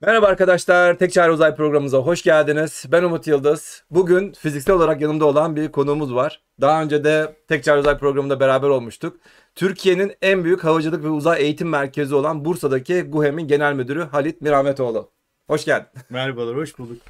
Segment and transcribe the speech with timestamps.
[0.00, 2.84] Merhaba arkadaşlar, Tek Çare Uzay programımıza hoş geldiniz.
[2.92, 3.84] Ben Umut Yıldız.
[3.90, 6.42] Bugün fiziksel olarak yanımda olan bir konuğumuz var.
[6.60, 9.16] Daha önce de Tek Çare Uzay programında beraber olmuştuk.
[9.54, 15.10] Türkiye'nin en büyük havacılık ve uzay eğitim merkezi olan Bursa'daki GUHEM'in genel müdürü Halit Mirahmetoğlu.
[15.46, 15.88] Hoş geldin.
[16.10, 17.02] Merhabalar, hoş bulduk.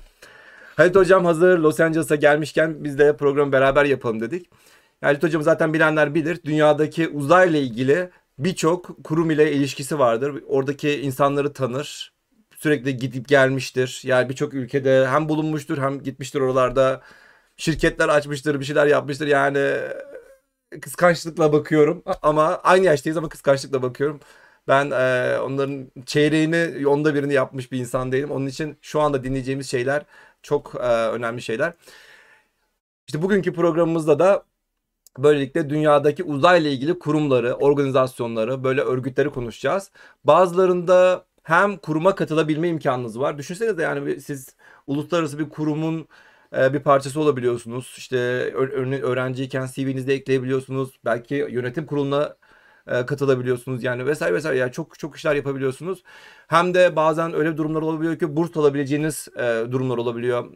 [0.77, 4.51] Halit Hocam hazır Los Angeles'a gelmişken biz de programı beraber yapalım dedik.
[5.01, 6.41] Halit Hocam zaten bilenler bilir.
[6.45, 10.43] Dünyadaki uzayla ilgili birçok kurum ile ilişkisi vardır.
[10.47, 12.18] Oradaki insanları tanır
[12.59, 14.01] sürekli gidip gelmiştir.
[14.05, 17.03] Yani birçok ülkede hem bulunmuştur hem gitmiştir oralarda.
[17.57, 19.27] Şirketler açmıştır, bir şeyler yapmıştır.
[19.27, 19.75] Yani
[20.81, 24.21] kıskançlıkla bakıyorum ama aynı yaştayız ama kıskançlıkla bakıyorum.
[24.69, 28.31] Ben e, onların çeyreğini, onda birini yapmış bir insan değilim.
[28.31, 30.03] Onun için şu anda dinleyeceğimiz şeyler
[30.43, 31.73] çok e, önemli şeyler.
[33.07, 34.45] İşte bugünkü programımızda da
[35.19, 39.91] böylelikle dünyadaki uzayla ilgili kurumları, organizasyonları, böyle örgütleri konuşacağız.
[40.25, 43.39] Bazılarında hem kuruma katılabilme imkanınız var.
[43.39, 46.09] Düşünsenize yani siz uluslararası bir kurumun
[46.57, 47.95] e, bir parçası olabiliyorsunuz.
[47.99, 48.17] İşte
[49.03, 51.01] öğrenciyken CV'nizde ekleyebiliyorsunuz.
[51.05, 52.37] Belki yönetim kuruluna
[52.87, 56.03] e, katılabiliyorsunuz yani vesaire vesaire yani çok çok işler yapabiliyorsunuz.
[56.49, 60.53] Hem de bazen öyle durumlar olabiliyor ki burs alabileceğiniz e, durumlar olabiliyor.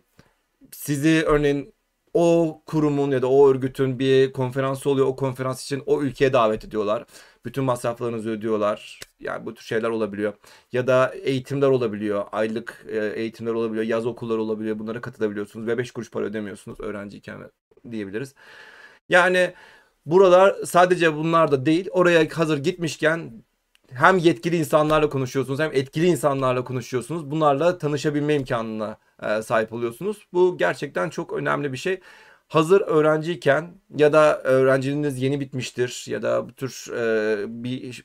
[0.73, 1.75] Sizi örneğin
[2.15, 5.07] o kurumun ya da o örgütün bir konferansı oluyor.
[5.07, 7.05] O konferans için o ülkeye davet ediyorlar.
[7.45, 9.01] Bütün masraflarınızı ödüyorlar.
[9.21, 10.33] Yani bu tür şeyler olabiliyor.
[10.73, 12.25] Ya da eğitimler olabiliyor.
[12.33, 13.85] Aylık e, eğitimler olabiliyor.
[13.85, 14.79] Yaz okulları olabiliyor.
[14.79, 17.51] Bunlara katılabiliyorsunuz ve 5 kuruş para ödemiyorsunuz öğrenciyken
[17.91, 18.35] diyebiliriz.
[19.09, 19.55] Yani
[20.07, 21.89] buralar sadece bunlar da değil.
[21.93, 23.33] Oraya hazır gitmişken
[23.91, 27.31] hem yetkili insanlarla konuşuyorsunuz hem etkili insanlarla konuşuyorsunuz.
[27.31, 30.27] Bunlarla tanışabilme imkanına e, sahip oluyorsunuz.
[30.33, 32.01] Bu gerçekten çok önemli bir şey.
[32.53, 38.05] Hazır öğrenciyken ya da öğrenciliğiniz yeni bitmiştir ya da bu tür e, bir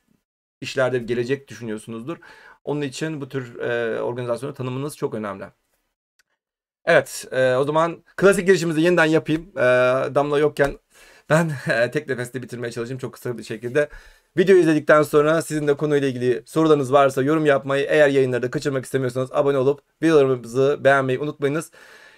[0.61, 2.17] işlerde gelecek düşünüyorsunuzdur.
[2.63, 5.45] Onun için bu tür e, organizasyonu tanımınız çok önemli.
[6.85, 9.51] Evet, e, o zaman klasik girişimizi yeniden yapayım.
[9.57, 9.61] E,
[10.15, 10.79] Damla yokken
[11.29, 13.89] ben e, tek nefeste bitirmeye çalışayım çok kısa bir şekilde.
[14.37, 18.85] Videoyu izledikten sonra sizin de konuyla ilgili sorularınız varsa yorum yapmayı, eğer yayınları da kaçırmak
[18.85, 21.71] istemiyorsanız abone olup videolarımızı beğenmeyi unutmayınız.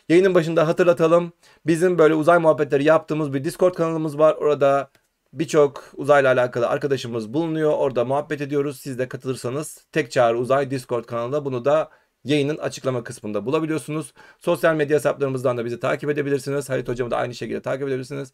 [0.10, 1.34] Yayının başında hatırlatalım.
[1.66, 4.36] Bizim böyle uzay muhabbetleri yaptığımız bir Discord kanalımız var.
[4.36, 4.92] Orada
[5.34, 7.72] birçok uzayla alakalı arkadaşımız bulunuyor.
[7.72, 8.80] Orada muhabbet ediyoruz.
[8.80, 11.90] Siz de katılırsanız Tek Çağrı Uzay Discord kanalında bunu da
[12.24, 14.14] yayının açıklama kısmında bulabiliyorsunuz.
[14.40, 16.70] Sosyal medya hesaplarımızdan da bizi takip edebilirsiniz.
[16.70, 18.32] Halit Hocam'ı da aynı şekilde takip edebilirsiniz.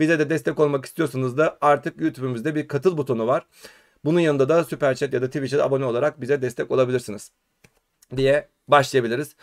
[0.00, 3.46] Bize de destek olmak istiyorsanız da artık YouTube'umuzda bir katıl butonu var.
[4.04, 7.32] Bunun yanında da Super Chat ya da Twitch'e abone olarak bize destek olabilirsiniz
[8.16, 9.36] diye başlayabiliriz.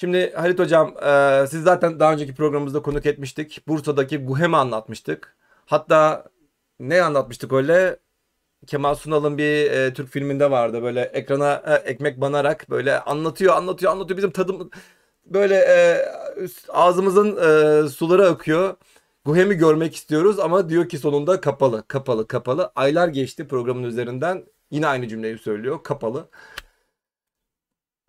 [0.00, 3.62] Şimdi Halit Hocam e, siz zaten daha önceki programımızda konuk etmiştik.
[3.68, 5.36] Bursa'daki Guhem'i anlatmıştık.
[5.66, 6.24] Hatta
[6.80, 7.98] ne anlatmıştık öyle?
[8.66, 10.82] Kemal Sunal'ın bir e, Türk filminde vardı.
[10.82, 14.18] Böyle ekrana e, ekmek banarak böyle anlatıyor, anlatıyor, anlatıyor.
[14.18, 14.70] Bizim tadım
[15.26, 16.08] böyle e,
[16.68, 18.76] ağzımızın e, suları akıyor.
[19.24, 22.72] Guhem'i görmek istiyoruz ama diyor ki sonunda kapalı, kapalı, kapalı.
[22.76, 24.44] Aylar geçti programın üzerinden.
[24.70, 25.82] Yine aynı cümleyi söylüyor.
[25.82, 26.28] Kapalı.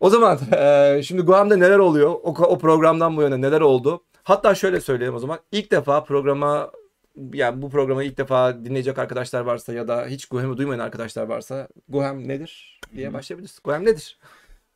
[0.00, 2.10] O zaman e, şimdi Guam'da neler oluyor?
[2.10, 4.04] O, o programdan bu yana neler oldu?
[4.22, 5.38] Hatta şöyle söyleyeyim o zaman.
[5.52, 6.70] İlk defa programa
[7.32, 11.68] yani bu programı ilk defa dinleyecek arkadaşlar varsa ya da hiç Guham'ı duymayan arkadaşlar varsa
[11.88, 13.58] Guham nedir diye başlayabiliriz.
[13.64, 14.18] Guham nedir?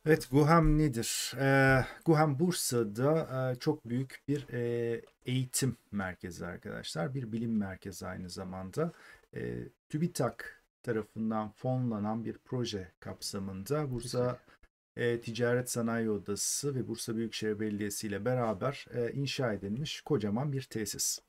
[0.05, 1.33] Evet Guham nedir?
[1.39, 7.13] Ee, Guham Bursa'da e, çok büyük bir e, eğitim merkezi arkadaşlar.
[7.13, 8.91] Bir bilim merkezi aynı zamanda.
[9.35, 9.55] E,
[9.89, 14.39] TÜBİTAK tarafından fonlanan bir proje kapsamında Bursa
[14.97, 20.61] e, Ticaret Sanayi Odası ve Bursa Büyükşehir Belediyesi ile beraber e, inşa edilmiş kocaman bir
[20.61, 21.19] tesis.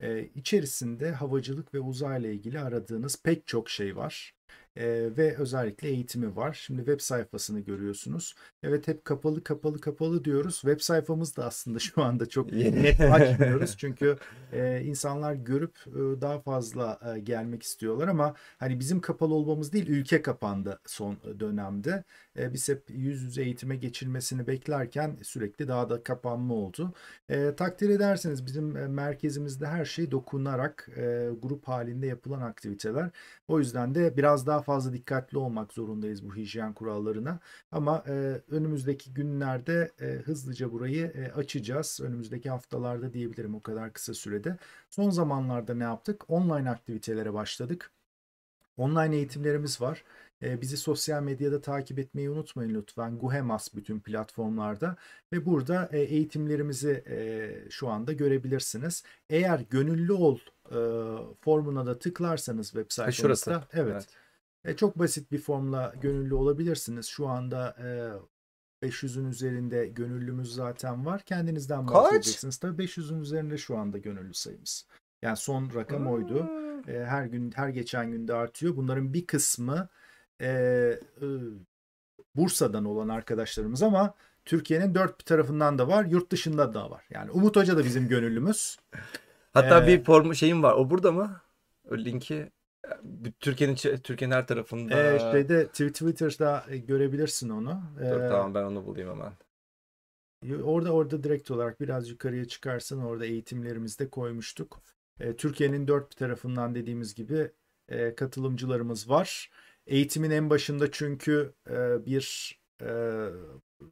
[0.00, 4.34] E, içerisinde havacılık ve uzayla ilgili aradığınız pek çok şey var
[4.76, 6.52] e, ve özellikle eğitimi var.
[6.52, 8.34] Şimdi web sayfasını görüyorsunuz.
[8.62, 10.54] Evet hep kapalı kapalı kapalı diyoruz.
[10.54, 13.76] Web sayfamız da aslında şu anda çok net açmıyoruz.
[13.78, 14.18] Çünkü
[14.52, 19.88] e, insanlar görüp e, daha fazla e, gelmek istiyorlar ama hani bizim kapalı olmamız değil
[19.88, 22.04] ülke kapandı son dönemde.
[22.38, 26.92] E, biz hep yüz yüze eğitime geçilmesini beklerken sürekli daha da kapanma oldu.
[27.28, 28.64] E, takdir ederseniz bizim
[28.94, 33.10] merkezimizde her şey dokunarak e, grup halinde yapılan aktiviteler.
[33.48, 37.38] O yüzden de biraz daha fazla dikkatli olmak zorundayız bu hijyen kurallarına.
[37.72, 38.12] Ama e,
[38.50, 42.00] önümüzdeki günlerde e, hızlıca burayı e, açacağız.
[42.02, 44.56] Önümüzdeki haftalarda diyebilirim o kadar kısa sürede.
[44.90, 46.30] Son zamanlarda ne yaptık?
[46.30, 47.90] Online aktivitelere başladık.
[48.76, 50.04] Online eğitimlerimiz var.
[50.42, 53.18] Bizi sosyal medyada takip etmeyi unutmayın lütfen.
[53.18, 54.96] Guhemas bütün platformlarda
[55.32, 57.04] ve burada eğitimlerimizi
[57.70, 59.04] şu anda görebilirsiniz.
[59.30, 60.38] Eğer gönüllü ol
[61.40, 63.92] formuna da tıklarsanız web sayfamızda evet.
[63.92, 64.06] evet.
[64.76, 67.06] Çok basit bir formla gönüllü olabilirsiniz.
[67.06, 67.76] Şu anda
[68.82, 71.22] 500'ün üzerinde gönüllümüz zaten var.
[71.22, 71.94] Kendinizden Kaç?
[71.94, 72.56] bahsedeceksiniz.
[72.58, 74.86] Tabii 500'ün üzerinde şu anda gönüllü sayımız.
[75.22, 76.48] Yani son rakam oydu.
[76.88, 78.76] E, her gün her geçen günde artıyor.
[78.76, 79.88] Bunların bir kısmı
[80.40, 81.26] e, e,
[82.36, 84.14] Bursa'dan olan arkadaşlarımız ama
[84.44, 87.04] Türkiye'nin dört bir tarafından da var, yurt dışında da var.
[87.10, 88.78] Yani Umut Hoca da bizim gönüllümüz.
[89.52, 90.72] Hatta Ee, bir form şeyim var.
[90.72, 91.40] O burada mı?
[91.90, 92.50] O linki e,
[93.40, 95.14] Türkiye'nin Türkiye'nin her tarafında.
[95.14, 97.82] E, şeyde Tw- Twitter'da e, görebilirsin onu.
[98.02, 99.32] E, Dur tamam ben onu bulayım hemen.
[100.62, 104.80] Orada orada direkt olarak biraz yukarıya çıkarsan orada eğitimlerimizde koymuştuk.
[105.20, 107.50] E, Türkiye'nin dört tarafından dediğimiz gibi
[107.88, 109.50] e, katılımcılarımız var.
[109.86, 112.88] Eğitimin en başında çünkü e, bir e,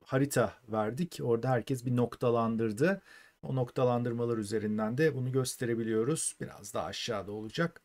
[0.04, 1.18] harita verdik.
[1.22, 3.02] Orada herkes bir noktalandırdı.
[3.42, 6.36] O noktalandırmalar üzerinden de bunu gösterebiliyoruz.
[6.40, 7.82] Biraz daha aşağıda olacak.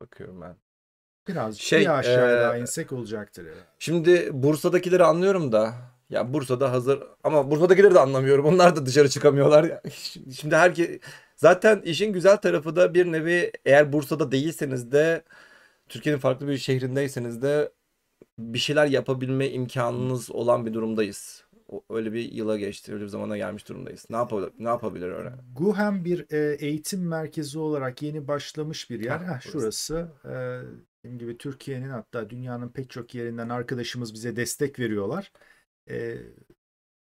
[0.00, 0.56] Bakıyorum ben.
[1.28, 3.44] Biraz Şey, bir aşağıya e, insek olacaktır.
[3.44, 3.60] herhalde.
[3.78, 5.74] Şimdi Bursa'dakileri anlıyorum da
[6.10, 8.46] ya Bursa'da hazır ama Bursa'dakileri de anlamıyorum.
[8.46, 9.80] Onlar da dışarı çıkamıyorlar.
[10.40, 11.00] Şimdi herke
[11.36, 15.24] zaten işin güzel tarafı da bir nevi eğer Bursa'da değilseniz de
[15.88, 17.72] Türkiye'nin farklı bir şehrindeyseniz de
[18.38, 21.45] bir şeyler yapabilme imkanınız olan bir durumdayız.
[21.90, 24.06] Öyle bir yıla geçti, öyle bir zamana gelmiş durumdayız.
[24.10, 25.32] Ne yapabilir, ne yapabilir öyle?
[25.56, 29.20] Guhem bir e, eğitim merkezi olarak yeni başlamış bir yer.
[29.20, 29.50] Burası.
[29.50, 30.08] şurası.
[30.24, 30.34] E,
[31.04, 35.32] dediğim gibi Türkiye'nin hatta dünyanın pek çok yerinden arkadaşımız bize destek veriyorlar.
[35.90, 36.16] E,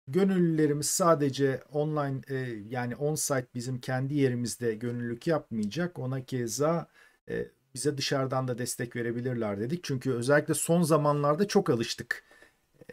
[0.08, 2.34] gönüllülerimiz sadece online e,
[2.68, 5.98] yani on-site bizim kendi yerimizde gönüllülük yapmayacak.
[5.98, 6.88] Ona keza
[7.28, 9.84] e, bize dışarıdan da destek verebilirler dedik.
[9.84, 12.25] Çünkü özellikle son zamanlarda çok alıştık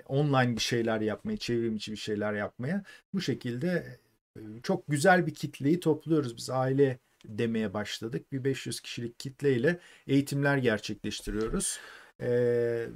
[0.07, 2.83] online bir şeyler yapmaya, çevrim içi bir şeyler yapmaya.
[3.13, 3.97] Bu şekilde
[4.37, 6.37] e, çok güzel bir kitleyi topluyoruz.
[6.37, 8.31] Biz aile demeye başladık.
[8.31, 11.79] Bir 500 kişilik kitleyle eğitimler gerçekleştiriyoruz.
[12.21, 12.87] Ee,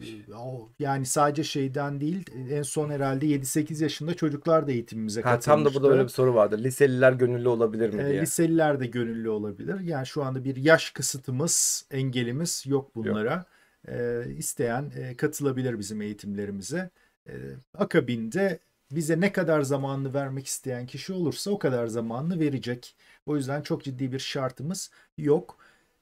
[0.80, 5.66] yani sadece şeyden değil en son herhalde 7-8 yaşında çocuklar da eğitimimize Ha, tam da
[5.66, 5.94] burada katılmıştı.
[5.94, 6.64] öyle bir soru vardı.
[6.64, 8.22] Liseliler gönüllü olabilir mi Ee, diye.
[8.22, 9.80] liseliler de gönüllü olabilir.
[9.80, 13.46] Yani şu anda bir yaş kısıtımız, engelimiz yok bunlara.
[13.90, 16.90] Ee, isteyen e, katılabilir bizim eğitimlerimize.
[17.28, 17.34] Ee,
[17.74, 18.60] akabinde
[18.92, 22.96] bize ne kadar zamanını vermek isteyen kişi olursa o kadar zamanını verecek.
[23.26, 25.58] O yüzden çok ciddi bir şartımız yok.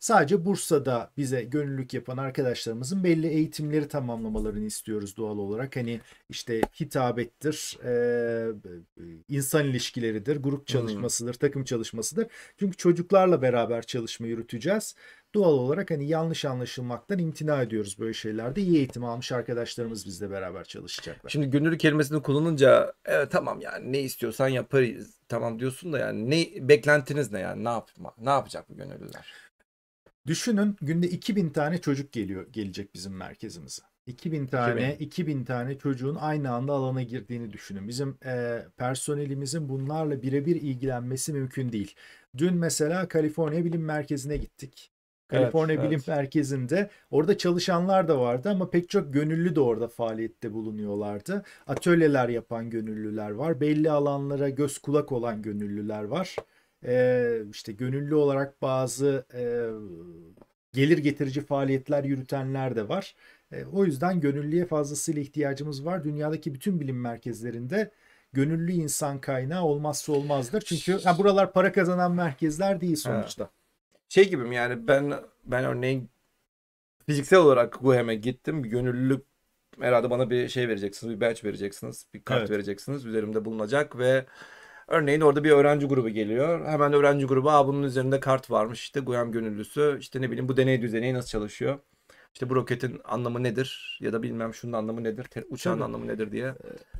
[0.05, 5.75] Sadece Bursa'da bize gönüllülük yapan arkadaşlarımızın belli eğitimleri tamamlamalarını istiyoruz doğal olarak.
[5.75, 7.77] Hani işte hitabettir,
[9.29, 12.27] insan ilişkileridir, grup çalışmasıdır, takım çalışmasıdır.
[12.59, 14.95] Çünkü çocuklarla beraber çalışma yürüteceğiz.
[15.33, 18.61] Doğal olarak hani yanlış anlaşılmaktan imtina ediyoruz böyle şeylerde.
[18.61, 21.29] İyi eğitim almış arkadaşlarımız bizle beraber çalışacaklar.
[21.29, 26.67] Şimdi gönüllü kelimesini kullanınca evet tamam yani ne istiyorsan yaparız tamam diyorsun da yani ne
[26.69, 29.44] beklentiniz ne yani ne yapma ne yapacak bu gönüllüler?
[30.27, 33.81] Düşünün günde 2000 tane çocuk geliyor gelecek bizim merkezimize.
[34.07, 37.87] 2000 tane 2000 tane çocuğun aynı anda alana girdiğini düşünün.
[37.87, 41.95] Bizim e, personelimizin bunlarla birebir ilgilenmesi mümkün değil.
[42.37, 44.91] Dün mesela Kaliforniya Bilim Merkezi'ne gittik.
[45.31, 46.07] Evet, Kaliforniya Bilim evet.
[46.07, 51.43] Merkezi'nde orada çalışanlar da vardı ama pek çok gönüllü de orada faaliyette bulunuyorlardı.
[51.67, 53.61] Atölyeler yapan gönüllüler var.
[53.61, 56.35] Belli alanlara göz kulak olan gönüllüler var.
[56.85, 59.43] Ee, işte gönüllü olarak bazı e,
[60.73, 63.15] gelir getirici faaliyetler yürütenler de var.
[63.51, 66.03] E, o yüzden gönüllüye fazlasıyla ihtiyacımız var.
[66.03, 67.91] Dünyadaki bütün bilim merkezlerinde
[68.33, 70.61] gönüllü insan kaynağı olmazsa olmazdır.
[70.61, 73.49] Çünkü ha, buralar para kazanan merkezler değil sonuçta.
[74.09, 75.13] Şey gibi mi yani ben
[75.45, 76.09] ben örneğin
[77.05, 79.25] fiziksel olarak GUHEM'e gittim gönüllülük
[79.79, 82.49] herhalde bana bir şey vereceksiniz bir badge vereceksiniz bir kart Evet.
[82.49, 84.25] vereceksiniz üzerimde bulunacak ve
[84.87, 88.99] örneğin orada bir öğrenci grubu geliyor hemen öğrenci grubu Aa, bunun üzerinde kart varmış işte
[88.99, 91.79] GUHEM gönüllüsü işte ne bileyim bu deney düzeneği nasıl çalışıyor
[92.33, 95.83] işte bu roketin anlamı nedir ya da bilmem şunun anlamı nedir uçağın Tabii.
[95.83, 96.55] anlamı nedir diye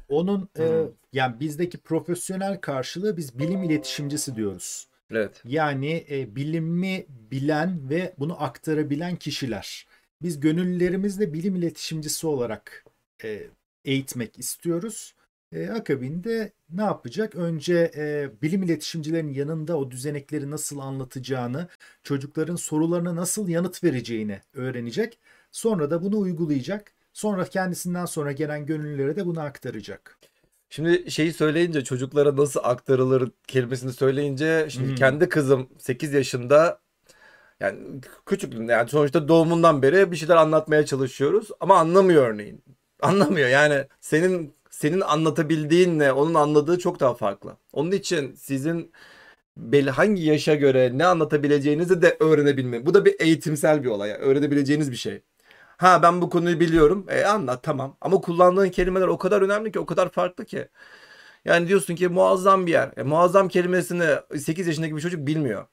[0.10, 0.92] Onun e, Hı.
[1.14, 4.88] yani bizdeki profesyonel karşılığı biz bilim iletişimcisi diyoruz.
[5.12, 9.88] evet Yani e, bilimi bilen ve bunu aktarabilen kişiler.
[10.22, 12.86] Biz gönüllülerimizle bilim iletişimcisi olarak
[13.24, 13.42] e,
[13.86, 15.15] eğitmek istiyoruz.
[15.52, 17.36] E, akabinde ne yapacak?
[17.36, 21.68] Önce e, bilim iletişimcilerin yanında o düzenekleri nasıl anlatacağını,
[22.04, 25.20] çocukların sorularına nasıl yanıt vereceğini öğrenecek.
[25.52, 26.94] Sonra da bunu uygulayacak.
[27.14, 30.20] Sonra kendisinden sonra gelen gönüllülere de bunu aktaracak.
[30.70, 34.96] Şimdi şeyi söyleyince çocuklara nasıl aktarılır kelimesini söyleyince şimdi Hmm.
[34.96, 36.80] kendi kızım 8 yaşında
[37.60, 42.64] yani küçüklüğünde yani sonuçta doğumundan beri bir şeyler anlatmaya çalışıyoruz ama anlamıyor örneğin.
[43.02, 47.58] Anlamıyor yani senin senin anlatabildiğinle onun anladığı çok daha farklı.
[47.74, 48.92] Onun için sizin
[49.58, 52.86] belli hangi yaşa göre ne anlatabileceğinizi de öğrenebilme.
[52.86, 54.10] Bu da bir eğitimsel bir olay.
[54.10, 55.24] yani öğrenebileceğiniz bir şey.
[55.78, 57.06] Ha ben bu konuyu biliyorum.
[57.10, 57.98] E anlat tamam.
[58.02, 60.70] Ama kullandığın kelimeler o kadar önemli ki o kadar farklı ki.
[61.46, 62.92] Yani diyorsun ki muazzam bir yer.
[62.98, 64.06] E, muazzam kelimesini
[64.38, 65.66] 8 yaşındaki bir çocuk bilmiyor.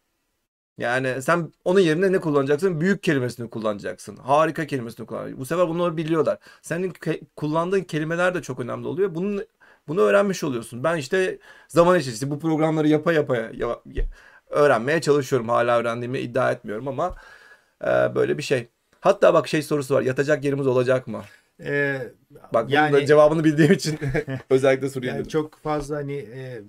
[0.79, 2.81] Yani sen onun yerine ne kullanacaksın?
[2.81, 4.17] Büyük kelimesini kullanacaksın.
[4.17, 5.41] Harika kelimesini kullanacaksın.
[5.41, 6.39] Bu sefer bunları biliyorlar.
[6.63, 9.15] Senin ke- kullandığın kelimeler de çok önemli oluyor.
[9.15, 9.45] Bunun
[9.89, 10.85] bunu öğrenmiş oluyorsun.
[10.85, 11.39] Ben işte
[11.69, 13.79] zaman içerisinde bu programları yapa yapa ya-
[14.51, 15.49] öğrenmeye çalışıyorum.
[15.49, 17.15] Hala öğrendiğimi iddia etmiyorum ama
[17.85, 18.69] e, böyle bir şey.
[19.01, 20.03] Hatta bak şey sorusu var.
[20.03, 21.23] Yatacak yerimiz olacak mı?
[21.61, 22.13] Ee,
[22.55, 23.99] Bak bunun Yani- da cevabını bildiğim için
[24.51, 26.63] özellikle soruyu Yani çok fazla hani e,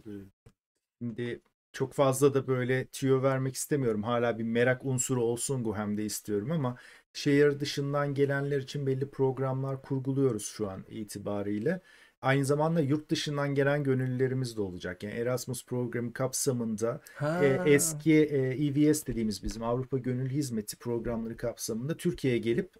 [1.02, 1.40] şimdi
[1.74, 4.04] çok fazla da böyle tüyo vermek istemiyorum.
[4.04, 6.78] Hala bir merak unsuru olsun Guhem'de istiyorum ama
[7.14, 11.82] şehir dışından gelenler için belli programlar kurguluyoruz şu an itibariyle.
[12.22, 15.04] Aynı zamanda yurt dışından gelen gönüllülerimiz de olacak.
[15.04, 17.46] Yani Erasmus programı kapsamında Ha.
[17.46, 18.38] e, eski e,
[18.68, 22.74] EVS dediğimiz bizim Avrupa Gönül Hizmeti programları kapsamında Türkiye'ye gelip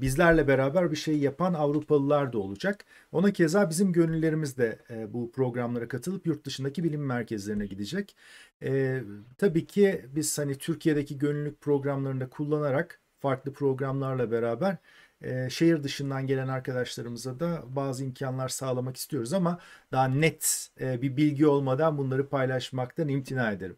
[0.00, 2.84] bizlerle beraber bir şey yapan Avrupalılar da olacak.
[3.12, 8.16] Ona keza bizim gönüllerimiz de e, bu programlara katılıp yurt dışındaki bilim merkezlerine gidecek.
[8.62, 9.02] E,
[9.38, 14.76] tabii ki biz hani Türkiye'deki gönüllülük programlarında kullanarak farklı programlarla beraber
[15.22, 19.58] e, şehir dışından gelen arkadaşlarımıza da bazı imkanlar sağlamak istiyoruz ama
[19.92, 23.76] daha net e, bir bilgi olmadan bunları paylaşmaktan imtina ederim.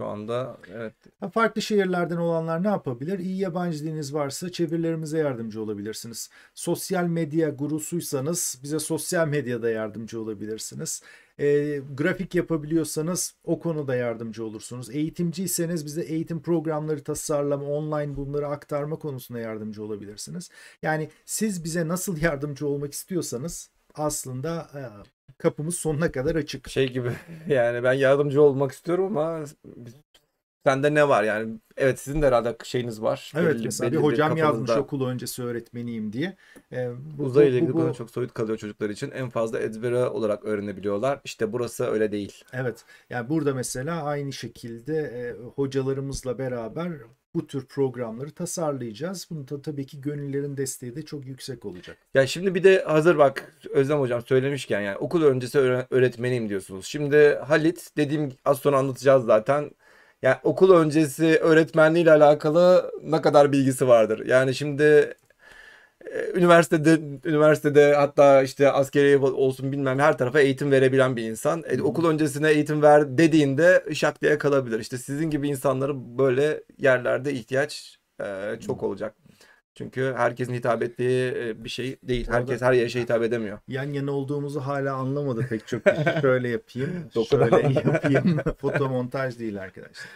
[0.00, 0.94] Şu anda evet.
[1.32, 3.18] Farklı şehirlerden olanlar ne yapabilir?
[3.18, 6.30] İyi yabancı diliniz varsa çevirilerimize yardımcı olabilirsiniz.
[6.54, 11.02] Sosyal medya gurusuysanız bize sosyal medyada yardımcı olabilirsiniz.
[11.38, 11.46] E,
[11.94, 14.90] grafik yapabiliyorsanız o konuda yardımcı olursunuz.
[14.90, 20.50] Eğitimciyseniz bize eğitim programları tasarlama, online bunları aktarma konusunda yardımcı olabilirsiniz.
[20.82, 24.82] Yani siz bize nasıl yardımcı olmak istiyorsanız aslında e,
[25.38, 26.68] kapımız sonuna kadar açık.
[26.68, 27.12] Şey gibi
[27.48, 29.44] yani ben yardımcı olmak istiyorum ama
[30.66, 31.58] sende ne var yani?
[31.76, 33.32] Evet sizin de herhalde şeyiniz var.
[33.36, 36.36] Evet Belli- mesela bir belli hocam yazmış kafanızda okul öncesi öğretmeniyim diye.
[36.72, 39.10] Ee, bu, Uzayla bu- ilgili bu- konu çok soyut kalıyor çocuklar için.
[39.10, 41.20] En fazla ezbere olarak öğrenebiliyorlar.
[41.24, 42.44] İşte burası öyle değil.
[42.52, 46.92] Evet yani burada mesela aynı şekilde e, hocalarımızla beraber
[47.34, 49.26] bu tür programları tasarlayacağız.
[49.30, 51.96] Bunun da tabii ki gönüllerin desteği de çok yüksek olacak.
[52.14, 56.86] Ya şimdi bir de hazır bak Özlem hocam söylemişken yani okul öncesi öğre- öğretmeniyim diyorsunuz.
[56.86, 59.70] Şimdi Halit dediğim az sonra anlatacağız zaten.
[60.22, 64.26] Yani okul öncesi öğretmenliği ile alakalı ne kadar bilgisi vardır.
[64.26, 65.14] Yani şimdi
[66.34, 71.64] üniversitede üniversitede hatta işte askeri olsun bilmem her tarafa eğitim verebilen bir insan.
[71.68, 74.80] E, okul öncesine eğitim ver dediğinde şak diye kalabilir.
[74.80, 79.14] İşte sizin gibi insanlara böyle yerlerde ihtiyaç e, çok olacak.
[79.74, 82.26] Çünkü herkesin hitap ettiği e, bir şey değil.
[82.28, 83.58] Orada- Herkes her yaşa hitap edemiyor.
[83.68, 86.04] Yan yana olduğumuzu hala anlamadı pek çok kişi.
[86.20, 86.90] Şöyle yapayım,
[87.30, 88.38] şöyle yapayım.
[88.60, 90.06] Fotomontaj değil arkadaşlar.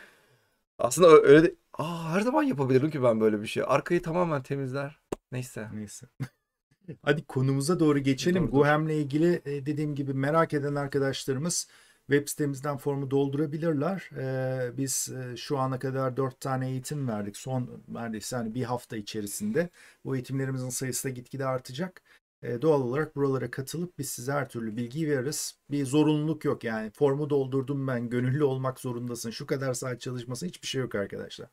[0.79, 1.55] Aslında öyle de...
[1.79, 3.63] Aa, her zaman yapabilirim ki ben böyle bir şey.
[3.67, 5.01] Arkayı tamamen temizler.
[5.33, 5.69] Neyse.
[5.75, 6.07] Neyse.
[7.03, 8.43] Hadi konumuza doğru geçelim.
[8.45, 8.51] Doğru.
[8.51, 11.69] Guhem'le ilgili e, dediğim gibi merak eden arkadaşlarımız
[12.11, 14.11] web sitemizden formu doldurabilirler.
[14.19, 17.37] E, Biz e, şu ana kadar 4 tane eğitim verdik.
[17.37, 19.71] Son neredeyse hani bir hafta içerisinde.
[20.05, 22.03] Bu eğitimlerimizin sayısı da gitgide artacak.
[22.43, 25.59] E, Doğal olarak buralara katılıp biz size her türlü bilgiyi veririz.
[25.71, 26.91] Bir zorunluluk yok yani.
[26.91, 29.31] Formu doldurdum ben, gönüllü olmak zorundasın.
[29.31, 31.49] Şu kadar saat çalışmasın hiçbir şey yok arkadaşlar.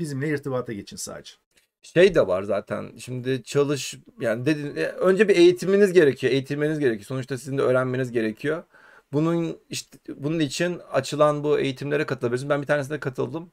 [0.00, 1.32] Bizimle irtibata geçin sadece.
[1.82, 2.92] Şey de var zaten.
[2.98, 6.32] Şimdi çalış yani dedin e, önce bir eğitiminiz gerekiyor.
[6.32, 7.06] Eğitilmeniz gerekiyor.
[7.06, 8.64] Sonuçta sizin de öğrenmeniz gerekiyor.
[9.12, 12.50] Bunun işte bunun için açılan bu eğitimlere katılabilirsiniz.
[12.50, 13.52] Ben bir tanesine katıldım.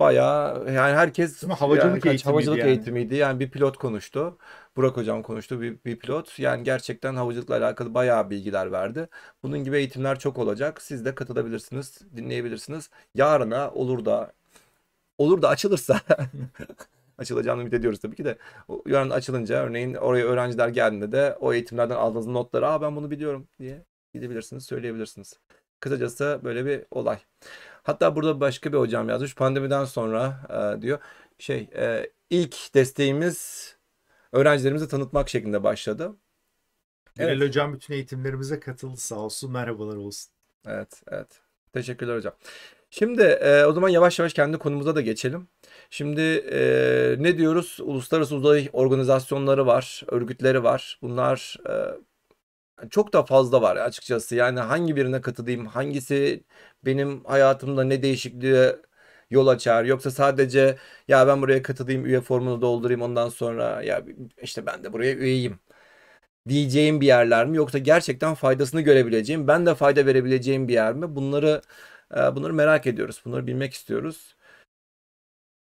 [0.00, 2.68] Bayağı yani herkes Ama havacılık yani eğitimiydi havacılık yani.
[2.68, 3.14] eğitimiydi.
[3.14, 4.38] Yani bir pilot konuştu.
[4.76, 6.38] Burak hocam konuştu bir, bir pilot.
[6.38, 9.08] Yani gerçekten havacılıkla alakalı bayağı bilgiler verdi.
[9.42, 10.82] Bunun gibi eğitimler çok olacak.
[10.82, 12.90] Siz de katılabilirsiniz, dinleyebilirsiniz.
[13.14, 14.32] Yarına olur da
[15.18, 16.00] olur da açılırsa
[17.18, 18.38] açılacağını ümit ediyoruz tabii ki de.
[18.86, 23.48] Yarın açılınca örneğin oraya öğrenciler geldiğinde de o eğitimlerden aldığınız notları aa ben bunu biliyorum
[23.58, 25.38] diye gidebilirsiniz, söyleyebilirsiniz.
[25.80, 27.18] Kısacası böyle bir olay.
[27.82, 29.34] Hatta burada başka bir hocam yazmış.
[29.34, 30.40] Pandemiden sonra
[30.78, 30.98] e, diyor
[31.38, 33.76] şey e, ilk desteğimiz
[34.32, 36.16] öğrencilerimizi tanıtmak şeklinde başladı.
[37.18, 37.48] Bilal Evet.
[37.48, 39.52] Hocam bütün eğitimlerimize katıldı sağ olsun.
[39.52, 40.32] Merhabalar olsun.
[40.66, 41.40] Evet, evet.
[41.72, 42.34] Teşekkürler hocam.
[42.98, 45.48] Şimdi e, o zaman yavaş yavaş kendi konumuza da geçelim.
[45.90, 46.20] Şimdi
[46.52, 47.78] e, ne diyoruz?
[47.82, 50.98] Uluslararası uzay organizasyonları var, örgütleri var.
[51.02, 51.56] Bunlar
[52.82, 54.34] e, çok da fazla var açıkçası.
[54.36, 56.44] Yani hangi birine katılayım, hangisi
[56.84, 58.76] benim hayatımda ne değişikliğe
[59.30, 59.84] yol açar?
[59.84, 64.04] Yoksa sadece ya ben buraya katılayım, üye formunu doldurayım ondan sonra ya
[64.42, 65.58] işte ben de buraya üyeyim
[66.48, 71.16] diyeceğim bir yerler mi yoksa gerçekten faydasını görebileceğim, ben de fayda verebileceğim bir yer mi?
[71.16, 71.62] Bunları
[72.10, 73.22] bunları merak ediyoruz.
[73.24, 74.36] Bunları bilmek istiyoruz.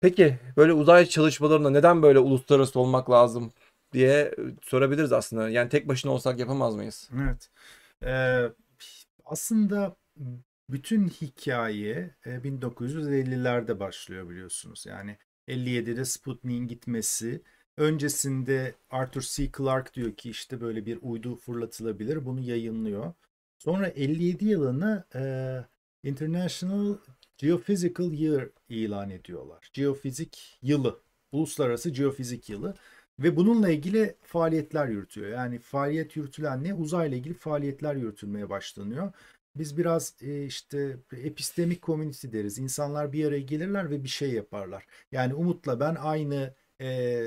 [0.01, 3.53] Peki böyle uzay çalışmalarında neden böyle uluslararası olmak lazım?
[3.93, 5.49] diye sorabiliriz aslında.
[5.49, 7.11] Yani tek başına olsak yapamaz mıyız?
[7.23, 7.51] Evet.
[8.05, 8.49] Ee,
[9.25, 9.97] aslında
[10.71, 14.87] bütün hikaye 1950'lerde e, başlıyor biliyorsunuz.
[14.87, 15.17] Yani
[15.49, 17.43] 57'de Sputnik'in gitmesi,
[17.77, 19.51] öncesinde Arthur C.
[19.57, 22.25] Clarke diyor ki işte böyle bir uydu fırlatılabilir.
[22.27, 23.13] Bunu yayınlıyor.
[23.59, 25.21] Sonra 57 yılını e,
[26.05, 26.97] International
[27.39, 29.71] Geophysical Year ilan ediyorlar.
[29.73, 31.01] Geofizik yılı.
[31.33, 32.75] Uluslararası Geofizik Yılı.
[33.19, 35.29] Ve bununla ilgili faaliyetler yürütüyor.
[35.29, 36.75] Yani faaliyet yürütülen ne?
[36.75, 39.13] Uzayla ilgili faaliyetler yürütülmeye başlanıyor.
[39.57, 42.59] Biz biraz e, işte epistemik community deriz.
[42.59, 44.87] İnsanlar bir araya gelirler ve bir şey yaparlar.
[45.13, 47.23] Yani Umut'la ben aynı e,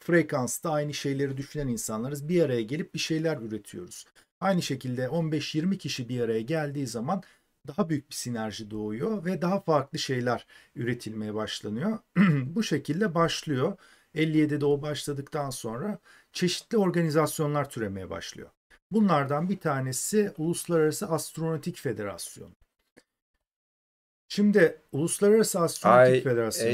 [0.00, 2.28] frekansta aynı şeyleri düşünen insanlarız.
[2.28, 4.04] Bir araya gelip bir şeyler üretiyoruz.
[4.40, 7.22] Aynı şekilde 15-20 kişi bir araya geldiği zaman
[7.66, 11.98] daha büyük bir sinerji doğuyor ve daha farklı şeyler üretilmeye başlanıyor.
[12.46, 13.76] Bu şekilde başlıyor.
[14.14, 15.98] 57'de o başladıktan sonra
[16.32, 18.50] çeşitli organizasyonlar türemeye başlıyor.
[18.90, 22.54] Bunlardan bir tanesi Uluslararası Astronautik Federasyonu.
[24.28, 26.70] Şimdi Uluslararası Astronautik Federasyonu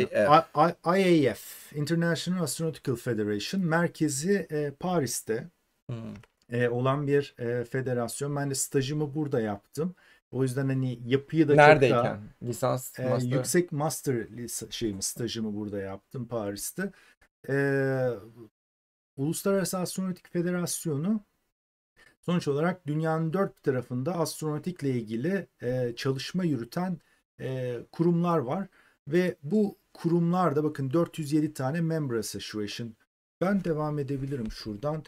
[0.84, 5.48] IAF International Astronautical Federation merkezi e, Paris'te
[5.90, 6.14] hmm.
[6.50, 8.36] e, olan bir e, federasyon.
[8.36, 9.94] Ben de stajımı burada yaptım.
[10.30, 11.96] O yüzden hani yapıyı da Neredeyken?
[11.96, 13.36] çok daha lisans e, master.
[13.36, 14.26] yüksek master
[14.70, 16.92] şeyimi stajımı burada yaptım Paris'te.
[17.48, 17.54] E,
[19.16, 21.20] Uluslararası Astronautik Federasyonu
[22.20, 26.98] sonuç olarak dünyanın dört tarafında astronautikle ilgili e, çalışma yürüten
[27.40, 28.68] e, kurumlar var
[29.08, 32.96] ve bu kurumlarda bakın 407 tane member association.
[33.40, 35.04] Ben devam edebilirim şuradan.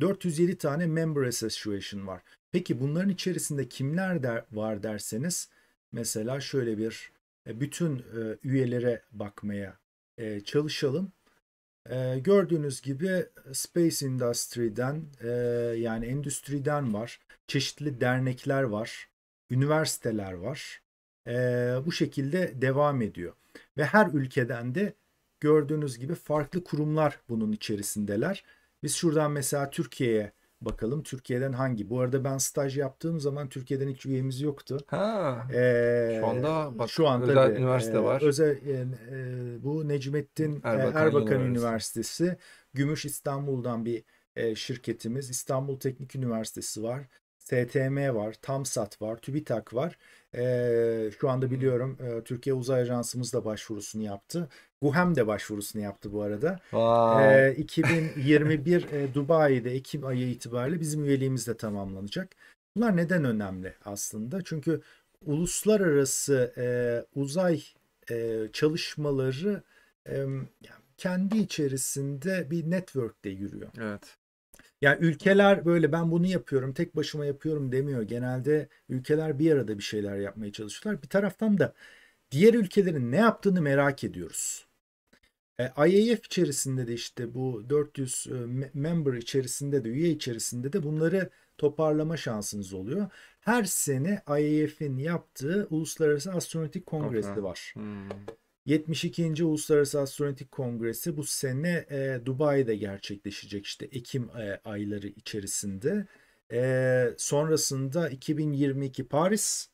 [0.00, 2.22] 407 tane member association var.
[2.52, 5.48] Peki bunların içerisinde kimler der, var derseniz
[5.92, 7.12] mesela şöyle bir
[7.46, 9.78] e, bütün e, üyelere bakmaya
[10.18, 11.12] e, çalışalım.
[12.18, 15.02] Gördüğünüz gibi Space Industry'den
[15.76, 17.20] yani endüstriden var.
[17.46, 19.08] Çeşitli dernekler var.
[19.50, 20.82] Üniversiteler var.
[21.86, 23.32] Bu şekilde devam ediyor.
[23.76, 24.94] Ve her ülkeden de
[25.40, 28.44] gördüğünüz gibi farklı kurumlar bunun içerisindeler.
[28.82, 31.02] Biz şuradan mesela Türkiye'ye bakalım.
[31.02, 31.90] Türkiye'den hangi?
[31.90, 34.78] Bu arada ben staj yaptığım zaman Türkiye'den hiç üyemiz yoktu.
[34.86, 35.46] Ha.
[35.54, 38.22] Ee, şu anda bak, şu anda özel tabii, üniversite var.
[38.22, 42.24] Özel e, e, bu Necmettin Erbakan, Erbakan Üniversitesi.
[42.24, 42.36] Üniversitesi.
[42.74, 44.04] Gümüş İstanbul'dan bir
[44.36, 45.30] e, şirketimiz.
[45.30, 47.08] İstanbul Teknik Üniversitesi var.
[47.38, 49.98] STM var, TAMSAT var, TÜBİTAK var.
[50.34, 54.48] E, şu anda biliyorum e, Türkiye Uzay Ajansımız da başvurusunu yaptı.
[54.82, 56.60] GUHEM de başvurusunu yaptı bu arada.
[56.70, 57.48] Wow.
[57.48, 62.28] E, 2021 e, Dubai'de Ekim ayı itibariyle bizim üyeliğimiz de tamamlanacak.
[62.76, 64.42] Bunlar neden önemli aslında?
[64.44, 64.80] Çünkü
[65.26, 66.66] uluslararası e,
[67.20, 67.62] uzay
[68.10, 69.62] e, çalışmaları
[70.08, 70.26] e,
[70.96, 73.68] kendi içerisinde bir network'te yürüyor.
[73.80, 74.16] Evet.
[74.80, 78.02] Yani ülkeler böyle ben bunu yapıyorum, tek başıma yapıyorum demiyor.
[78.02, 81.02] Genelde ülkeler bir arada bir şeyler yapmaya çalışıyorlar.
[81.02, 81.74] Bir taraftan da
[82.30, 84.67] diğer ülkelerin ne yaptığını merak ediyoruz.
[85.60, 88.32] E, IAF içerisinde de işte bu 400 e,
[88.74, 93.10] member içerisinde de üye içerisinde de bunları toparlama şansınız oluyor.
[93.40, 97.42] Her sene IAF'in yaptığı Uluslararası Astronautik Kongresi okay.
[97.42, 97.72] var.
[97.74, 98.08] Hmm.
[98.66, 99.44] 72.
[99.44, 106.06] Uluslararası Astronautik Kongresi bu sene e, Dubai'de gerçekleşecek işte Ekim e, ayları içerisinde.
[106.52, 109.68] E, sonrasında 2022 Paris,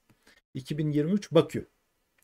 [0.55, 1.67] 2023 Bakü.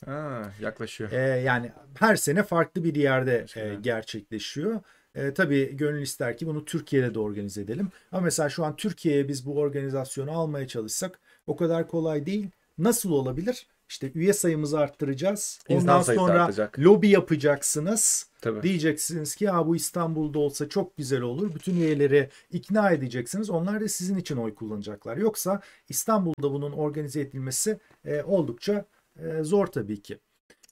[0.07, 1.13] Ha, yaklaşıyor.
[1.13, 4.81] E, yani her sene farklı bir yerde e, gerçekleşiyor.
[5.15, 7.89] E, tabii gönül ister ki bunu Türkiye'de de organize edelim.
[8.13, 12.51] Ama mesela şu an Türkiye'ye biz bu organizasyonu almaya çalışsak o kadar kolay değil.
[12.79, 13.67] Nasıl olabilir?
[13.89, 15.61] İşte üye sayımızı arttıracağız.
[15.69, 16.79] Ondan sonra artacak.
[16.79, 18.31] lobi yapacaksınız.
[18.41, 18.63] Tabii.
[18.63, 21.55] Diyeceksiniz ki ya bu İstanbul'da olsa çok güzel olur.
[21.55, 23.51] Bütün üyeleri ikna edeceksiniz.
[23.51, 25.17] Onlar da sizin için oy kullanacaklar.
[25.17, 28.85] Yoksa İstanbul'da bunun organize edilmesi e, oldukça
[29.21, 30.19] e, zor tabii ki.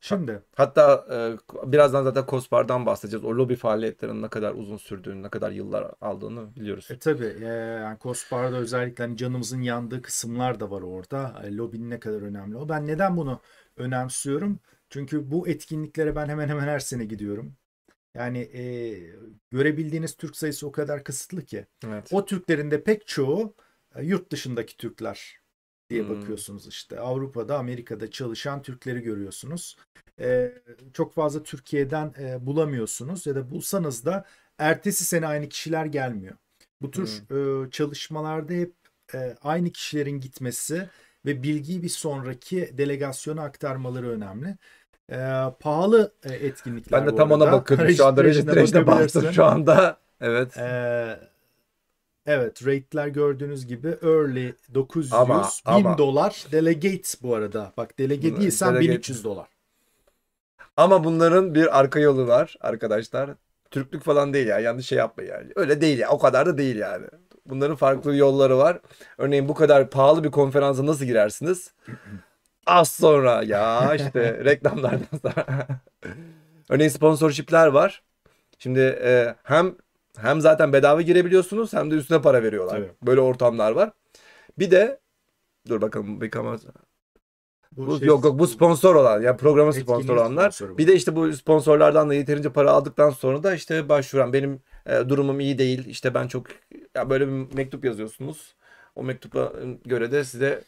[0.01, 3.25] Şimdi hatta e, birazdan zaten COSPAR'dan bahsedeceğiz.
[3.25, 6.89] O lobi faaliyetlerinin ne kadar uzun sürdüğünü, ne kadar yıllar aldığını biliyoruz.
[6.91, 11.43] E tabii e, yani COSPAR'da özellikle hani canımızın yandığı kısımlar da var orada.
[11.45, 12.69] E, lobinin ne kadar önemli o.
[12.69, 13.41] Ben neden bunu
[13.77, 14.61] önemsiyorum?
[14.91, 17.57] Çünkü bu etkinliklere ben hemen hemen her sene gidiyorum.
[18.15, 18.95] Yani e,
[19.51, 21.67] görebildiğiniz Türk sayısı o kadar kısıtlı ki.
[21.87, 22.09] Evet.
[22.13, 23.55] O Türklerin de pek çoğu
[23.95, 25.37] e, yurt dışındaki Türkler
[25.91, 26.21] diye hmm.
[26.21, 27.01] bakıyorsunuz işte.
[27.01, 29.77] Avrupa'da, Amerika'da çalışan Türkleri görüyorsunuz.
[30.21, 30.53] Ee,
[30.93, 34.25] çok fazla Türkiye'den e, bulamıyorsunuz ya da bulsanız da
[34.59, 36.35] ertesi sene aynı kişiler gelmiyor.
[36.83, 37.67] Bu tür hmm.
[37.67, 38.75] e, çalışmalarda hep
[39.15, 40.89] e, aynı kişilerin gitmesi
[41.27, 44.57] ve bilgiyi bir sonraki delegasyona aktarmaları önemli.
[45.13, 45.17] E,
[45.61, 49.99] pahalı e, etkinlikler Ben de tam ona bakıyorum şu anda rejistrejde bastım şu anda.
[50.21, 50.57] Evet.
[50.57, 51.21] Ee,
[52.29, 57.73] evet rate'ler gördüğünüz gibi early 900 Ama- 1000 ama- dolar delegate bu arada.
[57.77, 58.93] Bak delege değilsen delegate.
[58.93, 59.47] 1300 dolar.
[60.77, 63.31] Ama bunların bir arka yolu var arkadaşlar.
[63.71, 64.59] Türklük falan değil ya.
[64.59, 65.53] Yanlış şey yapma yani.
[65.57, 66.11] Öyle değil ya.
[66.11, 67.07] O kadar da değil yani.
[67.47, 68.81] Bunların farklı yolları var.
[69.19, 71.73] Örneğin bu kadar pahalı bir konferansa nasıl girersiniz?
[72.67, 75.67] Az sonra ya işte reklamlardan sonra.
[76.69, 78.03] Örneğin sponsorshipler var.
[78.59, 79.75] Şimdi e, hem
[80.23, 82.77] hem zaten bedava girebiliyorsunuz hem de üstüne para veriyorlar.
[82.77, 82.91] Tabii.
[83.03, 83.93] Böyle ortamlar var.
[84.59, 85.01] Bir de
[85.69, 86.59] dur bakalım bir kamera.
[87.73, 90.51] Bu, şey- yok yok bu sponsor olan yani Etkinliğin sponsor olanlar.
[90.51, 90.79] sponsoru.
[90.79, 95.09] Bir de işte bu sponsorlardan da yeterince para aldıktan sonra da işte başvuran benim e,
[95.09, 95.87] durumum iyi değil.
[95.87, 96.47] İşte ben çok
[96.95, 98.55] ya böyle bir mektup yazıyorsunuz.
[98.97, 99.53] O mektuba
[99.85, 100.63] göre de size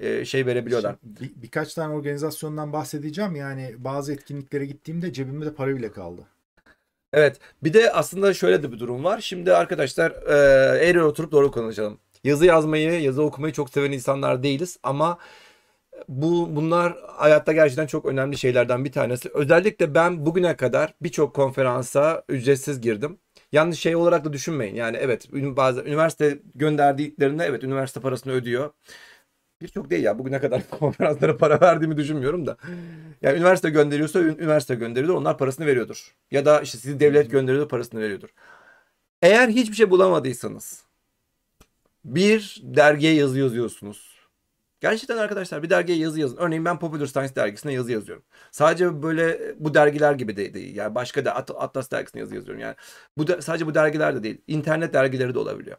[0.00, 0.96] e, şey verebiliyorlar.
[1.02, 3.36] Şimdi bir- birkaç tane organizasyondan bahsedeceğim.
[3.36, 6.22] Yani bazı etkinliklere gittiğimde cebimde de para bile kaldı.
[7.12, 7.38] Evet.
[7.62, 9.20] Bir de aslında şöyle de bir durum var.
[9.20, 11.98] Şimdi arkadaşlar e, eğri oturup doğru konuşalım.
[12.24, 15.18] Yazı yazmayı, yazı okumayı çok seven insanlar değiliz ama
[16.08, 19.30] bu bunlar hayatta gerçekten çok önemli şeylerden bir tanesi.
[19.34, 23.18] Özellikle ben bugüne kadar birçok konferansa ücretsiz girdim.
[23.52, 24.74] Yanlış şey olarak da düşünmeyin.
[24.74, 28.70] Yani evet bazı üniversite gönderdiklerinde evet üniversite parasını ödüyor.
[29.62, 32.56] Birçok değil ya bugüne kadar konferanslara para verdiğimi düşünmüyorum da.
[33.22, 36.14] Yani üniversite gönderiyorsa ün- üniversite gönderiyordur onlar parasını veriyordur.
[36.30, 38.28] Ya da işte sizi devlet gönderiyordur parasını veriyordur.
[39.22, 40.84] Eğer hiçbir şey bulamadıysanız
[42.04, 44.12] bir dergiye yazı yazıyorsunuz.
[44.80, 46.36] Gerçekten arkadaşlar bir dergiye yazı yazın.
[46.36, 48.24] Örneğin ben Popular Science dergisine yazı yazıyorum.
[48.50, 50.76] Sadece böyle bu dergiler gibi de değil.
[50.76, 52.60] Yani başka da At- Atlas dergisine yazı yazıyorum.
[52.60, 52.74] Yani
[53.18, 54.40] bu da sadece bu dergiler de değil.
[54.46, 55.76] İnternet dergileri de olabiliyor.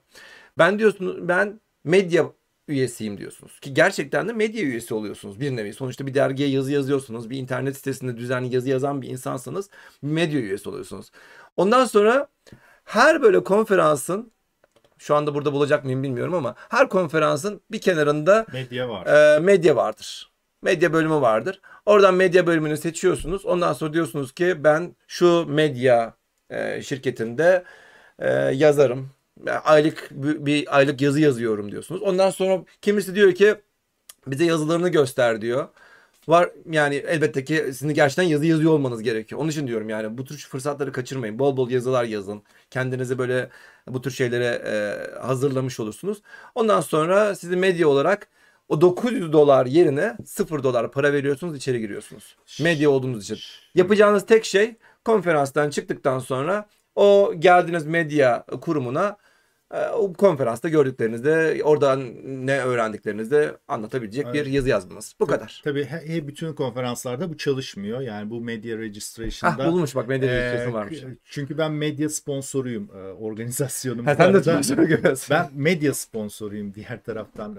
[0.58, 2.26] Ben diyorsunuz ben medya
[2.68, 3.60] üyesiyim diyorsunuz.
[3.60, 5.74] Ki gerçekten de medya üyesi oluyorsunuz bir nevi.
[5.74, 7.30] Sonuçta bir dergiye yazı yazıyorsunuz.
[7.30, 9.70] Bir internet sitesinde düzenli yazı yazan bir insansanız
[10.02, 11.12] medya üyesi oluyorsunuz.
[11.58, 12.28] Ondan sonra
[12.86, 14.32] her böyle konferansın
[14.98, 19.36] şu anda burada bulacak mıyım bilmiyorum ama her konferansın bir kenarında Medya var.
[19.36, 20.32] e, medya vardır.
[20.62, 21.62] Medya bölümü vardır.
[21.86, 23.46] Oradan medya bölümünü seçiyorsunuz.
[23.46, 26.14] Ondan sonra diyorsunuz ki ben şu medya
[26.50, 27.64] e, şirketinde
[28.20, 29.10] e, yazarım.
[29.52, 32.02] Aylık bir aylık yazı yazıyorum diyorsunuz.
[32.02, 33.56] Ondan sonra kimisi diyor ki
[34.28, 35.68] bize yazılarını göster diyor.
[36.28, 39.42] Var yani elbette ki sizin gerçekten yazı yazıyor olmanız gerekiyor.
[39.42, 41.40] Onun için diyorum yani bu tür fırsatları kaçırmayın.
[41.40, 42.44] Bol bol yazılar yazın.
[42.72, 43.50] Kendinizi böyle
[43.88, 44.72] bu tür şeylere e,
[45.20, 46.22] hazırlamış olursunuz.
[46.56, 48.28] Ondan sonra sizi medya olarak
[48.70, 52.36] o 900 dolar yerine 0 dolar para veriyorsunuz içeri giriyorsunuz.
[52.62, 53.38] Medya olduğunuz için.
[53.76, 54.76] Yapacağınız tek şey
[55.06, 59.18] konferanstan çıktıktan sonra o geldiğiniz medya kurumuna
[59.96, 62.14] o konferansta gördüklerinizde oradan
[62.48, 64.54] ne öğrendiklerinizde anlatabilecek bir Evet.
[64.54, 65.16] yazı yazmanız.
[65.20, 65.62] Bu kadar.
[65.64, 68.02] Tabii he, bütün konferanslarda bu çalışmıyor.
[68.02, 71.02] Yani bu medya registration'da Hah bulmuş bak medya Ee, rejistresi varmış.
[71.02, 74.06] k- Çünkü ben medya sponsoruyum e, organizasyonum.
[74.06, 75.28] Ha, sen de sponsor görüyorsun.
[75.36, 77.56] Ben medya sponsoruyum diğer taraftan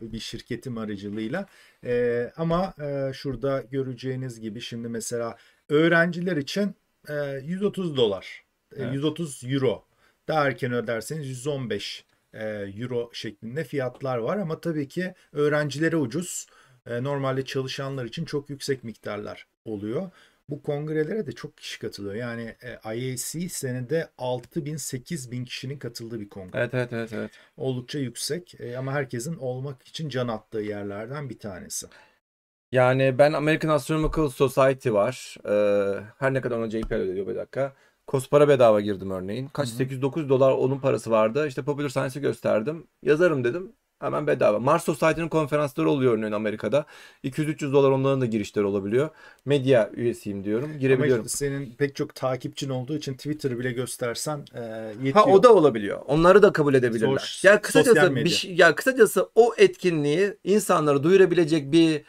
[0.00, 1.46] e, bir şirketim aracılığıyla.
[1.84, 5.36] E, ama e, şurada göreceğiniz gibi şimdi mesela
[5.68, 6.74] öğrenciler için
[7.08, 8.44] e, 130 dolar,
[8.76, 8.94] e, Evet.
[8.94, 9.84] 130 euro.
[10.30, 12.44] Daha erken öderseniz 115 e,
[12.76, 16.46] euro şeklinde fiyatlar var ama tabii ki öğrencilere ucuz.
[16.86, 20.10] E, Normalde çalışanlar için çok yüksek miktarlar oluyor.
[20.48, 22.14] Bu kongrelere de çok kişi katılıyor.
[22.14, 26.58] Yani e, IAC senede 6 bin 8 bin kişinin katıldığı bir kongre.
[26.58, 27.30] Evet evet evet evet.
[27.56, 31.86] Oldukça yüksek ama herkesin olmak için can attığı yerlerden bir tanesi.
[32.72, 35.36] Yani ben American Astronomical Society var.
[36.18, 37.72] Her ne kadar ona JPL ödüyor bir dakika.
[38.10, 39.48] Kospara bedava girdim örneğin.
[39.48, 39.88] Kaç Hı hı.
[39.88, 41.46] 8-9 dolar onun parası vardı.
[41.48, 42.86] İşte Popular Science'ı gösterdim.
[43.02, 43.72] Yazarım dedim.
[44.00, 44.58] Hemen bedava.
[44.58, 46.84] Mars Society'nin konferansları oluyor örneğin Amerika'da.
[47.24, 49.08] 200-300 dolar onların da girişleri olabiliyor.
[49.44, 50.68] Medya üyesiyim diyorum.
[50.70, 51.26] Ama Girebiliyorum.
[51.26, 54.60] işte senin pek çok takipçin olduğu için Twitter'ı bile göstersen e,
[54.98, 55.14] yetiyor.
[55.14, 56.00] Ha o da olabiliyor.
[56.06, 57.18] Onları da kabul edebilirler.
[57.18, 62.02] Soş- ya kısacası bir ya kısacası o etkinliği insanlara duyurabilecek bir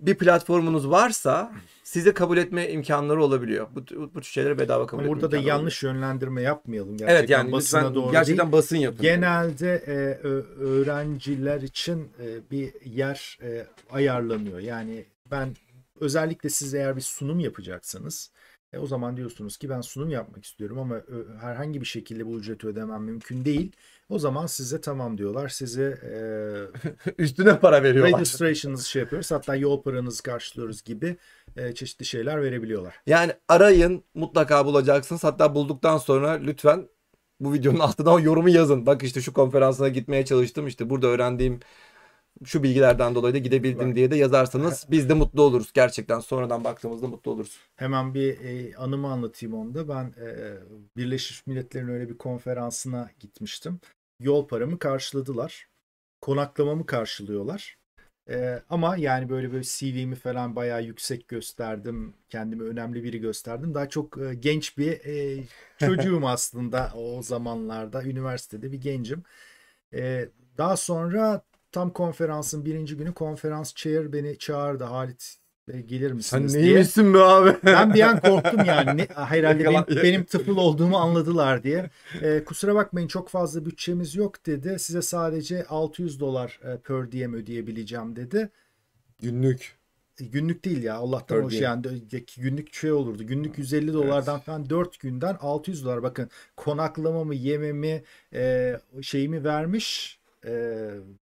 [0.00, 3.68] bir platformunuz varsa sizi kabul etme imkanları olabiliyor.
[3.74, 6.96] Bu, bu, tür şeyleri bedava kabul Ama etme burada da yanlış yönlendirme yapmayalım.
[6.96, 8.52] Gerçekten Evet yani basına lütfen doğru gerçekten değil.
[8.52, 9.02] basın yapın.
[9.02, 9.92] Genelde e,
[10.62, 14.58] öğrenciler için e, bir yer e, ayarlanıyor.
[14.58, 15.56] Yani ben
[16.00, 18.30] özellikle siz eğer bir sunum yapacaksanız
[18.72, 22.38] e, o zaman diyorsunuz ki ben sunum yapmak istiyorum ama ö, herhangi bir şekilde bu
[22.38, 23.72] ücreti ödemem mümkün değil.
[24.10, 25.48] O zaman size tamam diyorlar.
[25.48, 28.20] Size e, Üstüne para veriyorlar.
[28.20, 29.30] registration'ınızı şey yapıyoruz.
[29.30, 31.16] Hatta yol paranızı karşılıyoruz gibi
[31.56, 32.94] e, çeşitli şeyler verebiliyorlar.
[33.06, 35.24] Yani arayın mutlaka bulacaksınız.
[35.24, 36.88] Hatta bulduktan sonra lütfen
[37.40, 38.86] bu videonun altına o yorumu yazın.
[38.86, 40.66] Bak işte şu konferansına gitmeye çalıştım.
[40.66, 41.60] İşte burada öğrendiğim
[42.44, 45.72] şu bilgilerden dolayı da gidebildim diye de yazarsanız biz de mutlu oluruz.
[45.72, 47.58] Gerçekten sonradan baktığımızda mutlu oluruz.
[47.76, 49.88] Hemen bir e, anımı anlatayım onda.
[49.88, 50.56] Ben e,
[50.96, 53.80] Birleşmiş Milletler'in öyle bir konferansına gitmiştim.
[54.20, 55.68] Yol paramı karşıladılar.
[56.20, 57.78] Konaklamamı karşılıyorlar.
[58.30, 62.14] E, ama yani böyle böyle CV'mi falan bayağı yüksek gösterdim.
[62.28, 63.74] Kendimi önemli biri gösterdim.
[63.74, 65.44] Daha çok e, genç bir e,
[65.78, 68.04] çocuğum aslında o zamanlarda.
[68.04, 69.22] Üniversitede bir gencim.
[69.94, 70.28] E,
[70.58, 74.84] daha sonra tam konferansın birinci günü konferans chair beni çağırdı.
[74.84, 75.39] Halit
[75.72, 76.64] e, gelir Sen misiniz diye.
[76.64, 77.56] neymişsin be abi?
[77.64, 79.00] Ben bir an korktum yani.
[79.00, 81.90] Ne, herhalde benim, Yakala- benim tıfıl olduğumu anladılar diye.
[82.22, 84.78] Ee, kusura bakmayın çok fazla bütçemiz yok dedi.
[84.78, 88.50] Size sadece 600 dolar e, per diem ödeyebileceğim dedi.
[89.22, 89.74] Günlük.
[90.20, 91.62] E, Günlük değil ya Allah'tan Per hoş diem.
[91.62, 91.86] yani
[92.38, 93.26] günlük şey olurdu.
[93.26, 98.02] Günlük 150 dolardan falan 4 günden 600 dolar bakın konaklamamı yememi
[98.34, 100.80] e, şeyimi vermiş e,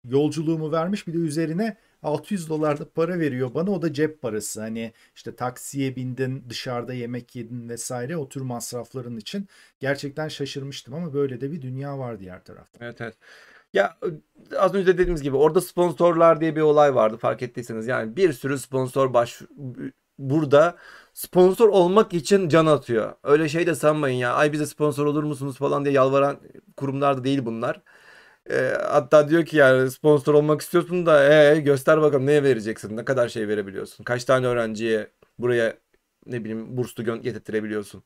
[0.09, 4.61] yolculuğumu vermiş bir de üzerine 600 dolar da para veriyor bana o da cep parası
[4.61, 9.47] hani işte taksiye bindin dışarıda yemek yedin vesaire o tür masrafların için
[9.79, 12.85] gerçekten şaşırmıştım ama böyle de bir dünya var diğer tarafta.
[12.85, 13.15] Evet evet.
[13.73, 13.97] Ya
[14.57, 17.87] az önce de dediğimiz gibi orada sponsorlar diye bir olay vardı fark ettiyseniz.
[17.87, 19.41] Yani bir sürü sponsor baş
[20.19, 20.77] burada
[21.13, 23.13] sponsor olmak için can atıyor.
[23.23, 24.33] Öyle şey de sanmayın ya.
[24.33, 26.37] Ay bize sponsor olur musunuz falan diye yalvaran
[26.77, 27.81] kurumlar da değil bunlar.
[28.49, 32.97] Ee, hatta diyor ki yani sponsor olmak istiyorsun da ee, göster bakalım neye vereceksin?
[32.97, 34.03] Ne kadar şey verebiliyorsun?
[34.03, 35.77] Kaç tane öğrenciye buraya
[36.25, 38.03] ne bileyim burslu getirtirebiliyorsun?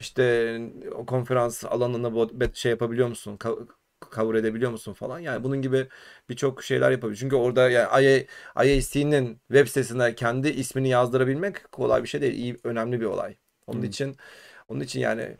[0.00, 0.60] İşte
[0.94, 3.38] o konferans alanına şey yapabiliyor musun?
[4.14, 5.18] Cover edebiliyor musun falan.
[5.18, 5.88] Yani bunun gibi
[6.28, 7.18] birçok şeyler yapabiliyor.
[7.18, 12.34] Çünkü orada yani IA IAC'nin web sitesine kendi ismini yazdırabilmek kolay bir şey değil.
[12.34, 13.36] İyi, önemli bir olay.
[13.66, 13.86] Onun Hı.
[13.86, 14.16] için
[14.68, 15.36] onun için yani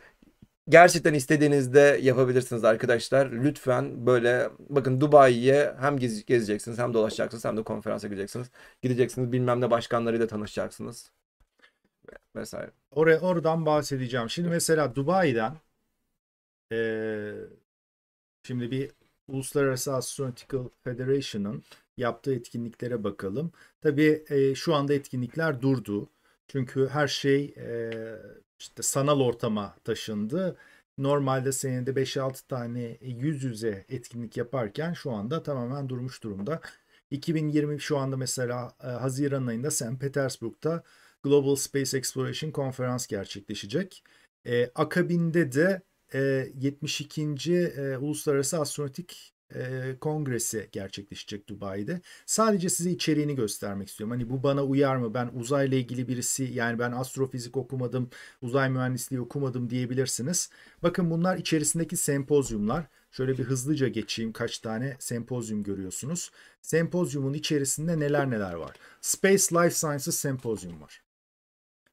[0.68, 3.32] gerçekten istediğinizde yapabilirsiniz arkadaşlar.
[3.32, 8.50] Lütfen böyle bakın Dubai'ye hem gez- gezeceksiniz hem dolaşacaksınız hem de konferansa gideceksiniz.
[8.82, 11.10] Gideceksiniz bilmem ne başkanlarıyla tanışacaksınız.
[12.36, 12.70] Vesaire.
[12.90, 14.30] Oraya oradan bahsedeceğim.
[14.30, 15.56] Şimdi mesela Dubai'den
[16.70, 17.34] eee,
[18.42, 18.90] şimdi bir
[19.28, 21.62] Uluslararası Astronautical Federation'ın
[21.96, 23.52] yaptığı etkinliklere bakalım.
[23.80, 26.08] Tabii eee, şu anda etkinlikler durdu.
[26.48, 28.18] Çünkü her şey eee,
[28.58, 30.56] işte sanal ortama taşındı.
[30.98, 36.60] Normalde senede 5-6 tane yüz yüze etkinlik yaparken şu anda tamamen durmuş durumda.
[37.10, 40.00] 2020 şu anda mesela e, Haziran ayında St.
[40.00, 40.82] Petersburg'da
[41.22, 44.04] Global Space Exploration Konferans gerçekleşecek.
[44.46, 45.82] E, akabinde de
[46.14, 47.22] e, 72.
[47.54, 52.00] e, Uluslararası Astronautik e, Kongresi gerçekleşecek Dubai'de.
[52.26, 54.10] Sadece size içeriğini göstermek istiyorum.
[54.10, 55.14] Hani bu bana uyar mı?
[55.14, 58.10] Ben uzayla ilgili birisi yani ben astrofizik okumadım,
[58.42, 60.50] uzay mühendisliği okumadım diyebilirsiniz.
[60.82, 62.86] Bakın bunlar içerisindeki sempozyumlar.
[63.10, 66.30] Şöyle bir hızlıca geçeyim kaç tane sempozyum görüyorsunuz.
[66.62, 68.76] Sempozyumun içerisinde neler neler var.
[69.00, 71.02] Space Life Sciences Sempozyum var.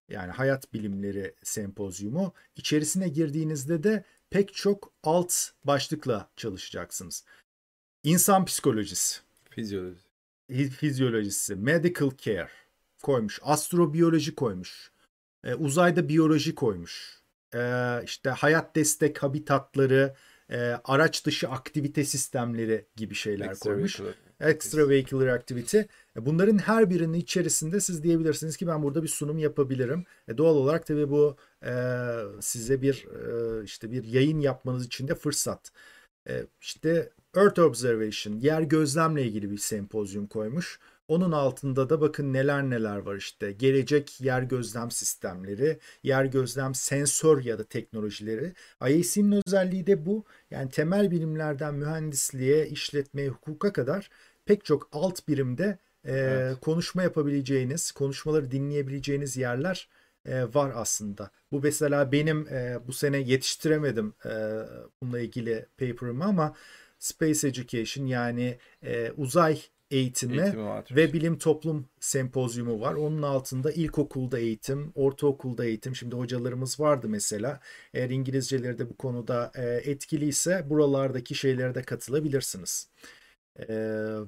[0.09, 2.33] Yani hayat bilimleri sempozyumu.
[2.55, 7.23] İçerisine girdiğinizde de pek çok alt başlıkla çalışacaksınız.
[8.03, 9.99] İnsan psikolojisi, Fizyoloji.
[10.79, 12.49] fizyolojisi, medical care
[13.03, 14.91] koymuş, astrobiyoloji koymuş,
[15.43, 17.21] e, uzayda biyoloji koymuş,
[17.55, 17.59] e,
[18.03, 20.15] işte hayat destek habitatları,
[20.49, 23.99] e, araç dışı aktivite sistemleri gibi şeyler koymuş.
[24.39, 25.77] Extravehicular activity.
[25.79, 30.05] E, Bunların her birinin içerisinde siz diyebilirsiniz ki ben burada bir sunum yapabilirim.
[30.27, 31.71] E, doğal olarak tabii bu e,
[32.41, 35.71] size bir e, işte bir yayın yapmanız için de fırsat.
[36.29, 40.79] E, işte Earth Observation, yer gözlemle ilgili bir sempozyum koymuş.
[41.07, 43.51] Onun altında da bakın neler neler var işte.
[43.51, 48.53] Gelecek yer gözlem sistemleri, yer gözlem sensör ya da teknolojileri.
[48.81, 50.25] IAC'nin özelliği de bu.
[50.51, 54.09] Yani temel bilimlerden mühendisliğe, işletmeye, hukuka kadar
[54.45, 56.59] pek çok alt birimde e, Evet.
[56.61, 59.87] konuşma yapabileceğiniz, konuşmaları dinleyebileceğiniz yerler
[60.25, 61.31] e, var aslında.
[61.51, 64.31] Bu mesela benim e, bu sene yetiştiremedim e,
[65.01, 66.55] bununla ilgili paper'ımı ama
[66.99, 72.93] Space Education yani e, uzay eğitimi Eğitimi ve bilim toplum sempozyumu var.
[72.93, 75.95] Onun altında ilkokulda eğitim, ortaokulda eğitim.
[75.95, 77.59] Şimdi hocalarımız vardı mesela.
[77.93, 82.89] Eğer İngilizceleri de bu konuda e, etkiliyse buralardaki şeylere de katılabilirsiniz.
[83.69, 83.73] E,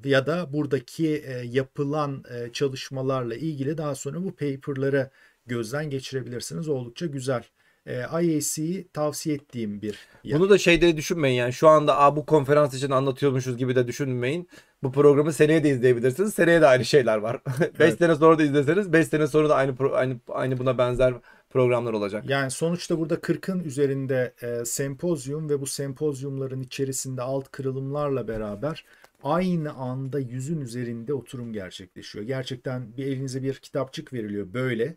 [0.06, 5.10] ya da buradaki e, yapılan e, çalışmalarla ilgili daha sonra bu paper'ları
[5.48, 6.70] gözden geçirebilirsiniz.
[6.70, 7.44] Oldukça güzel.
[7.86, 10.40] E, IAC'yi tavsiye ettiğim bir yer.
[10.40, 14.50] Bunu da şeyde düşünmeyin yani şu anda Aa, bu konferans için anlatıyormuşuz gibi de düşünmeyin.
[14.84, 16.34] Bu programı seneye de izleyebilirsiniz.
[16.34, 17.42] Seneye de aynı şeyler var.
[17.60, 17.98] 5 Evet.
[17.98, 21.14] sene sonra da izleseniz 5 sene sonra da aynı aynı aynı buna benzer
[21.50, 22.24] programlar olacak.
[22.30, 28.86] Yani sonuçta burada 40'ın üzerinde e, sempozyum ve bu sempozyumların içerisinde alt kırılımlarla beraber
[29.24, 32.26] aynı anda yüzün üzerinde oturum gerçekleşiyor.
[32.26, 34.96] Gerçekten bir elinize bir kitapçık veriliyor böyle.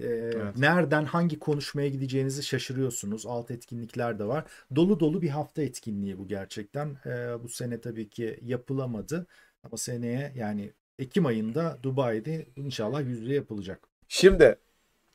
[0.00, 0.56] Ee, Evet.
[0.56, 3.26] Nereden hangi konuşmaya gideceğinizi şaşırıyorsunuz.
[3.26, 4.44] Alt etkinlikler de var.
[4.76, 6.96] Dolu dolu bir hafta etkinliği bu gerçekten.
[7.06, 9.26] Ee, bu sene tabii ki yapılamadı.
[9.62, 13.80] Ama seneye yani Ekim ayında Dubai'de inşallah yüz yüze yapılacak.
[14.08, 14.56] Şimdi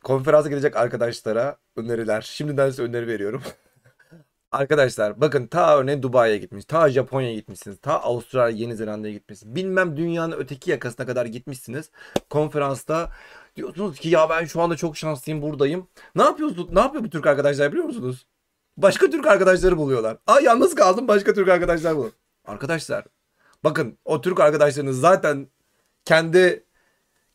[0.04, 2.22] konferansa gidecek arkadaşlara öneriler.
[2.22, 3.42] Şimdiden size öneri veriyorum.
[4.52, 9.56] Arkadaşlar bakın ta örneğin Dubai'ye gitmiş, ta Japonya'ya gitmişsiniz, ta Avustralya, Yeni Zelanda'ya gitmişsiniz.
[9.56, 11.92] Bilmem dünyanın öteki yakasına kadar gitmişsiniz.
[12.30, 13.12] Konferansta
[13.56, 15.88] diyorsunuz ki ya ben şu anda çok şanslıyım buradayım.
[16.16, 16.72] Ne yapıyorsunuz?
[16.72, 18.28] Ne yapıyor bu Türk arkadaşlar biliyor musunuz?
[18.78, 20.18] Başka Türk arkadaşları buluyorlar.
[20.28, 22.10] Aa yalnız kaldım başka Türk arkadaşlar bul.
[22.46, 23.06] Arkadaşlar
[23.64, 25.48] bakın o Türk arkadaşlarınız zaten
[26.06, 26.66] kendi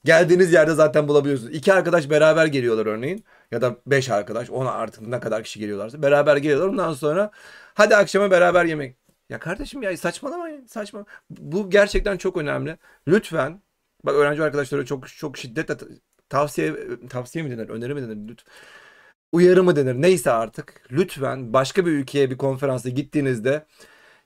[0.05, 1.55] geldiğiniz yerde zaten bulabiliyorsunuz.
[1.55, 3.25] İki arkadaş beraber geliyorlar örneğin.
[3.51, 4.51] Ya da beş arkadaş.
[4.51, 6.03] Ona artık ne kadar kişi geliyorlarsa.
[6.03, 6.69] Beraber geliyorlar.
[6.69, 7.31] Ondan sonra
[7.75, 8.97] hadi akşama beraber yemek.
[9.29, 10.67] Ya kardeşim ya saçmalamayın.
[10.67, 11.05] Saçma.
[11.31, 12.79] Bu gerçekten çok önemli.
[13.09, 13.63] Lütfen
[14.05, 15.77] bak öğrenci arkadaşlara çok çok şiddetle
[16.31, 16.75] tavsiye
[17.11, 17.69] tavsiye mi denir?
[17.69, 18.29] Öneri mi denir?
[18.29, 18.53] Lütfen.
[19.33, 19.95] Uyarı mı denir?
[20.03, 20.83] Neyse artık.
[20.93, 23.67] Lütfen başka bir ülkeye bir konferansa gittiğinizde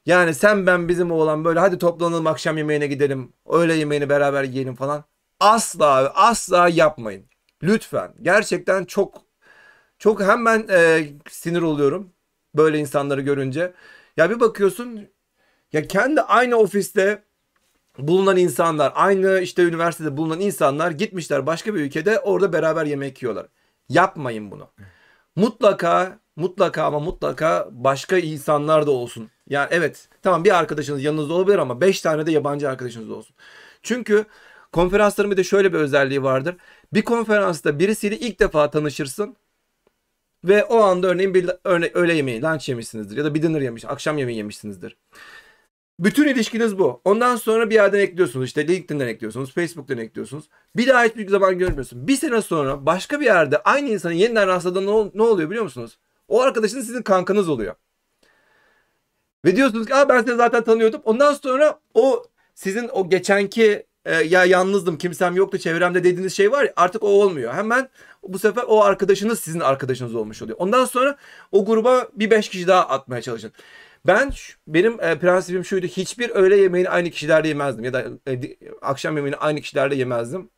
[0.07, 3.33] yani sen ben bizim oğlan böyle hadi toplanalım akşam yemeğine gidelim.
[3.49, 5.05] Öğle yemeğini beraber yiyelim falan.
[5.41, 7.27] Asla asla yapmayın.
[7.63, 8.15] Lütfen.
[8.23, 9.23] Gerçekten çok
[9.99, 12.13] çok hemen e, sinir oluyorum
[12.57, 13.75] böyle insanları görünce.
[14.17, 15.09] Ya bir bakıyorsun
[15.73, 17.24] ya kendi aynı ofiste
[17.99, 23.47] bulunan insanlar, aynı işte üniversitede bulunan insanlar gitmişler başka bir ülkede orada beraber yemek yiyorlar.
[23.89, 24.69] Yapmayın bunu.
[25.37, 29.31] Mutlaka mutlaka ama mutlaka başka insanlar da olsun.
[29.49, 33.37] Yani evet tamam bir arkadaşınız yanınızda olabilir ama 5 tane de yabancı arkadaşınız olsun.
[33.83, 34.25] Çünkü
[34.73, 36.57] konferansların bir de şöyle bir özelliği vardır.
[36.93, 39.37] Bir konferansta birisiyle ilk defa tanışırsın
[40.45, 43.85] ve o anda örneğin bir örne öğle yemeği, lunch yemişsinizdir ya da bir dinner yemiş,
[43.85, 44.97] akşam yemeği yemişsinizdir.
[45.99, 47.01] Bütün ilişkiniz bu.
[47.05, 48.47] Ondan sonra bir yerden ekliyorsunuz.
[48.47, 50.45] işte LinkedIn'den ekliyorsunuz, Facebook'tan ekliyorsunuz.
[50.77, 52.09] Bir daha hiçbir zaman görmüyorsun.
[52.09, 55.65] Bir sene sonra başka bir yerde aynı insanı yeniden rastladığında ne, ol- ne oluyor biliyor
[55.65, 55.99] musunuz?
[56.29, 57.75] O arkadaşınız sizin kankanız oluyor.
[59.45, 61.01] Ve diyorsunuz ki Aa, ben seni zaten tanıyordum.
[61.05, 66.65] Ondan sonra o sizin o geçenki e, ya yalnızdım kimsem yoktu çevremde dediğiniz şey var
[66.65, 67.55] ya artık o olmuyor.
[67.55, 67.89] Hemen
[68.23, 70.59] bu sefer o arkadaşınız sizin arkadaşınız olmuş oluyor.
[70.61, 71.17] Ondan sonra
[71.53, 73.53] o gruba bir beş kişi daha atmaya çalışın.
[74.07, 74.33] Ben
[74.69, 75.87] benim e, prensibim şuydu.
[75.87, 80.51] Hiçbir öğle yemeğini aynı kişilerle yemezdim ya da e, akşam yemeğini aynı kişilerle yemezdim.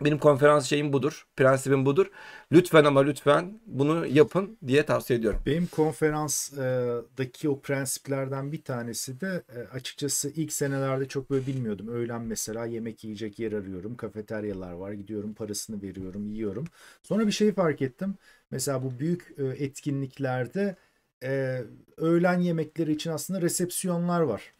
[0.00, 1.26] Benim konferans şeyim budur.
[1.36, 2.10] Prensibim budur.
[2.52, 5.40] Lütfen ama lütfen bunu yapın diye tavsiye ediyorum.
[5.46, 11.88] Benim konferanstaki o prensiplerden bir tanesi de e, açıkçası ilk senelerde çok böyle bilmiyordum.
[11.88, 13.96] Öğlen mesela yemek yiyecek yer arıyorum.
[13.96, 14.92] Kafeteryalar var.
[14.92, 16.64] Gidiyorum parasını veriyorum, yiyorum.
[17.02, 18.14] Sonra bir şey fark ettim.
[18.50, 20.76] Mesela bu büyük e, etkinliklerde
[21.24, 21.60] e,
[21.96, 24.52] öğlen yemekleri için aslında resepsiyonlar var.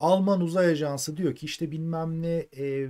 [0.00, 2.88] Alman uzay ajansı diyor ki işte bilmem ne e,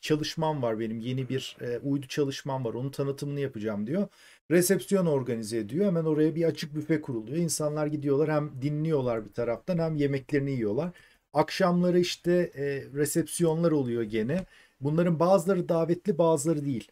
[0.00, 4.08] çalışmam var benim yeni bir e, uydu çalışmam var onun tanıtımını yapacağım diyor.
[4.50, 7.36] Resepsiyon organize ediyor hemen oraya bir açık büfe kuruluyor.
[7.38, 10.90] İnsanlar gidiyorlar hem dinliyorlar bir taraftan hem yemeklerini yiyorlar.
[11.32, 14.46] Akşamları işte e, resepsiyonlar oluyor gene.
[14.80, 16.88] Bunların bazıları davetli bazıları değil.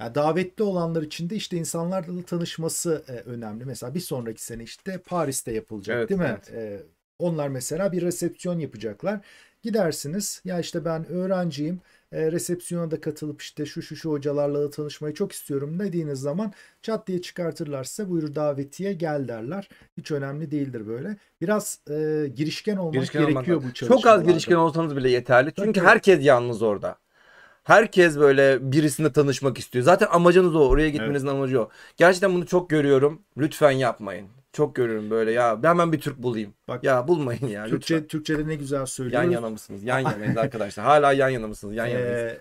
[0.00, 3.64] Yani davetli olanlar için de işte insanlarla da tanışması e, önemli.
[3.64, 6.36] Mesela bir sonraki sene işte Paris'te yapılacak Evet, değil mi?
[6.36, 6.50] evet.
[6.52, 6.82] E,
[7.18, 9.20] onlar mesela bir resepsiyon yapacaklar.
[9.62, 11.80] Gidersiniz ya işte ben öğrenciyim.
[12.12, 16.52] E, resepsiyona da katılıp işte şu şu şu hocalarla da tanışmayı çok istiyorum dediğiniz zaman
[16.82, 19.68] çat diye çıkartırlar size buyur davetiye gel derler.
[19.96, 21.16] Hiç önemli değildir böyle.
[21.40, 23.70] Biraz e, girişken olmak Girişken olmak gerekiyor lazım.
[23.70, 24.24] bu Çok az çalışmalarda.
[24.26, 25.52] girişken olsanız bile yeterli.
[25.54, 25.86] Çünkü Tabii.
[25.88, 26.98] herkes yalnız orada.
[27.64, 29.84] Herkes böyle birisine tanışmak istiyor.
[29.84, 30.68] Zaten amacınız o.
[30.68, 31.68] Oraya gitmenizin amacı o.
[31.96, 33.22] Gerçekten bunu çok görüyorum.
[33.38, 34.28] Lütfen yapmayın.
[34.52, 35.58] Çok görüyorum böyle ya.
[35.62, 36.54] Hemen bir Türk bulayım.
[36.68, 38.08] Bak, ya bulmayın ya Türkçe, lütfen.
[38.08, 39.24] Türkçe'de ne güzel söylüyoruz.
[39.26, 39.84] Yan yana mısınız?
[39.84, 40.86] Yan yanayız arkadaşlar.
[40.86, 41.76] Hala yan yana mısınız?
[41.76, 42.08] Yan yanayız.
[42.10, 42.38] Ee,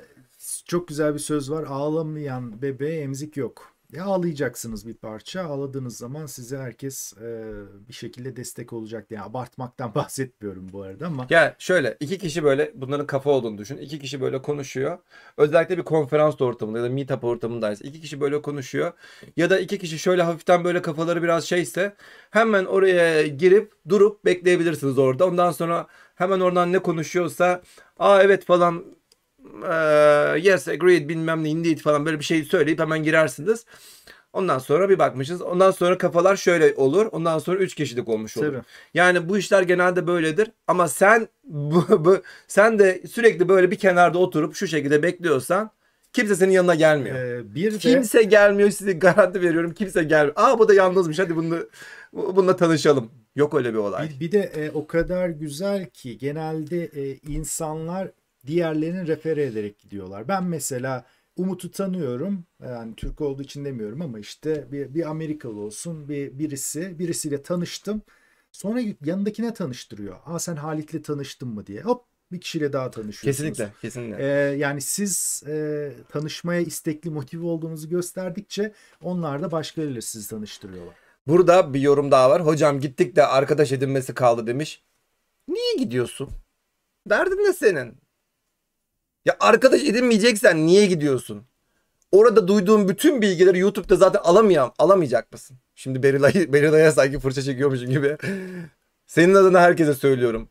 [0.66, 1.64] çok güzel bir söz var.
[1.70, 3.73] Ağlamayan bebeğe emzik yok.
[3.94, 5.44] Ya ağlayacaksınız bir parça.
[5.44, 7.54] Ağladığınız zaman size herkes e,
[7.88, 9.12] bir şekilde destek olacak.
[9.12, 13.78] Yani abartmaktan bahsetmiyorum bu arada ama Gel şöyle iki kişi böyle bunların kafa olduğunu düşün.
[13.78, 14.98] İki kişi böyle konuşuyor.
[15.38, 18.94] Özellikle bir konferans ortamında ya da meetup ortamındaysa iki kişi böyle konuşuyor.
[19.38, 21.96] Ya da iki kişi şöyle hafiften böyle kafaları biraz şeyse
[22.32, 25.28] hemen oraya girip durup bekleyebilirsiniz orada.
[25.28, 27.62] Ondan sonra hemen oradan ne konuşuyorsa
[28.00, 28.86] aa evet falan
[30.38, 33.66] yes agreed bilmem ne indeed falan böyle bir şey söyleyip hemen girersiniz.
[34.34, 35.42] Ondan sonra bir bakmışız.
[35.42, 37.06] Ondan sonra kafalar şöyle olur.
[37.12, 38.46] Ondan sonra üç kişilik olmuş olur.
[38.46, 38.62] Tabii.
[38.94, 40.52] Yani bu işler genelde böyledir.
[40.68, 45.72] Ama sen bu, bu- sen de sürekli böyle bir kenarda oturup şu şekilde bekliyorsan
[46.14, 47.18] Kimse senin yanına gelmiyor.
[47.18, 49.74] Ee, bir de Kimse gelmiyor size garanti veriyorum.
[49.74, 50.34] Kimse gelmiyor.
[50.36, 51.58] Aa bu da yalnızmış hadi bununla,
[52.14, 53.12] bununla tanışalım.
[53.36, 54.10] Yok öyle bir olay.
[54.10, 58.12] bir, bir de e, o kadar güzel ki genelde e, insanlar
[58.48, 60.28] diğerlerini refere ederek gidiyorlar.
[60.28, 61.06] Ben mesela
[61.38, 62.46] Umut'u tanıyorum.
[62.64, 68.02] Yani Türk olduğu için demiyorum ama işte bir, bir Amerikalı olsun bir birisi birisiyle tanıştım.
[68.52, 70.18] Sonra yanındakine tanıştırıyor.
[70.26, 71.82] Aa sen Halit'le tanıştın mı diye.
[71.82, 73.58] Hop bir kişiyle daha tanışıyorsunuz.
[73.58, 74.24] Kesinlikle, kesinlikle.
[74.24, 80.96] Ee, yani siz e, tanışmaya istekli, motive olduğunuzu gösterdikçe onlar da başkalarıyla sizi tanıştırıyorlar.
[81.28, 82.46] Burada bir yorum daha var.
[82.46, 84.84] Hocam gittik de arkadaş edinmesi kaldı demiş.
[85.48, 86.30] Niye gidiyorsun?
[87.10, 88.03] Derdin ne senin?
[89.26, 91.44] Ya arkadaş edinmeyeceksen niye gidiyorsun?
[92.12, 95.58] Orada duyduğun bütün bilgileri YouTube'da zaten alamayam, alamayacak mısın?
[95.76, 98.18] Şimdi Berilay, Berilay'a sanki fırça çekiyormuşum gibi.
[99.08, 100.50] Senin adına herkese söylüyorum.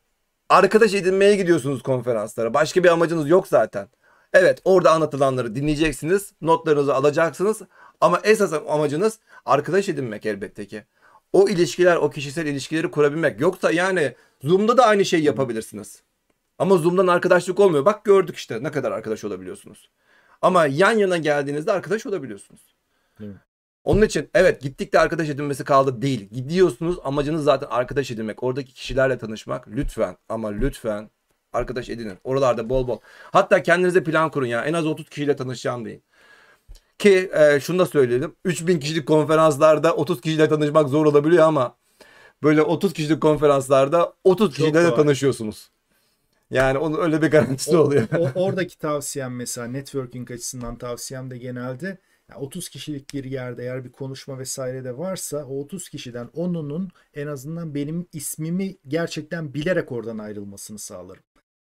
[0.49, 2.55] Arkadaş edinmeye gidiyorsunuz konferanslara.
[2.55, 3.89] Başka bir amacınız yok zaten.
[4.33, 6.33] Evet orada anlatılanları dinleyeceksiniz.
[6.41, 7.63] Notlarınızı alacaksınız.
[8.01, 10.85] Ama esas amacınız arkadaş edinmek elbette ki.
[11.33, 13.41] O ilişkiler, o kişisel ilişkileri kurabilmek.
[13.41, 16.03] Yoksa yani Zoom'da da aynı şeyi yapabilirsiniz.
[16.63, 17.85] Ama Zoom'dan arkadaşlık olmuyor.
[17.85, 19.91] Bak gördük işte ne kadar arkadaş olabiliyorsunuz.
[20.43, 22.61] Ama yan yana geldiğinizde arkadaş olabiliyorsunuz.
[23.21, 23.37] Evet.
[23.85, 26.29] Onun için evet gittik de arkadaş edinmesi kaldı değil.
[26.33, 28.43] Gidiyorsunuz amacınız zaten arkadaş edinmek.
[28.43, 29.69] Oradaki kişilerle tanışmak.
[29.69, 31.11] Lütfen ama lütfen
[31.53, 32.19] arkadaş edinin.
[32.25, 32.99] Oralarda bol bol.
[33.33, 34.65] Hatta kendinize plan kurun ya.
[34.65, 36.03] En az 30 kişiyle tanışacağım deyin.
[36.99, 38.37] Ki e, şunu da söyleyelim.
[38.45, 41.77] 3000 kişilik konferanslarda 30 kişiyle tanışmak zor olabiliyor ama
[42.43, 45.72] böyle 30 kişilik konferanslarda 30 Çok kişiyle de tanışıyorsunuz.
[46.53, 48.09] Yani onun öyle bir garantisi oluyor.
[48.19, 51.99] O, oradaki tavsiyem mesela networking açısından tavsiyem de genelde
[52.31, 56.89] yani 30 kişilik bir yerde eğer bir konuşma vesaire de varsa o 30 kişiden 10'unun
[57.15, 61.23] en azından benim ismimi gerçekten bilerek oradan ayrılmasını sağlarım.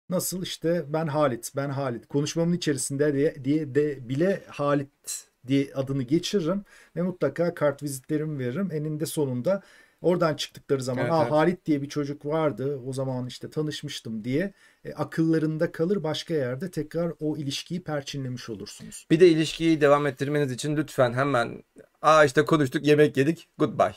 [0.09, 2.07] Nasıl işte ben Halit, ben Halit.
[2.07, 6.64] Konuşmamın içerisinde diye, diye de bile Halit diye adını geçiririm
[6.97, 8.68] ve mutlaka kart vizitlerimi veririm.
[8.72, 9.62] Eninde sonunda
[10.01, 11.33] oradan çıktıkları zaman Evet, Aa, evet.
[11.33, 14.53] Halit diye bir çocuk vardı o zaman işte tanışmıştım diye
[14.85, 19.07] e, akıllarında kalır başka yerde tekrar o ilişkiyi perçinlemiş olursunuz.
[19.11, 21.62] Bir de ilişkiyi devam ettirmeniz için lütfen hemen
[22.03, 23.95] aa işte konuştuk yemek yedik goodbye.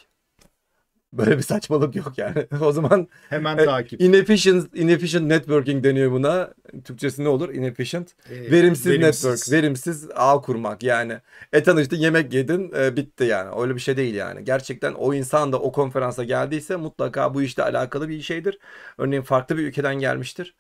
[1.14, 2.48] Böyle bir saçmalık yok yani.
[2.62, 4.02] O zaman Hemen e, takip.
[4.02, 6.54] inefficient, inefficient networking deniyor buna.
[6.86, 7.54] Türkçesi ne olur?
[7.54, 8.12] Inefficient.
[8.30, 11.18] E, Verimsiz, network, verimsiz ağ kurmak yani.
[11.54, 13.62] E tanıştın, yemek yedin, e, bitti yani.
[13.62, 14.44] Öyle bir şey değil yani.
[14.44, 18.60] Gerçekten o insan da o konferansa geldiyse mutlaka bu işle alakalı bir şeydir.
[18.98, 20.56] Örneğin farklı bir ülkeden gelmiştir.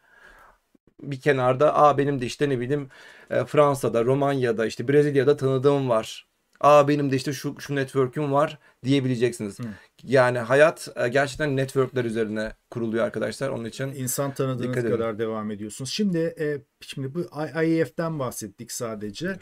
[1.01, 2.89] Bir kenarda, aa benim de işte ne bileyim
[3.29, 6.27] e, Fransa'da, Romanya'da, işte Brezilya'da tanıdığım var.
[6.59, 9.59] Aa benim de işte şu şu network'üm var diyebileceksiniz.
[9.59, 9.63] Hı.
[10.03, 13.49] Yani hayat e, gerçekten network'ler üzerine kuruluyor arkadaşlar.
[13.49, 14.95] Onun için İnsan tanıdığınız Dikkat edin.
[14.95, 15.91] kadar devam ediyorsunuz.
[15.91, 19.37] Şimdi e, şimdi bu I- IEF'ten bahsettik sadece.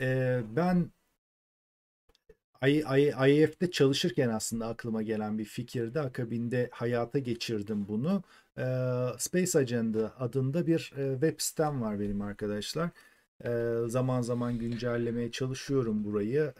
[0.00, 0.90] E, ben
[2.66, 6.00] I- I- IEF'te çalışırken aslında aklıma gelen bir fikirdi.
[6.00, 8.22] Akabinde hayata geçirdim bunu.
[9.18, 12.90] Space Agenda adında bir web sitem var benim arkadaşlar.
[13.86, 16.52] Zaman zaman güncellemeye çalışıyorum burayı.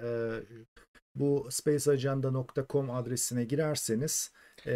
[1.15, 4.31] Bu spaceagenda.com adresine girerseniz
[4.67, 4.73] e,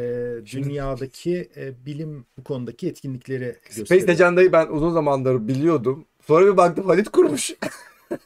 [0.53, 4.09] dünyadaki e, bilim bu konudaki etkinlikleri Space gösteriyor.
[4.09, 6.05] Agenda'yı ben uzun zamandır biliyordum.
[6.27, 7.55] Sonra bir baktım Halit kurmuş.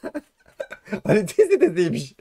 [1.03, 2.15] Halit sitesiymiş.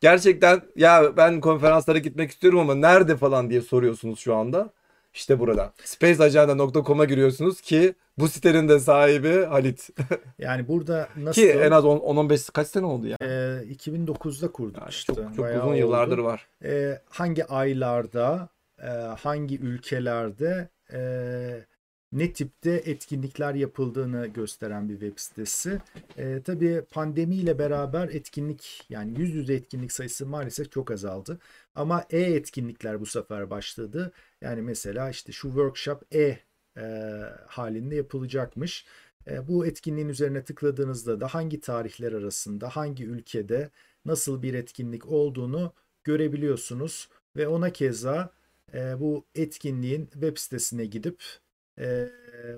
[0.00, 4.72] Gerçekten ya ben konferanslara gitmek istiyorum ama nerede falan diye soruyorsunuz şu anda.
[5.14, 5.72] İşte burada.
[5.84, 9.90] Spaceagenda.com'a giriyorsunuz ki bu sitenin de sahibi Halit.
[10.38, 13.16] Yani burada nasıl Ki en az 10-15 kaç sene oldu ya.
[13.20, 13.26] e,
[13.74, 15.14] 2009'da kurduk Yani işte.
[15.14, 15.76] çok çok uzun oldu.
[15.76, 16.46] yıllardır var.
[16.64, 18.48] E, hangi aylarda,
[18.82, 18.88] e,
[19.22, 20.98] hangi ülkelerde e,
[22.14, 25.80] ne tipte etkinlikler yapıldığını gösteren bir web sitesi.
[26.16, 31.38] E, tabii pandemiyle beraber etkinlik yani yüz yüze etkinlik sayısı maalesef çok azaldı.
[31.74, 34.12] Ama e-etkinlikler bu sefer başladı.
[34.40, 36.38] Yani mesela işte şu workshop e
[36.76, 36.82] e,
[37.46, 38.86] halinde yapılacakmış.
[39.30, 43.70] E, bu etkinliğin üzerine tıkladığınızda da hangi tarihler arasında, hangi ülkede
[44.04, 45.72] nasıl bir etkinlik olduğunu
[46.04, 48.32] görebiliyorsunuz ve ona keza
[48.74, 51.22] e, bu etkinliğin web sitesine gidip
[51.78, 52.08] e,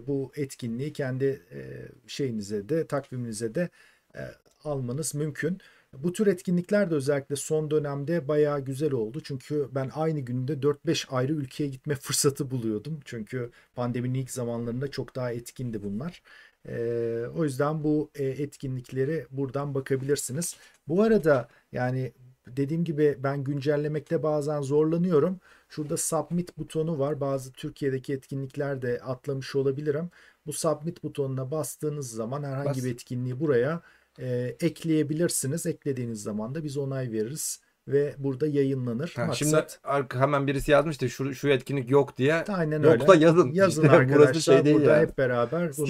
[0.06, 3.68] bu etkinliği kendi e, şeyinize de takviminize de
[4.14, 4.20] e,
[4.64, 5.60] almanız mümkün.
[5.92, 9.20] Bu tür etkinlikler de özellikle son dönemde bayağı güzel oldu.
[9.24, 13.00] Çünkü ben aynı günde 4-5 ayrı ülkeye gitme fırsatı buluyordum.
[13.04, 16.22] Çünkü pandeminin ilk zamanlarında çok daha etkindi bunlar.
[16.68, 20.56] Ee, o yüzden bu e, etkinlikleri buradan bakabilirsiniz.
[20.88, 22.12] Bu arada yani
[22.48, 25.40] dediğim gibi ben güncellemekte bazen zorlanıyorum.
[25.68, 27.20] Şurada submit butonu var.
[27.20, 30.10] Bazı Türkiye'deki etkinlikler de atlamış olabilirim.
[30.46, 32.84] Bu submit butonuna bastığınız zaman herhangi Bas.
[32.84, 33.80] bir etkinliği buraya
[34.18, 35.66] e, ekleyebilirsiniz.
[35.66, 39.12] Eklediğiniz zaman da biz onay veririz ve burada yayınlanır.
[39.16, 42.34] Ha, Maksat, şimdi arka- hemen birisi yazmıştı şu şu etkinlik yok diye.
[42.34, 43.06] aynen Yok öyle.
[43.06, 43.50] da yazın.
[43.52, 44.24] Yazın İşte arkadaşlar.
[44.24, 45.02] burası şey değil burada yani.
[45.02, 45.86] hep beraber bunu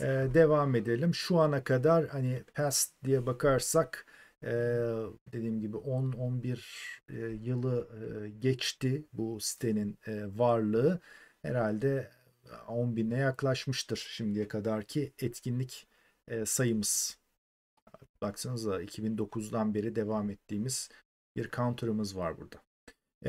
[0.00, 1.14] e, devam edelim.
[1.14, 4.06] Şu ana kadar hani past diye bakarsak
[5.32, 6.58] dediğim gibi 10-11
[7.08, 7.88] e, yılı
[8.38, 9.98] geçti bu sitenin
[10.38, 11.00] varlığı.
[11.42, 12.10] Herhalde
[12.68, 15.88] 10 bine yaklaşmıştır şimdiye kadarki etkinlik
[16.44, 17.18] sayımız.
[18.22, 20.88] Baksanıza 2009'dan beri devam ettiğimiz
[21.36, 22.62] bir counter'ımız var burada.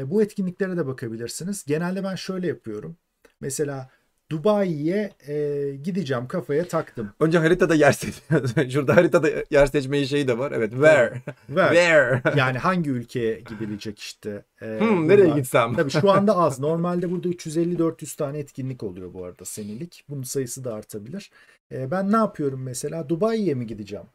[0.10, 1.66] Bu etkinliklere de bakabilirsiniz.
[1.66, 2.98] Genelde ben şöyle yapıyorum.
[3.42, 3.90] Mesela
[4.34, 7.12] Dubai'ye e, gideceğim kafaya taktım.
[7.20, 8.52] Önce haritada yer seçiyoruz.
[8.74, 10.52] Şurada haritada yer seçmeyi şeyi de var.
[10.52, 10.72] Evet.
[10.72, 11.22] Where?
[11.50, 11.74] Ver.
[11.74, 12.22] Where?
[12.40, 14.44] Yani hangi ülkeye gidilecek işte.
[14.62, 15.74] E, Hmm, nereye gitsem?
[15.76, 16.60] Tabii şu anda az.
[16.60, 20.04] Normalde burada 350-400 tane etkinlik oluyor bu arada senelik.
[20.10, 21.32] Bunun sayısı da artabilir.
[21.72, 23.10] E, ben ne yapıyorum mesela?
[23.10, 24.06] Dubai'ye mi gideceğim?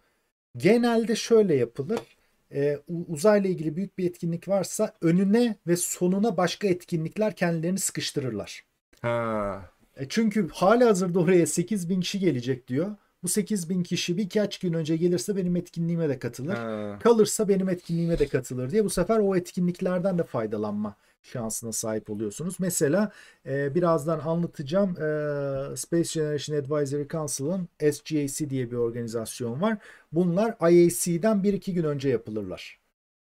[0.56, 2.00] Genelde şöyle yapılır.
[2.54, 8.64] E, uzayla ilgili büyük bir etkinlik varsa önüne ve sonuna başka etkinlikler kendilerini sıkıştırırlar.
[9.02, 9.62] Ha.
[9.98, 12.96] E çünkü hali hazırda oraya 8 bin kişi gelecek diyor.
[13.22, 16.54] Bu 8 bin kişi birkaç gün önce gelirse benim etkinliğime de katılır.
[16.54, 16.98] ha.
[17.02, 22.56] Kalırsa benim etkinliğime de katılır diye bu sefer o etkinliklerden de faydalanma şansına sahip oluyorsunuz.
[22.58, 23.12] Mesela
[23.46, 29.78] e, birazdan anlatacağım e, Space Generation Advisory Council'ın SGAC diye bir organizasyon var.
[30.12, 32.78] Bunlar IAC'den 1-2 gün önce yapılırlar.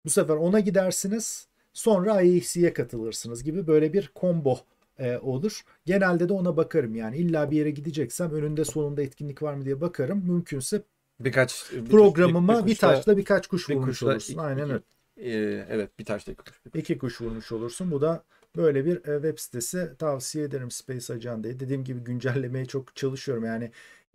[0.05, 4.59] Bu sefer ona gidersiniz sonra IAC'ye katılırsınız gibi böyle bir combo
[4.99, 5.62] e, olur.
[5.86, 9.80] Genelde de ona bakarım yani illa bir yere gideceksem önünde sonunda etkinlik var mı diye
[9.80, 10.24] bakarım.
[10.26, 10.82] Mümkünse
[11.20, 14.32] Birkaç bir- programıma bir- bir, kuşla- taşla birkaç kuş bir vurmuş kuşla olursun.
[14.32, 14.82] iki- Aynen öyle.
[15.16, 16.61] Ee, evet bir taşla iki kuş.
[16.74, 17.90] İki kuş vurmuş olursun.
[17.90, 18.24] Bu da
[18.57, 21.61] böyle bir e, web sitesi tavsiye ederim Space Agenda'yı.
[21.61, 23.45] Dediğim gibi güncellemeye çok çalışıyorum.
[23.45, 23.70] Yani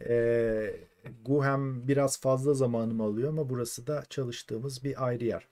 [0.10, 0.76] e,
[1.26, 5.48] Guhem biraz fazla zamanımı alıyor ama burası da çalıştığımız bir ayrı yer.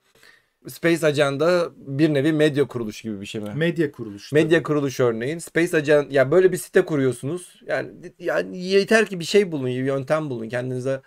[0.68, 3.50] Space Agenda bir nevi medya kuruluşu gibi bir şey mi?
[3.56, 4.36] Medya kuruluşu.
[4.36, 5.38] Medya kuruluşu örneğin.
[5.38, 7.60] Space Agenda ya böyle bir site kuruyorsunuz.
[7.66, 11.00] Yani yani yeter ki bir şey bulun, bir yöntem bulun kendinize.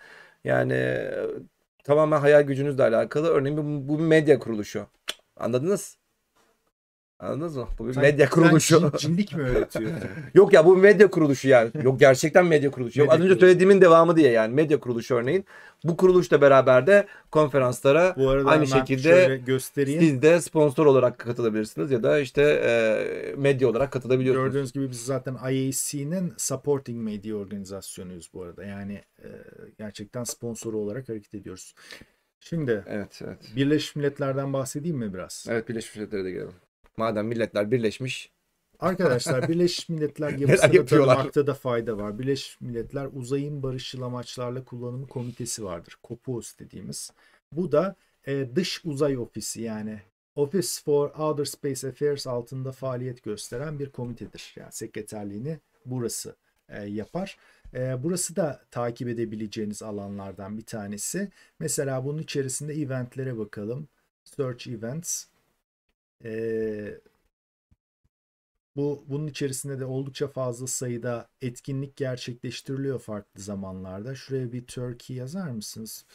[0.44, 1.12] Yani e,
[1.84, 3.28] tamamen hayal gücünüzle alakalı.
[3.28, 4.88] Örneğin bu, bu bir medya kuruluşu.
[5.38, 5.99] Anladınız?
[7.20, 7.68] Anladınız mı?
[7.80, 8.76] Bu bir Sen- medya sen kuruluşu.
[8.76, 9.92] cin- cinlik mi öğretiyor?
[10.34, 11.72] Yok ya bu bir medya kuruluşu yani.
[11.84, 13.00] Yok gerçekten medya kuruluşu.
[13.00, 13.40] Yok, Medya az önce kuruluşu.
[13.46, 15.46] söylediğimin devamı diye yani medya kuruluşu örneğin.
[15.84, 20.02] Bu kuruluşla beraber de konferanslara Bu arada aynı hemen şekilde şöyle göstereyim.
[20.02, 24.48] siz de sponsor olarak katılabilirsiniz ya da işte e, medya olarak katılabiliyorsunuz.
[24.48, 28.64] Gördüğünüz gibi biz zaten IAC'nin supporting medya organizasyonuyuz bu arada.
[28.64, 29.28] Yani e,
[29.78, 31.74] gerçekten sponsoru olarak hareket ediyoruz.
[32.40, 33.38] Şimdi Evet, evet.
[33.56, 35.46] Birleşmiş Milletler'den bahsedeyim mi biraz?
[35.50, 36.52] Evet Birleşmiş Milletler'e de gelelim.
[36.98, 38.32] Madem milletler birleşmiş.
[38.80, 42.20] Arkadaşlar Birleşmiş Milletler yapısını tanımakta da fayda var.
[42.20, 45.96] Birleşmiş Milletler Uzayın Barışçıl Amaçlarla Kullanımı Komitesi vardır.
[46.04, 47.12] COPUOS dediğimiz.
[47.52, 47.96] Bu da
[48.28, 50.02] e, dış uzay ofisi yani
[50.36, 54.54] Office for Outer Space Affairs altında faaliyet gösteren bir komitedir.
[54.56, 56.36] Yani sekreterliğini burası
[56.70, 57.38] e, yapar.
[57.74, 61.32] E, burası da takip edebileceğiniz alanlardan bir tanesi.
[61.60, 63.88] Mesela bunun içerisinde eventlere bakalım.
[64.24, 65.26] Search Events.
[66.26, 67.02] E,
[68.76, 74.16] bu bunun içerisinde de oldukça fazla sayıda etkinlik gerçekleştiriliyor farklı zamanlarda.
[74.16, 76.06] Şuraya bir Turkey yazar mısınız?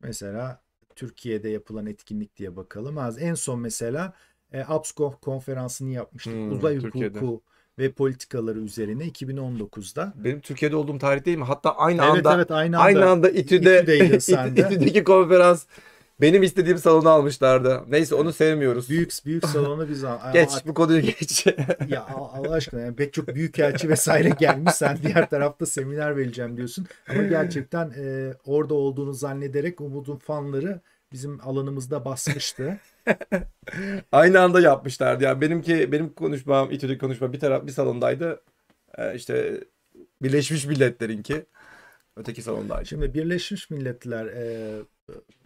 [0.00, 0.62] Mesela
[0.96, 2.98] Türkiye'de yapılan etkinlik diye bakalım.
[2.98, 4.14] Az en son mesela
[4.52, 6.32] e, APSCO konferansını yapmıştık.
[6.32, 7.18] Hmm, Uzay Türkiye'de.
[7.18, 7.42] hukuku
[7.78, 10.12] ve politikaları üzerine 2019'da.
[10.16, 11.44] Benim Türkiye'de olduğum tarih değil mi?
[11.44, 12.84] Hatta aynı Evet anda evet aynı anda.
[12.86, 13.98] aynı anda İTÜ'de de.
[14.56, 15.64] İTÜ'deki konferans
[16.20, 17.82] benim istediğim salonu almışlardı.
[17.88, 18.88] Neyse onu sevmiyoruz.
[18.90, 21.46] Büyük büyük salonu biz al- Geç bu konuyu geç.
[21.88, 26.86] Ya Allah aşkına yani pek çok büyükelçi vesaire gelmiş sen diğer tarafta seminer vereceğim diyorsun.
[27.08, 30.80] Ama gerçekten e, orada olduğunu zannederek Umut'un fanları
[31.12, 32.78] bizim alanımızda basmıştı.
[34.12, 35.24] Aynı anda yapmışlardı.
[35.24, 38.42] Yani benimki benim konuşmam, İTÜ'deki konuşma bir taraf bir salondaydı.
[38.98, 39.64] Ee, işte
[40.22, 41.46] Birleşmiş Milletler'inki
[42.16, 42.86] öteki salondaydı.
[42.86, 44.82] Şimdi Birleşmiş Milletler e,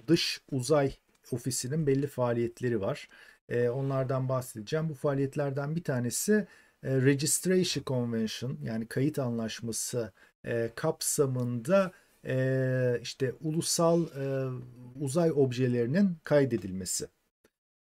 [0.07, 0.93] dış uzay
[1.31, 3.09] ofisinin belli faaliyetleri var.
[3.49, 4.89] E, onlardan bahsedeceğim.
[4.89, 6.47] Bu faaliyetlerden bir tanesi
[6.83, 10.13] e, Registration Convention yani kayıt anlaşması
[10.45, 11.93] e, kapsamında
[12.27, 14.49] e, işte ulusal e,
[15.01, 17.07] uzay objelerinin kaydedilmesi.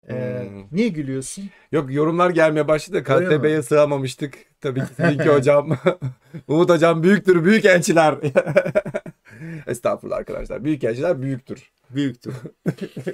[0.10, 0.64] E, Hmm.
[0.72, 1.50] Niye gülüyorsun?
[1.72, 3.04] Yok yorumlar gelmeye başladı.
[3.04, 4.38] KTB'ye sığamamıştık.
[4.62, 5.78] Tabii ki sizinki hocam.
[6.48, 8.16] Umut hocam büyüktür, büyük elçiler.
[9.68, 10.64] Estağfurullah arkadaşlar.
[10.64, 11.72] Büyük elçiler büyüktür.
[11.90, 12.34] Büyüktür.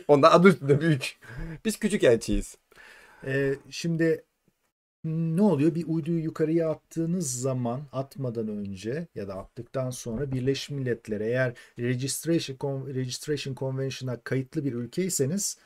[0.07, 1.17] Ondan adı üstünde büyük.
[1.65, 2.57] Biz küçük elçiyiz.
[3.25, 4.23] E, şimdi
[5.03, 5.75] ne oluyor?
[5.75, 12.87] Bir uyduyu yukarıya attığınız zaman atmadan önce ya da attıktan sonra Birleşmiş Milletler eğer Registration,
[12.87, 15.57] Registration Convention'a kayıtlı bir ülkeyseniz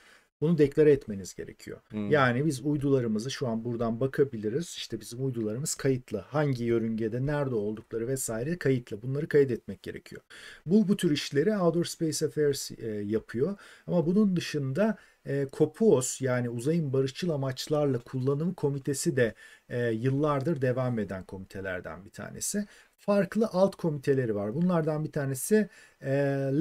[0.42, 1.80] bunu deklare etmeniz gerekiyor.
[1.90, 2.12] Hmm.
[2.12, 4.66] Yani biz uydularımızı şu an buradan bakabiliriz.
[4.66, 6.18] İşte bizim uydularımız kayıtlı.
[6.18, 9.02] Hangi yörüngede, nerede oldukları vesaire kayıtlı.
[9.02, 10.22] Bunları kaydetmek gerekiyor.
[10.66, 13.58] Bu bu tür işleri Outer Space Affairs e, yapıyor.
[13.88, 19.34] Ama bunun dışında e, COPUOS yani uzayın barışçıl amaçlarla kullanımı komitesi de
[19.70, 22.66] e, yıllardır devam eden komitelerden bir tanesi.
[22.98, 24.56] Farklı alt komiteleri var.
[24.56, 25.70] Bunlardan bir tanesi
[26.02, 26.12] e,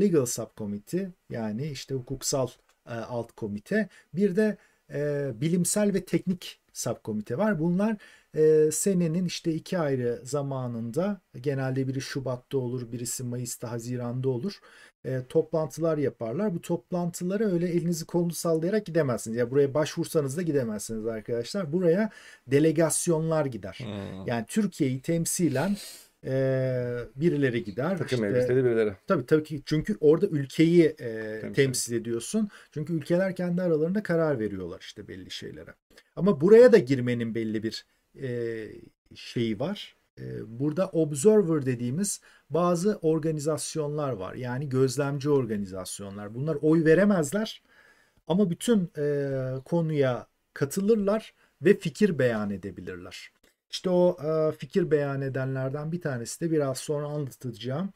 [0.00, 2.48] Legal Subcommittee yani işte hukuksal
[2.88, 3.88] e, alt komite.
[4.14, 4.56] Bir de
[4.92, 7.58] e, bilimsel ve teknik subkomite var.
[7.58, 7.96] Bunlar
[8.34, 14.60] e, senenin işte iki ayrı zamanında genelde biri Şubat'ta olur, birisi Mayıs'ta, Haziran'da olur.
[15.06, 16.54] E, toplantılar yaparlar.
[16.54, 19.36] Bu toplantılara öyle elinizi kolunuzu sallayarak gidemezsiniz.
[19.36, 21.72] Ya buraya başvursanız da gidemezsiniz arkadaşlar.
[21.72, 22.10] Buraya
[22.46, 23.78] delegasyonlar gider.
[23.82, 24.26] Hmm.
[24.26, 25.76] Yani Türkiye'yi temsilen
[26.24, 26.32] e,
[27.16, 27.98] birileri gider.
[27.98, 28.92] Takım işte, elbiseli birileri.
[29.06, 31.54] Tabii tabii ki çünkü orada ülkeyi e, temsil.
[31.54, 32.48] temsil ediyorsun.
[32.72, 35.74] Çünkü ülkeler kendi aralarında karar veriyorlar işte belli şeylere.
[36.16, 37.86] Ama buraya da girmenin belli bir
[38.22, 38.68] e,
[39.14, 39.96] şeyi var.
[40.20, 44.34] E, burada observer dediğimiz bazı organizasyonlar var.
[44.34, 46.34] Yani gözlemci organizasyonlar.
[46.34, 47.62] Bunlar oy veremezler
[48.28, 49.30] ama bütün e,
[49.64, 53.32] konuya katılırlar ve fikir beyan edebilirler.
[53.70, 57.92] İşte o e, fikir beyan edenlerden bir tanesi de biraz sonra anlatacağım.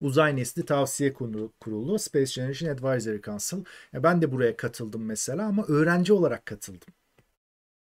[0.00, 1.12] Uzay Nesli Tavsiye
[1.60, 3.64] Kurulu Space Generation Advisory Council.
[3.92, 6.94] Ya ben de buraya katıldım mesela ama öğrenci olarak katıldım.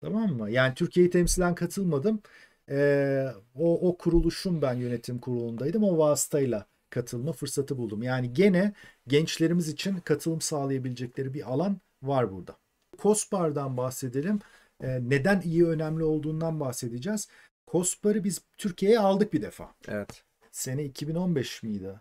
[0.00, 0.50] Tamam mı?
[0.50, 2.22] Yani Türkiye'yi temsilen katılmadım.
[2.70, 5.84] Ee, o, o kuruluşun ben yönetim kurulundaydım.
[5.84, 8.02] O vasıtayla katılma fırsatı buldum.
[8.02, 8.72] Yani gene
[9.06, 12.56] gençlerimiz için katılım sağlayabilecekleri bir alan var burada.
[12.98, 14.40] COSPAR'dan bahsedelim.
[14.82, 17.28] Ee, neden iyi önemli olduğundan bahsedeceğiz.
[17.70, 19.74] COSPAR'ı biz Türkiye'ye aldık bir defa.
[19.88, 20.24] Evet.
[20.52, 22.00] Sene 2015 miydi?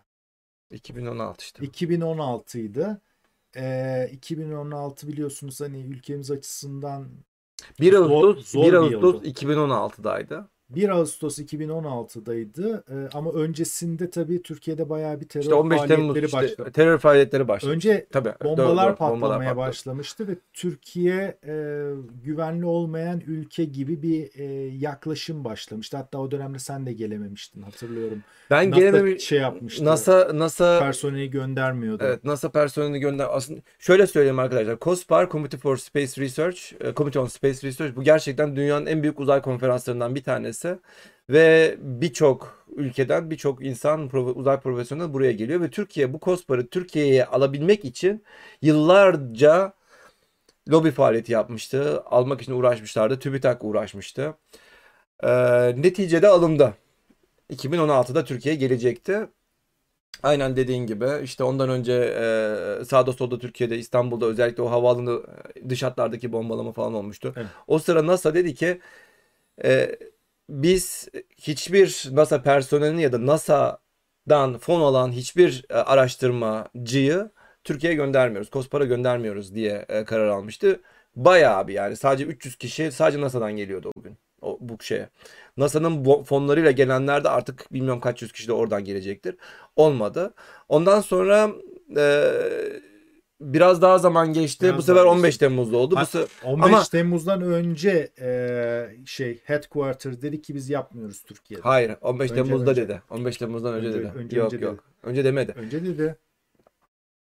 [0.70, 1.64] 2016 işte.
[1.64, 2.96] 2016 idi.
[3.56, 7.08] Ee, 2016 biliyorsunuz hani ülkemiz açısından
[7.80, 10.48] 1 Ağustos, zor, zor 1 Ağustos 2016'daydı.
[10.74, 16.32] 1 Ağustos 2016'daydı ee, ama öncesinde tabii Türkiye'de bayağı bir terör işte 15 faaliyetleri Temmuz
[16.32, 16.70] başladı.
[16.72, 17.72] terör faaliyetleri başladı.
[17.72, 21.84] Önce tabii, bombalar doğru, doğru, patlamaya bombalar başlamıştı ve Türkiye e,
[22.24, 24.44] güvenli olmayan ülke gibi bir e,
[24.78, 25.96] yaklaşım başlamıştı.
[25.96, 28.22] Hatta o dönemde sen de gelememiştin hatırlıyorum.
[28.50, 29.20] Ben gelememiştim.
[29.20, 29.84] şey yapmıştı.
[29.84, 32.04] NASA NASA personeli göndermiyordu.
[32.06, 33.26] Evet, NASA personeli gönder.
[33.30, 34.78] Aslında şöyle söyleyeyim arkadaşlar.
[34.80, 39.20] COSPAR Committee for Space Research, e, Committee on Space Research bu gerçekten dünyanın en büyük
[39.20, 40.80] uzay konferanslarından bir tanesi tanesi
[41.30, 47.84] ve birçok ülkeden birçok insan uzay profesyonel buraya geliyor ve Türkiye bu COSPAR'ı Türkiye'ye alabilmek
[47.84, 48.24] için
[48.62, 49.72] yıllarca
[50.70, 52.02] lobi faaliyeti yapmıştı.
[52.06, 53.18] Almak için uğraşmışlardı.
[53.18, 54.34] TÜBİTAK uğraşmıştı.
[55.22, 55.28] Ee,
[55.82, 56.74] neticede alındı.
[57.50, 59.28] 2016'da Türkiye gelecekti.
[60.22, 65.22] Aynen dediğin gibi işte ondan önce e, sağda solda Türkiye'de İstanbul'da özellikle o havaalanı
[65.68, 67.32] dış hatlardaki bombalama falan olmuştu.
[67.36, 67.46] Evet.
[67.66, 68.80] O sıra NASA dedi ki
[69.64, 69.98] e,
[70.48, 77.30] biz hiçbir NASA personelini ya da NASA'dan fon alan hiçbir e, araştırmacıyı
[77.64, 78.50] Türkiye'ye göndermiyoruz.
[78.50, 80.80] COSPAR'a göndermiyoruz diye e, karar almıştı.
[81.16, 84.18] Bayağı bir yani sadece 300 kişi sadece NASA'dan geliyordu o gün.
[84.42, 85.08] O, bu şeye.
[85.56, 89.36] NASA'nın fonlarıyla gelenler de artık bilmiyorum kaç yüz kişi de oradan gelecektir.
[89.76, 90.34] Olmadı.
[90.68, 91.50] Ondan sonra
[91.96, 92.32] e,
[93.40, 94.64] biraz daha zaman geçti.
[94.64, 95.96] Biraz bu sefer 15 Temmuz'da oldu.
[95.96, 96.84] Ha, bu 15 Ama...
[96.84, 101.62] Temmuz'dan önce e, şey headquarter dedi ki biz yapmıyoruz Türkiye'de.
[101.62, 102.82] Hayır, 15 önce, Temmuz'da önce.
[102.82, 103.02] dedi.
[103.10, 104.12] 15 Temmuz'dan önce, önce dedi.
[104.16, 104.74] Önce, yok önce yok.
[104.74, 104.82] Dedi.
[105.02, 105.52] Önce demedi.
[105.56, 106.16] Önce dedi.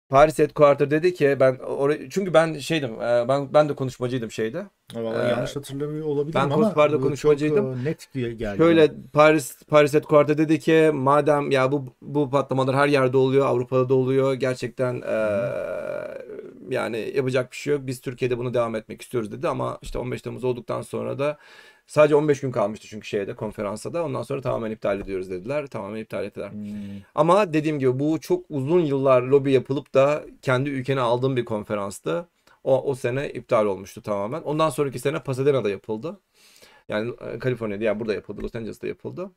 [0.10, 4.66] Paris Headquarter dedi ki ben oraya çünkü ben şeydim e, ben ben de konuşmacıydım şeyde.
[4.93, 7.74] Vallahi ee, yanlış hatırlamıyor olabilirim ben ama ben konuşmacıydım.
[7.76, 8.58] Çok net geldi.
[8.58, 13.89] Şöyle Paris Paris Headquarter dedi ki madem ya bu bu patlamalar her yerde oluyor, Avrupa'da
[13.89, 14.34] da oluyor.
[14.34, 15.18] Gerçekten e,
[16.70, 17.88] yani yapacak bir şey yok.
[17.88, 21.38] Biz Türkiye'de bunu devam etmek istiyoruz dedi ama işte 15 Temmuz olduktan sonra da
[21.88, 24.06] Sadece 15 gün kalmıştı çünkü şeyde konferansta da.
[24.06, 25.68] Ondan sonra tamamen iptal ediyoruz dediler.
[25.68, 26.52] Tamamen iptal ettiler.
[26.52, 26.68] Hmm.
[27.16, 32.28] Ama dediğim gibi bu çok uzun yıllar lobi yapılıp da kendi ülkene aldığım bir konferanstı.
[32.64, 34.42] O, o sene iptal olmuştu tamamen.
[34.42, 36.20] Ondan sonraki sene Pasadena'da yapıldı.
[36.90, 38.42] Yani e, Kaliforniya'da yani burada yapıldı.
[38.44, 39.32] Los Angeles'ta yapıldı.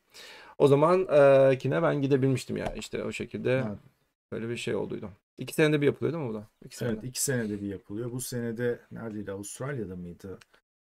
[0.58, 3.52] O zaman e, kine ben gidebilmiştim yani işte o şekilde.
[3.52, 3.78] Evet.
[4.32, 5.10] Böyle bir şey olduydu.
[5.38, 6.46] İki senede bir yapılıyor değil mi bu da?
[6.64, 6.94] İki senede.
[6.94, 8.12] Evet iki senede bir yapılıyor.
[8.12, 9.32] Bu senede neredeydi?
[9.32, 10.38] Avustralya'da mıydı?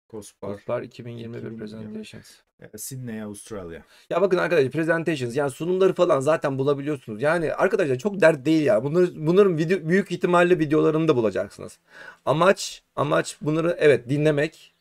[0.10, 0.50] COSPAR.
[0.50, 1.58] COSPAR 2021 2020.
[1.58, 2.32] Presentations.
[2.78, 3.84] Sydney, Avustralya.
[4.10, 7.22] Ya bakın arkadaşlar presentations yani sunumları falan zaten bulabiliyorsunuz.
[7.22, 8.84] Yani arkadaşlar çok dert değil ya.
[8.84, 11.80] Bunları, bunların video, büyük ihtimalle videolarını da bulacaksınız.
[12.26, 14.74] Amaç amaç bunları evet dinlemek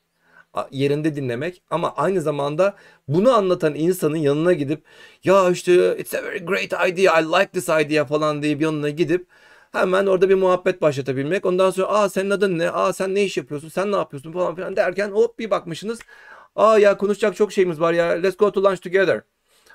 [0.70, 2.76] yerinde dinlemek ama aynı zamanda
[3.08, 4.82] bunu anlatan insanın yanına gidip
[5.24, 9.26] ya işte it's a very great idea I like this idea falan deyip yanına gidip
[9.72, 11.46] hemen orada bir muhabbet başlatabilmek.
[11.46, 12.70] Ondan sonra aa senin adın ne?
[12.70, 13.68] Aa sen ne iş yapıyorsun?
[13.68, 15.98] Sen ne yapıyorsun falan filan derken hop bir bakmışsınız.
[16.56, 19.22] Aa ya konuşacak çok şeyimiz var ya let's go to lunch together.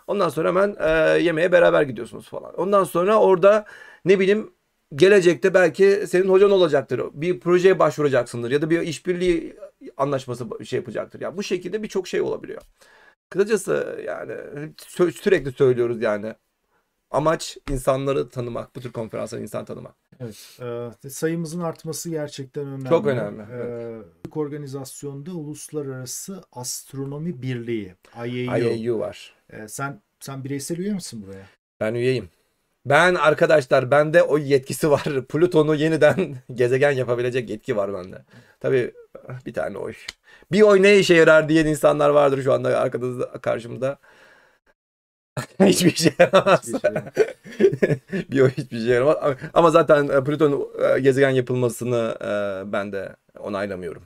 [0.07, 2.55] Ondan sonra hemen e, yemeğe beraber gidiyorsunuz falan.
[2.55, 3.65] Ondan sonra orada
[4.05, 4.53] ne bileyim
[4.95, 7.01] gelecekte belki senin hocan olacaktır.
[7.13, 9.55] Bir projeye başvuracaksındır ya da bir işbirliği
[9.97, 11.21] anlaşması şey yapacaktır.
[11.21, 12.61] Ya bu şekilde birçok şey olabiliyor.
[13.29, 14.33] Kısacası yani
[14.77, 16.35] sü- sürekli söylüyoruz yani.
[17.11, 18.75] Amaç insanları tanımak.
[18.75, 19.95] Bu tür konferanslar insan tanımak.
[20.19, 20.59] Evet,
[21.05, 22.89] e, sayımızın artması gerçekten önemli.
[22.89, 23.57] Çok önemli, E,
[24.25, 28.59] Büyük organizasyonda Uluslararası Astronomi Birliği, IAU.
[28.87, 29.33] IAU var.
[29.49, 31.45] E, sen sen bireysel üye misin buraya?
[31.79, 32.29] Ben üyeyim.
[32.85, 35.03] Ben arkadaşlar bende o yetkisi var.
[35.29, 38.25] Plüton'u yeniden gezegen yapabilecek yetki var bende.
[38.59, 38.93] Tabii
[39.45, 39.93] bir tane oy.
[40.51, 43.97] Bir oy ne işe yarar diyen insanlar vardır şu anda arkamızda karşımda.
[45.59, 46.67] Hiçbir şey yaramaz.
[48.13, 49.37] Hiçbir şey oy hiçbir şey yaramaz.
[49.53, 54.03] Ama- zaten e, Plüton e, gezegen yapılmasını e, ben de onaylamıyorum.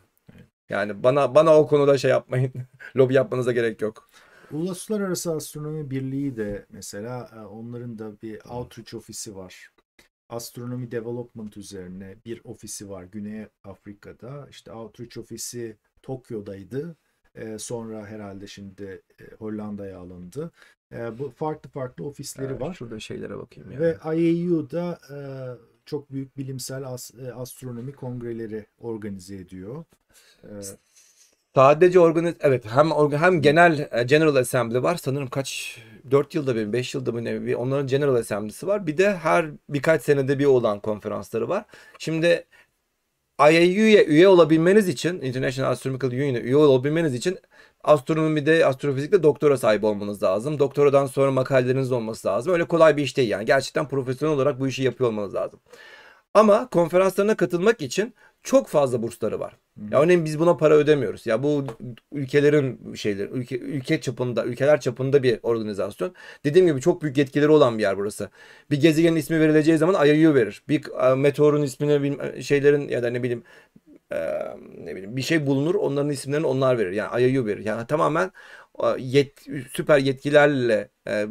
[0.70, 2.54] Yani bana bana o konuda şey yapmayın.
[2.96, 4.10] Lobi yapmanıza gerek yok.
[4.52, 9.70] Uluslararası Astronomi Birliği de mesela onların da bir outreach ofisi var.
[10.30, 14.48] Astronomy Development üzerine bir ofisi var Güney Afrika'da.
[14.50, 16.96] İşte outreach ofisi Tokyo'daydı.
[17.36, 20.52] E, sonra herhalde şimdi e, Hollanda'ya alındı.
[20.94, 22.74] E, bu farklı farklı ofisleri Evet, var.
[22.74, 23.80] Şurada şeylere bakayım ya.
[23.80, 25.18] Ve IAU'da e,
[25.86, 29.84] çok büyük bilimsel as- e, astronomi kongreleri organize ediyor.
[30.44, 30.48] E,
[31.56, 35.80] Sadece organiz evet hem hem genel e, General Assembly var sanırım kaç
[36.12, 38.88] 4 yılda bir 5 yılda bir ne bir onların General Assembly'si var.
[38.88, 41.66] Bir de her birkaç senede bir olan konferansları var.
[42.00, 42.46] Şimdi
[43.40, 47.40] IAU'ya üye olabilmeniz için International Astronomical Union'a üye olabilmeniz için
[47.84, 50.60] astronomide, astrofizikte doktora sahibi olmanız lazım.
[50.60, 52.54] Doktoradan sonra makaleleriniz olması lazım.
[52.54, 53.46] Öyle kolay bir iş değil yani.
[53.46, 55.60] Gerçekten profesyonel olarak bu işi yapıyor olmanız lazım.
[56.36, 58.14] Ama konferanslarına katılmak için
[58.44, 59.58] çok fazla bursları var.
[59.92, 61.26] Ya örneğin biz buna para ödemiyoruz.
[61.26, 61.66] Ya bu
[62.12, 66.16] ülkelerin şeyleri, ülke, ülke çapında, ülkeler çapında bir organizasyon.
[66.46, 68.30] Dediğim gibi çok büyük yetkileri olan bir yer burası.
[68.72, 70.64] Bir gezegenin ismi verileceği zaman IAU verir.
[70.70, 73.44] Bir e, meteorun ismini şeylerin ya da ne bileyim
[74.12, 74.18] e,
[74.78, 75.76] ne bileyim bir şey bulunur.
[75.76, 76.92] Onların isimlerini onlar verir.
[76.92, 77.66] Yani IAU verir.
[77.66, 78.32] Yani tamamen
[78.84, 81.28] e, yet, süper yetkilerle e,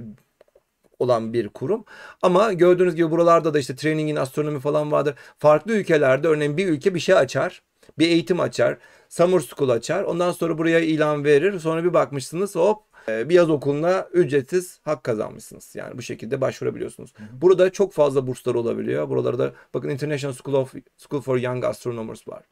[1.05, 1.85] olan bir kurum.
[2.23, 5.15] Ama gördüğünüz gibi buralarda da işte training in astronomi falan vardır.
[5.39, 7.63] Farklı ülkelerde örneğin bir ülke bir şey açar.
[7.99, 8.79] Bir eğitim açar.
[9.09, 10.03] Summer School açar.
[10.03, 11.59] Ondan sonra buraya ilan verir.
[11.61, 15.75] Sonra bir bakmışsınız hop e, bir yaz okuluna ücretsiz hak kazanmışsınız.
[15.75, 17.15] Yani bu şekilde başvurabiliyorsunuz.
[17.33, 19.09] Burada çok fazla burslar olabiliyor.
[19.09, 22.45] Buralarda bakın International School of School for Young Astronomers var.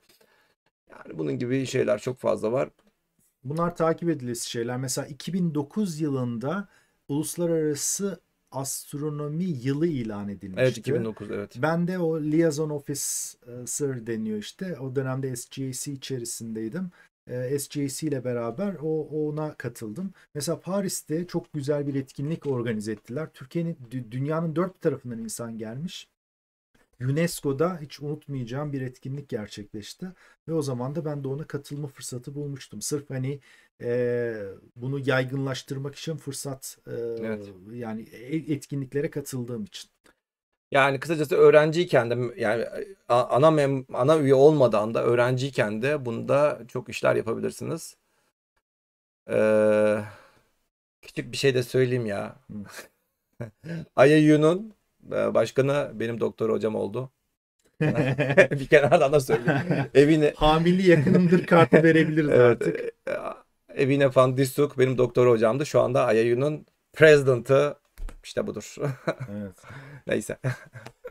[0.90, 2.68] Yani bunun gibi şeyler çok fazla var.
[3.44, 4.76] Bunlar takip edilesi şeyler.
[4.76, 6.68] Mesela 2009 yılında
[7.08, 8.20] Uluslararası
[8.52, 10.62] Astronomi Yılı ilan edilmişti.
[10.62, 11.54] Evet 2009 evet.
[11.62, 14.78] Ben de o liaison officer deniyor işte.
[14.78, 16.90] O dönemde SGAC içerisindeydim.
[17.30, 20.12] Ee, SGAC ile beraber o ona katıldım.
[20.34, 23.28] Mesela Paris'te çok güzel bir etkinlik organize ettiler.
[23.34, 26.08] Türkiye'nin dü- dünyanın dört tarafından insan gelmiş.
[27.00, 30.06] UNESCO'da hiç unutmayacağım bir etkinlik gerçekleşti
[30.48, 32.82] ve o zaman da ben de ona katılma fırsatı bulmuştum.
[32.82, 33.40] Sırf hani
[33.82, 34.34] e,
[34.76, 37.50] bunu yaygınlaştırmak için fırsat e, Evet.
[37.72, 39.90] yani e- etkinliklere katıldığım için.
[40.70, 42.66] Yani kısacası öğrenciyken de yani
[43.08, 47.96] ana mem ana üye olmadan da öğrenciyken de bunda çok işler yapabilirsiniz.
[49.30, 50.04] Ee,
[51.02, 52.36] küçük bir şey de söyleyeyim ya.
[53.96, 54.74] IAU'nun
[55.12, 57.10] e, başkanı benim doktor hocam oldu.
[58.50, 59.90] Bir kenardan da söyleyeyim.
[59.94, 62.94] Evine Hamili yakınımdır kartı verebiliriz evet, artık.
[63.76, 65.66] Evine Van Dissuk benim doktor hocamdı.
[65.66, 67.76] Şu anda IAU'nun president'ı
[68.24, 68.74] işte budur.
[69.30, 69.56] Evet.
[70.06, 70.38] Neyse.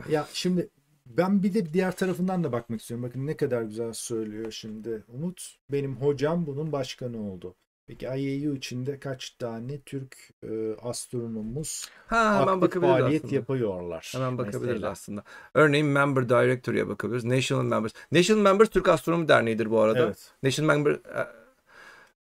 [0.08, 0.68] Ya şimdi
[1.06, 3.04] ben bir de diğer tarafından da bakmak istiyorum.
[3.08, 5.56] Bakın ne kadar güzel söylüyor şimdi Umut.
[5.72, 7.54] Benim hocam bunun başkanı oldu.
[7.86, 13.34] Peki IAU içinde kaç tane Türk e, astronomumuz Ha hemen aktif bakabiliriz faaliyet aslında.
[13.34, 14.08] yapıyorlar?
[14.14, 14.90] Hemen bakabiliriz mesela?
[14.90, 15.24] aslında.
[15.54, 17.24] Örneğin Member Directory'e bakabiliriz.
[17.24, 17.92] National Members.
[18.12, 19.98] National Members Türk Astronomi Derneği'dir bu arada.
[20.06, 20.30] Evet.
[20.42, 21.41] National Member e,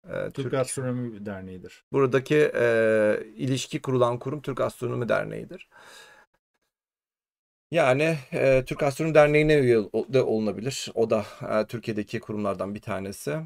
[0.08, 1.84] Türk, Türk, Astronomi Derneği'dir.
[1.92, 5.68] buradaki e, ilişki kurulan kurum Türk Astronomi Derneği'dir.
[7.70, 9.78] Yani e, Türk Astronomi Derneği'ne üye
[10.12, 10.90] da olunabilir.
[10.94, 13.40] O da e, Türkiye'deki kurumlardan bir tanesi.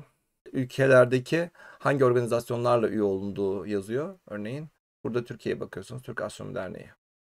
[0.52, 4.18] Ülkelerdeki hangi organizasyonlarla üye olunduğu yazıyor.
[4.28, 4.68] Örneğin
[5.04, 6.02] burada Türkiye'ye bakıyorsunuz.
[6.02, 6.90] Türk Astronomi Derneği.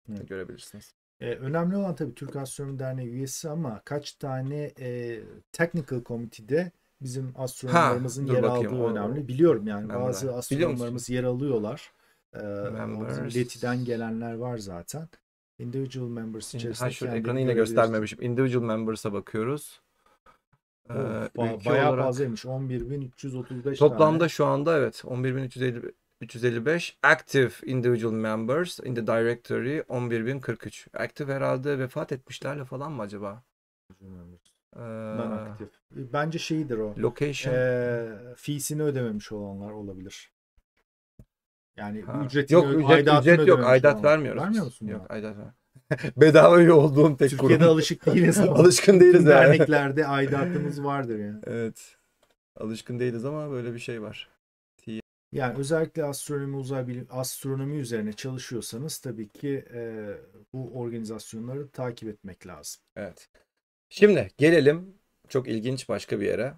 [0.09, 0.29] Evet.
[0.29, 0.93] Görebilirsiniz.
[1.19, 5.19] E, önemli olan tabii Türk Astronomi Derneği üyesi ama kaç tane e,
[5.51, 6.71] technical committee'de
[7.03, 9.27] bizim astronomlarımızın dur yer bakayım, aldığı önemli.
[9.27, 10.01] Biliyorum yani Member.
[10.01, 11.91] bazı astronomlarımız yer alıyorlar.
[12.33, 12.39] Ee,
[12.71, 13.35] Members.
[13.35, 15.07] Leti'den gelenler var zaten.
[15.59, 18.21] Individual members içerisinde ha şurada ekranı yine göstermemişim.
[18.21, 19.81] Individual members'a bakıyoruz.
[20.89, 22.45] Ee, ba- bayağı olarak- fazlaymış.
[22.45, 24.29] 11.335 Toplamda tane.
[24.29, 25.91] şu anda evet 11.350
[26.21, 30.87] 355 active individual members in the directory 11.043.
[30.93, 33.43] Active herhalde vefat etmişlerle falan mı acaba?
[34.75, 34.79] Ee,
[35.17, 35.69] Non-aktif.
[35.91, 36.95] Bence şeydir o.
[36.97, 37.53] location.
[37.53, 40.31] Ee, feesini ödememiş olanlar olabilir.
[41.77, 42.21] Yani Ha.
[42.25, 44.11] ücretini, yok ücret, aidatını ücret yok aidat olanlar.
[44.11, 44.41] vermiyoruz.
[44.43, 44.87] Vermiyor musun?
[44.87, 45.15] Yok buna?
[45.15, 45.47] aidat ver.
[46.17, 47.69] Bedava üye olduğum tek Türkiye'de kurum.
[47.69, 48.51] alışık değiliz ama.
[48.55, 49.29] Alışkın değiliz yani.
[49.29, 51.39] Derneklerde aidatımız vardır yani.
[51.43, 51.95] Evet.
[52.55, 54.29] Alışkın değiliz ama böyle bir şey var.
[55.31, 60.07] Yani özellikle astronomi uzay bilim astronomi üzerine çalışıyorsanız tabii ki e,
[60.53, 62.81] bu organizasyonları takip etmek lazım.
[62.95, 63.29] Evet.
[63.95, 64.93] Şimdi gelelim
[65.29, 66.53] çok ilginç başka bir yere.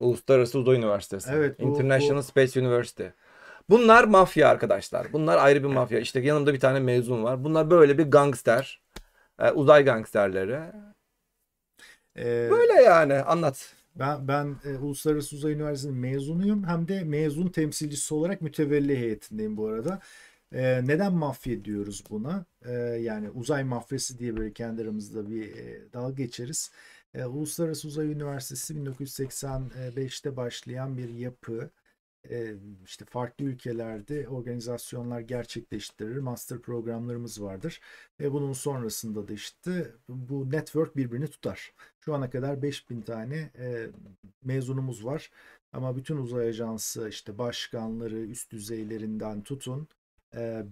[0.00, 1.30] Uluslararası Uzay Üniversitesi.
[1.32, 3.04] Evet, bu- International bu- Space University.
[3.70, 5.12] Bunlar mafya arkadaşlar.
[5.12, 5.98] Bunlar ayrı bir mafya.
[5.98, 7.44] İşte yanımda bir tane mezun var.
[7.44, 8.80] Bunlar böyle bir gangster.
[9.40, 10.60] Ee, uzay gangsterleri.
[12.18, 13.74] E, Böyle yani anlat.
[13.94, 16.64] Ben ben e, Uluslararası Uzay Üniversitesi'nin mezunuyum.
[16.64, 20.00] Hem de mezun temsilcisi olarak mütevelli heyetindeyim bu arada.
[20.52, 22.44] E, neden mafya diyoruz buna?
[22.64, 26.70] E, yani uzay mafyası diye böyle kendi aramızda bir e, dalga geçeriz.
[27.14, 31.70] E, Uluslararası Uzay Üniversitesi 1985'te başlayan bir yapı.
[32.30, 36.16] E, işte farklı ülkelerde organizasyonlar gerçekleştirir.
[36.18, 37.80] Master programlarımız vardır.
[38.20, 41.72] Ve bunun sonrasında da işte bu network birbirini tutar.
[42.00, 43.86] Şu ana kadar 5000 tane e,
[44.44, 45.30] mezunumuz var.
[45.72, 49.97] Ama bütün uzay ajansı işte başkanları üst düzeylerinden tutun e,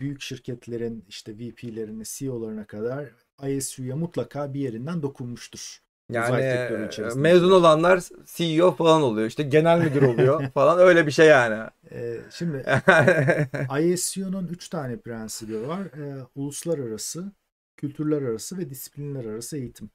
[0.00, 3.08] büyük şirketlerin işte VP'lerini, CEO'larına kadar
[3.48, 5.80] ISU'ya mutlaka bir yerinden dokunmuştur.
[6.12, 6.68] Yani
[7.14, 9.28] mezun olanlar CEO falan oluyor.
[9.28, 11.70] İşte genel müdür oluyor falan öyle bir şey yani.
[12.30, 12.64] Şimdi
[13.92, 15.82] ISU'nun 3 tane prensibi var.
[16.34, 17.32] Uluslararası,
[17.76, 19.90] kültürler arası ve disiplinler arası eğitim.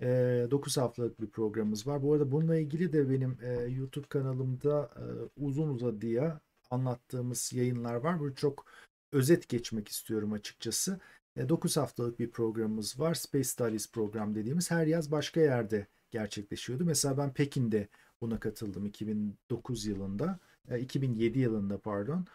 [0.00, 2.02] 9 haftalık bir programımız var.
[2.02, 5.04] Bu arada bununla ilgili de benim e, YouTube kanalımda e,
[5.44, 6.40] uzun uzadıya
[6.70, 8.20] anlattığımız yayınlar var.
[8.20, 8.64] Böyle çok
[9.12, 11.00] özet geçmek istiyorum açıkçası.
[11.48, 13.14] 9 haftalık bir programımız var.
[13.14, 16.84] Space Studies program dediğimiz her yaz başka yerde gerçekleşiyordu.
[16.84, 17.88] Mesela ben Pekin'de
[18.20, 20.38] buna katıldım 2009 yılında.
[20.68, 22.26] E, 2007 yılında pardon.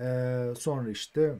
[0.00, 0.04] E,
[0.58, 1.38] sonra işte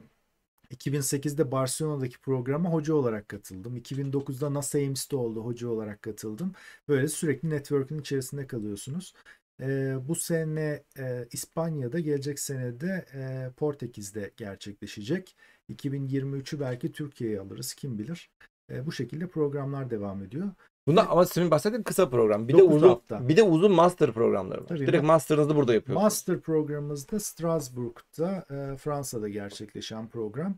[0.70, 3.76] 2008'de Barcelona'daki programa hoca olarak katıldım.
[3.76, 6.52] 2009'da NASA Ames'te oldu hoca olarak katıldım.
[6.88, 9.14] Böyle sürekli network'ün içerisinde kalıyorsunuz.
[9.60, 15.36] Ee, bu sene e, İspanya'da, gelecek sene de e, Portekiz'de gerçekleşecek.
[15.72, 18.30] 2023'ü belki Türkiye'ye alırız kim bilir.
[18.70, 20.50] E, bu şekilde programlar devam ediyor.
[20.86, 22.48] Bunda ama senin bahsettiğin kısa program.
[22.48, 23.28] Bir de uzun hafta.
[23.28, 24.66] bir de uzun master programları var.
[24.68, 26.02] Tabii, Direkt ma- master'ınızı burada yapıyorsunuz.
[26.04, 30.54] Master programımız da Strasbourg'da, e, Fransa'da gerçekleşen program.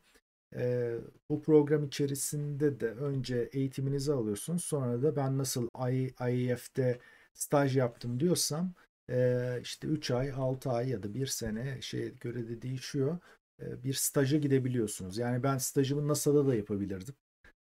[0.57, 0.95] E,
[1.31, 4.65] bu program içerisinde de önce eğitiminizi alıyorsunuz.
[4.65, 6.99] Sonra da ben nasıl I- IEF'te
[7.35, 8.73] staj yaptım diyorsam
[9.11, 13.19] e, işte 3 ay, 6 ay ya da 1 sene şey göre de değişiyor.
[13.63, 15.19] E, bir staja gidebiliyorsunuz.
[15.19, 17.15] Yani ben stajımı NASA'da da yapabilirdim.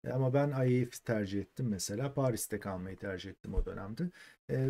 [0.03, 2.13] E, Ama ben IEF'i tercih ettim mesela.
[2.13, 4.03] Paris'te kalmayı tercih ettim o dönemde.
[4.49, 4.69] E,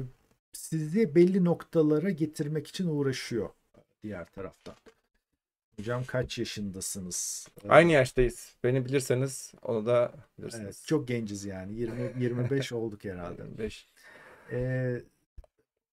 [0.53, 3.49] sizi belli noktalara getirmek için uğraşıyor
[4.03, 4.75] diğer taraftan.
[5.79, 7.47] Hocam kaç yaşındasınız?
[7.69, 8.55] Aynı yaştayız.
[8.63, 10.63] Beni bilirseniz onu da bilirsiniz.
[10.65, 11.73] Evet, çok genciz yani.
[11.75, 13.57] 20 25 olduk herhalde.
[13.57, 13.87] 5.
[14.51, 15.01] E,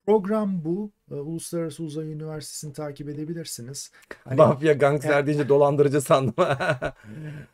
[0.06, 0.91] program bu.
[1.12, 3.91] E, Uluslararası Uzay Üniversitesi'ni takip edebilirsiniz.
[4.24, 6.34] Hani- Mafya gangster deyince dolandırıcı sandım.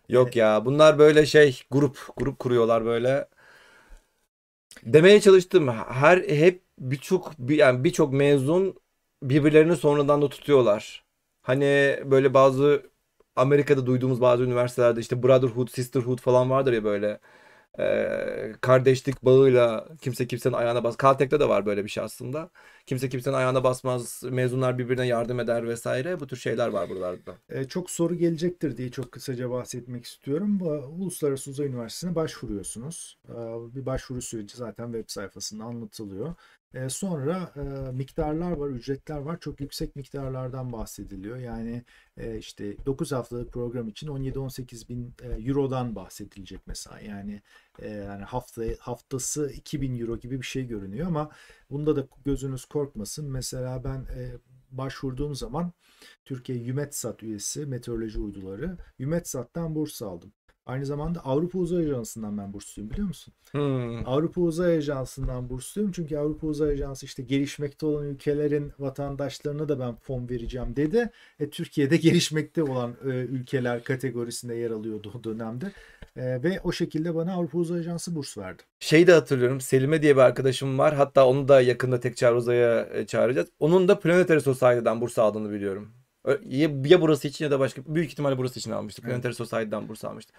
[0.09, 3.27] Yok ya bunlar böyle şey grup grup kuruyorlar böyle.
[4.83, 5.67] Demeye çalıştım.
[5.89, 8.75] Her hep birçok bir, yani birçok mezun
[9.23, 11.03] birbirlerini sonradan da tutuyorlar.
[11.41, 12.83] Hani böyle bazı
[13.35, 17.19] Amerika'da duyduğumuz bazı üniversitelerde işte brotherhood, sisterhood falan vardır ya böyle
[17.79, 20.97] e, kardeşlik bağıyla kimse kimsenin ayağına bas.
[21.01, 22.49] Caltech'te de var böyle bir şey aslında.
[22.85, 24.23] Kimse kimsenin ayağına basmaz.
[24.29, 26.19] Mezunlar birbirine yardım eder vesaire.
[26.19, 27.35] Bu tür şeyler var buralarda.
[27.49, 30.59] E, çok soru gelecektir diye çok kısaca bahsetmek istiyorum.
[30.59, 33.17] Bu Uluslararası Uzay Üniversitesi'ne başvuruyorsunuz.
[33.29, 33.35] E,
[33.75, 36.35] bir başvuru süreci zaten web sayfasında anlatılıyor.
[36.73, 39.39] E, sonra e, miktarlar var, ücretler var.
[39.39, 41.37] Çok yüksek miktarlardan bahsediliyor.
[41.37, 41.83] Yani
[42.17, 46.99] e, işte 9 haftalık program için 17-18 bin e, eurodan bahsedilecek mesela.
[46.99, 47.41] Yani
[47.79, 51.29] e, yani hafta haftası 2000 euro gibi bir şey görünüyor ama
[51.71, 53.31] bunda da gözünüz korkmasın.
[53.31, 54.31] Mesela ben e,
[54.71, 55.73] başvurduğum zaman
[56.25, 60.33] Türkiye Yumetsat üyesi meteoroloji uyduları Yumetsat'tan burs aldım.
[60.67, 63.33] Aynı zamanda Avrupa Uzay Ajansı'ndan ben bursluyum biliyor musun?
[63.51, 64.07] Hmm.
[64.07, 69.95] Avrupa Uzay Ajansı'ndan bursluyum çünkü Avrupa Uzay Ajansı işte gelişmekte olan ülkelerin vatandaşlarına da ben
[69.95, 71.09] fon vereceğim dedi.
[71.39, 75.71] E, Türkiye'de gelişmekte olan e, ülkeler kategorisinde yer alıyordu o dönemde.
[76.15, 78.63] E, ve o şekilde bana Avrupa Uzay Ajansı burs verdi.
[78.79, 79.61] Şeyi de hatırlıyorum.
[79.61, 80.95] Selime diye bir arkadaşım var.
[80.95, 83.47] Hatta onu da yakında tek çağrı uzaya e, çağıracağız.
[83.59, 85.93] Onun da Planetary Society'den burs aldığını biliyorum.
[86.45, 89.01] Ya, ya burası için ya da başka büyük ihtimalle burası için almıştı.
[89.03, 89.11] Evet.
[89.11, 90.33] Planetary Society'den burs almıştı.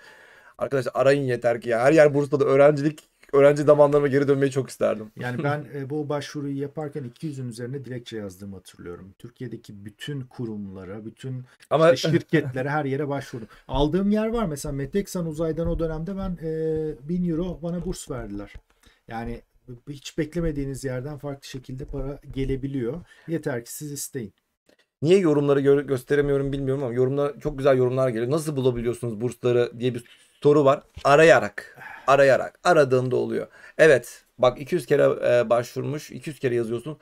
[0.59, 1.81] Arkadaşlar arayın yeter ki ya.
[1.81, 5.11] Her yer bursta da öğrencilik öğrenci zamanlarıma geri dönmeyi çok isterdim.
[5.17, 9.15] Yani ben e, bu başvuruyu yaparken 200'ün üzerine dilekçe yazdığımı hatırlıyorum.
[9.19, 13.49] Türkiye'deki bütün kurumlara, bütün Ama işte şirketlere her yere başvurdum.
[13.69, 18.55] Aldığım yer var mesela Meteksan Uzay'dan o dönemde ben e, 1000 euro bana burs verdiler.
[19.09, 19.43] Yani
[19.89, 23.01] hiç beklemediğiniz yerden farklı şekilde para gelebiliyor.
[23.29, 24.33] Yeter ki siz isteyin.
[25.03, 28.31] Niye yorumları gö- gösteremiyorum bilmiyorum ama yorumlar çok güzel yorumlar geliyor.
[28.31, 30.05] Nasıl bulabiliyorsunuz bursları diye bir
[30.43, 30.83] soru var.
[31.05, 31.79] Arayarak.
[32.07, 32.59] Arayarak.
[32.65, 33.47] Aradığında oluyor.
[33.79, 34.25] Evet.
[34.39, 36.11] Bak 200 kere e, başvurmuş.
[36.11, 36.99] 200 kere yazıyorsun.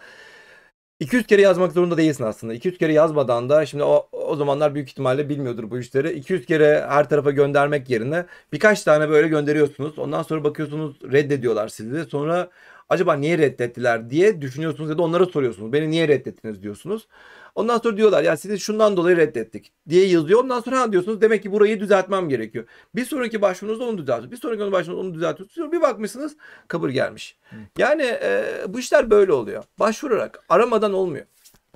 [1.01, 2.55] 200 kere yazmak zorunda değilsin aslında.
[2.55, 6.13] 200 kere yazmadan da şimdi o, o zamanlar büyük ihtimalle bilmiyordur bu işleri.
[6.13, 9.99] 200 kere her tarafa göndermek yerine birkaç tane böyle gönderiyorsunuz.
[9.99, 12.05] Ondan sonra bakıyorsunuz reddediyorlar sizi.
[12.05, 12.51] Sonra
[12.89, 15.72] acaba niye reddettiler diye düşünüyorsunuz ya da onlara soruyorsunuz.
[15.72, 17.09] Beni niye reddettiniz diyorsunuz.
[17.55, 20.45] Ondan sonra diyorlar ya sizi şundan dolayı reddettik diye yazıyor.
[20.45, 22.64] Ondan sonra ha diyorsunuz demek ki burayı düzeltmem gerekiyor.
[22.95, 24.32] Bir sonraki başvurunuzda onu düzeltiyorsunuz.
[24.32, 25.72] Bir sonraki başvurunuzda onu düzeltiyorsunuz.
[25.72, 26.37] Bir bakmışsınız
[26.68, 27.37] kabul gelmiş.
[27.78, 29.64] Yani e, bu işler böyle oluyor.
[29.78, 31.26] Başvurarak aramadan olmuyor.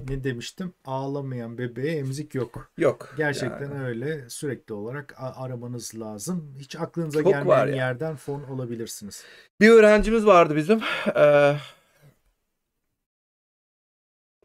[0.09, 0.73] Ne demiştim?
[0.85, 2.73] Ağlamayan bebeğe emzik yok.
[2.79, 3.15] Yok.
[3.17, 3.85] Gerçekten yani.
[3.85, 4.31] öyle.
[4.31, 6.55] Sürekli olarak aramanız lazım.
[6.59, 7.75] Hiç aklınıza Çok gelmeyen var ya.
[7.77, 9.25] yerden fon olabilirsiniz.
[9.61, 10.81] Bir öğrencimiz vardı bizim.
[11.17, 11.57] Ee,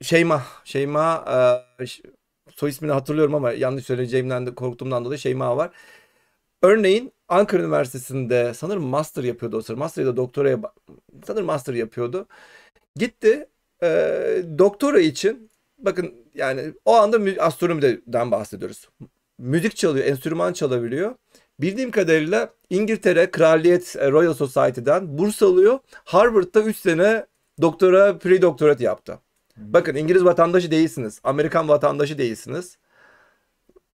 [0.02, 0.44] Şeyma.
[0.64, 1.26] Şeyma
[1.80, 1.86] e,
[2.56, 5.72] soy ismini hatırlıyorum ama yanlış söyleyeceğimden de korktuğumdan dolayı Şeyma var.
[6.62, 9.80] Örneğin Ankara Üniversitesi'nde sanırım master yapıyordu o sırada.
[9.80, 10.60] Master ya da doktoraya
[11.28, 12.28] sanırım master yapıyordu.
[12.96, 13.48] Gitti
[13.86, 18.90] e, doktora için bakın yani o anda astronomiden bahsediyoruz.
[19.38, 21.16] Müzik çalıyor, enstrüman çalabiliyor.
[21.60, 25.80] Bildiğim kadarıyla İngiltere Kraliyet e, Royal Society'den burs alıyor.
[25.94, 27.26] Harvard'da 3 sene
[27.62, 29.20] doktora, pre-doktorat yaptı.
[29.58, 31.20] Bakın İngiliz vatandaşı değilsiniz.
[31.24, 32.78] Amerikan vatandaşı değilsiniz.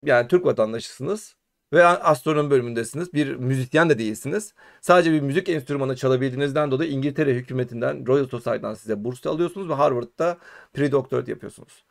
[0.04, 1.36] Yani Türk vatandaşısınız.
[1.74, 3.14] Ve astronomi bölümündesiniz.
[3.14, 4.54] Bir müzisyen de değilsiniz.
[4.82, 10.38] Sadece bir müzik enstrümanı çalabildiğinizden dolayı İngiltere hükümetinden, Royal Society'den size burs alıyorsunuz ve Harvard'da
[10.74, 11.86] pre-doktorat yapıyorsunuz.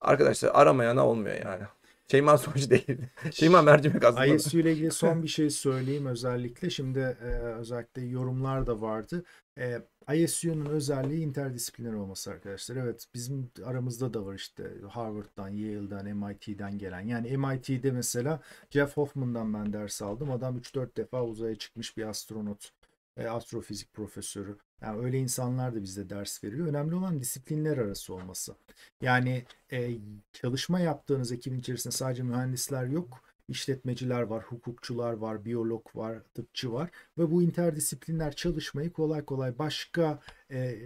[0.00, 1.62] Arkadaşlar aramayana olmuyor yani.
[2.10, 2.98] Şeyma sonuç değil.
[3.32, 4.26] Şeyma mercimek aslında.
[4.26, 6.70] ISU ile ilgili son bir şey söyleyeyim özellikle.
[6.70, 9.24] Şimdi e, özellikle yorumlar da vardı.
[9.60, 9.82] E,
[10.14, 12.76] ISU'nun özelliği interdisipliner olması arkadaşlar.
[12.76, 17.00] Evet bizim aramızda da var işte Harvard'dan, Yale'dan, MIT'den gelen.
[17.00, 18.40] Yani MIT'de mesela
[18.70, 20.30] Jeff Hoffman'dan ben ders aldım.
[20.30, 22.70] Adam 3-4 defa uzaya çıkmış bir astronot.
[23.16, 24.56] E, astrofizik profesörü.
[24.82, 26.66] Yani öyle insanlar da bizde ders veriyor.
[26.66, 28.54] Önemli olan disiplinler arası olması.
[29.00, 29.90] Yani e,
[30.32, 33.22] çalışma yaptığınız ekibin içerisinde sadece mühendisler yok.
[33.50, 40.20] İşletmeciler var, hukukçular var, biyolog var, tıpçı var ve bu interdisipliner çalışmayı kolay kolay başka
[40.50, 40.78] e,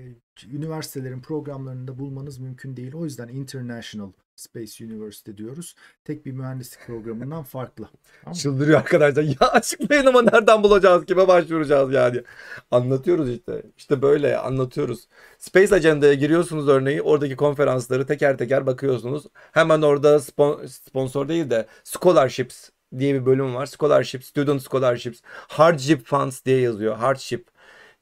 [0.53, 2.95] üniversitelerin programlarında bulmanız mümkün değil.
[2.95, 5.75] O yüzden International Space University diyoruz.
[6.05, 7.89] Tek bir mühendislik programından farklı.
[8.35, 9.23] Çıldırıyor arkadaşlar.
[9.41, 11.07] Ya açıklayın ama nereden bulacağız?
[11.07, 12.23] Kime başvuracağız yani?
[12.71, 13.63] Anlatıyoruz işte.
[13.79, 15.09] İşte böyle anlatıyoruz.
[15.39, 17.03] Space Agenda'ya giriyorsunuz örneği.
[17.03, 19.25] Oradaki konferansları teker teker bakıyorsunuz.
[19.53, 23.67] Hemen orada spon- sponsor değil de scholarships diye bir bölüm var.
[23.67, 26.97] Scholarship, student scholarships, hardship funds diye yazıyor.
[26.97, 27.49] Hardship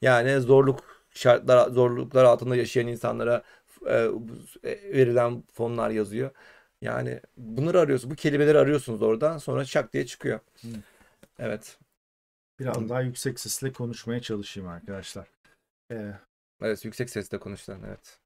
[0.01, 0.79] yani zorluk
[1.11, 3.43] şartlar zorluklar altında yaşayan insanlara
[3.87, 4.11] e,
[4.93, 6.31] verilen fonlar yazıyor.
[6.81, 8.11] Yani bunları arıyorsunuz.
[8.11, 9.37] Bu kelimeleri arıyorsunuz oradan.
[9.37, 10.39] Sonra şak diye çıkıyor.
[10.61, 10.67] Hı.
[11.39, 11.77] Evet.
[12.59, 15.27] Biraz daha yüksek sesle konuşmaya çalışayım arkadaşlar.
[15.91, 16.13] E,
[16.61, 18.19] Evet yüksek sesle konuşulan evet.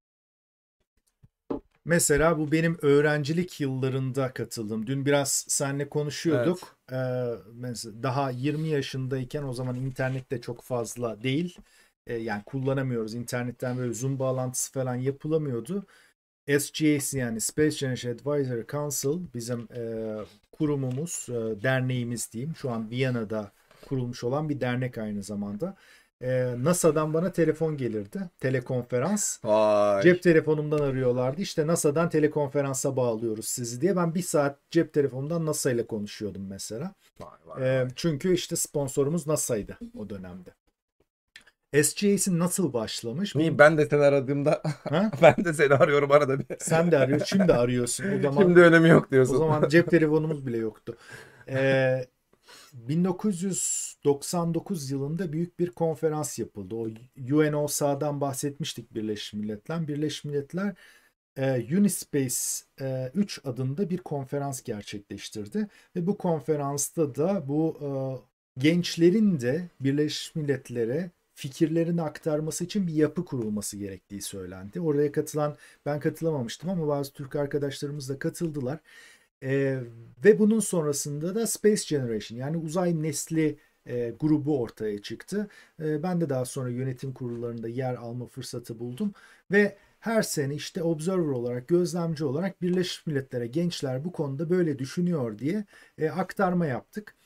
[1.85, 4.87] Mesela bu benim öğrencilik yıllarında katıldım.
[4.87, 6.77] Dün biraz seninle konuşuyorduk.
[6.91, 6.95] Ee,
[7.53, 11.57] mesela daha 20 yaşındayken o zaman internet de çok fazla değil.
[12.07, 13.13] Ee, yani kullanamıyoruz.
[13.13, 15.85] İnternetten böyle Zoom bağlantısı falan yapılamıyordu.
[16.59, 19.81] SGAC yani Space Generation Advisory Council bizim e,
[20.51, 22.55] kurumumuz, e, derneğimiz diyeyim.
[22.55, 23.51] Şu an Viyana'da
[23.89, 25.75] kurulmuş olan bir dernek aynı zamanda.
[26.21, 28.19] E, NASA'dan bana telefon gelirdi.
[28.39, 29.45] Telekonferans.
[29.45, 30.03] Vay.
[30.03, 31.41] Cep telefonumdan arıyorlardı.
[31.41, 33.95] İşte NASA'dan telekonferansa bağlıyoruz sizi diye.
[33.95, 36.93] Ben bir saat cep telefonumdan NASA ile konuşuyordum mesela.
[37.19, 37.89] Vay, vay, Ee, vay.
[37.95, 40.49] çünkü işte sponsorumuz NASA'ydı o dönemde.
[41.83, 43.35] SGAC'in nasıl başlamış?
[43.35, 45.11] Niye ben de seni aradığımda Ha?
[45.21, 46.45] ben de seni arıyorum arada bir.
[46.59, 48.05] Sen de arıyorsun, şimdi arıyorsun.
[48.19, 49.35] O zaman Şimdi önemi yok diyorsun.
[49.35, 50.97] o zaman cep telefonumuz bile yoktu.
[51.49, 52.05] Ee,
[52.73, 56.75] 1999 yılında büyük bir konferans yapıldı.
[56.75, 56.87] O
[57.35, 59.87] UNOSA'dan bahsetmiştik Birleşmiş Milletler.
[59.87, 60.75] Birleşmiş Milletler
[61.37, 62.35] e, Unispace
[62.81, 65.67] e, 3 adında bir konferans gerçekleştirdi.
[65.95, 67.87] Ve bu konferansta da bu e,
[68.59, 74.81] gençlerin de Birleşmiş Milletler'e fikirlerini aktarması için bir yapı kurulması gerektiği söylendi.
[74.81, 78.79] Oraya katılan ben katılamamıştım ama bazı Türk arkadaşlarımız da katıldılar.
[79.43, 79.79] E,
[80.25, 85.47] ve bunun sonrasında da Space Generation yani uzay nesli e, grubu ortaya çıktı.
[85.81, 89.13] E, ben de daha sonra yönetim kurullarında yer alma fırsatı buldum
[89.51, 95.39] ve her sene işte observer olarak, gözlemci olarak Birleşmiş Milletler'e gençler bu konuda böyle düşünüyor
[95.39, 95.65] diye
[95.97, 97.16] e, aktarma yaptık.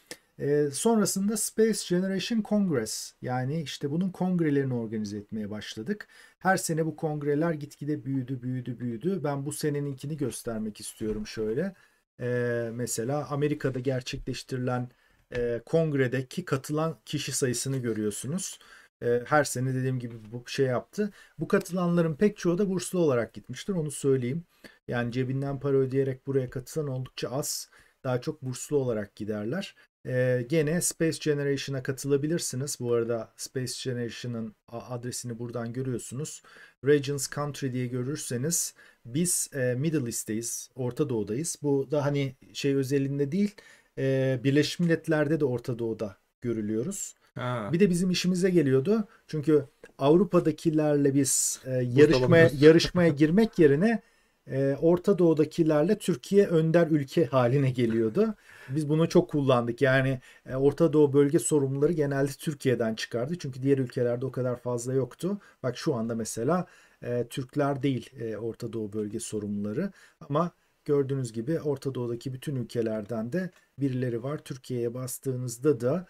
[0.74, 6.08] Sonrasında Space Generation Congress yani işte bunun kongrelerini organize etmeye başladık.
[6.40, 9.24] Her sene bu kongreler gitgide büyüdü, büyüdü, büyüdü.
[9.24, 11.76] Ben bu seneninkini göstermek istiyorum şöyle.
[12.20, 14.90] E, mesela Amerika'da gerçekleştirilen
[15.36, 18.60] e, kongredeki katılan kişi sayısını görüyorsunuz.
[19.04, 21.12] E, her sene dediğim gibi bu şey yaptı.
[21.40, 24.46] Bu katılanların pek çoğu da burslu olarak gitmiştir onu söyleyeyim.
[24.88, 27.70] Yani cebinden para ödeyerek buraya katılan oldukça az.
[28.04, 29.76] Daha çok burslu olarak giderler.
[30.06, 32.78] Ee, gene Space Generation'a katılabilirsiniz.
[32.80, 36.42] Bu arada Space Generation'ın adresini buradan görüyorsunuz.
[36.86, 38.74] Regions Country diye görürseniz
[39.06, 41.58] biz e, Middle East'teyiz, Orta Doğu'dayız.
[41.62, 43.56] Bu da hani şey özelinde değil,
[43.98, 47.16] e, Birleşmiş Milletler'de de Orta Doğu'da görülüyoruz.
[47.36, 47.70] Ha.
[47.74, 49.08] Bir de bizim işimize geliyordu.
[49.28, 49.66] Çünkü
[49.98, 54.02] Avrupa'dakilerle biz e, yarışmaya yarışmaya girmek yerine
[54.48, 58.36] e, Orta Doğu'dakilerle Türkiye önder ülke haline geliyordu.
[58.70, 59.82] Biz bunu çok kullandık.
[59.82, 63.38] Yani e, Orta Doğu bölge sorumluları genelde Türkiye'den çıkardı.
[63.40, 65.38] Çünkü diğer ülkelerde o kadar fazla yoktu.
[65.64, 66.66] Bak şu anda mesela
[67.04, 69.92] e, Türkler değil e, Orta Doğu bölge sorumluları
[70.30, 70.52] ama
[70.86, 74.38] gördüğünüz gibi Orta Doğu'daki bütün ülkelerden de birileri var.
[74.38, 76.08] Türkiye'ye bastığınızda da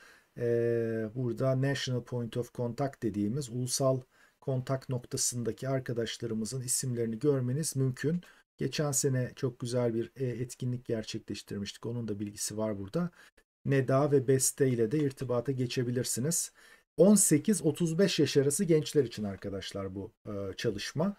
[1.16, 4.02] burada National Point of Contact dediğimiz ulusal
[4.42, 8.22] kontak noktasındaki arkadaşlarımızın isimlerini görmeniz mümkün.
[8.58, 11.86] Geçen sene çok güzel bir e, etkinlik gerçekleştirmiştik.
[11.86, 13.10] Onun da bilgisi var burada.
[13.66, 16.52] Neda ve Beste ile de irtibata geçebilirsiniz.
[16.98, 21.16] 18-35 yaş arası gençler için arkadaşlar bu e, çalışma.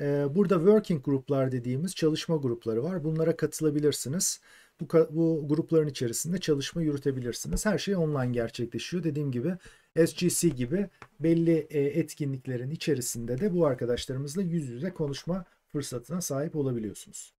[0.00, 3.04] E, burada working gruplar dediğimiz çalışma grupları var.
[3.04, 4.40] Bunlara katılabilirsiniz.
[4.80, 7.66] Bu, bu grupların içerisinde çalışma yürütebilirsiniz.
[7.66, 9.04] Her şey online gerçekleşiyor.
[9.04, 9.56] Dediğim gibi
[10.06, 10.88] SGC gibi
[11.20, 17.32] belli etkinliklerin içerisinde de bu arkadaşlarımızla yüz yüze konuşma fırsatına sahip olabiliyorsunuz.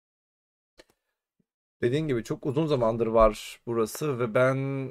[1.82, 4.90] Dediğin gibi çok uzun zamandır var burası ve ben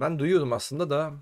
[0.00, 1.12] ben duyuyordum aslında da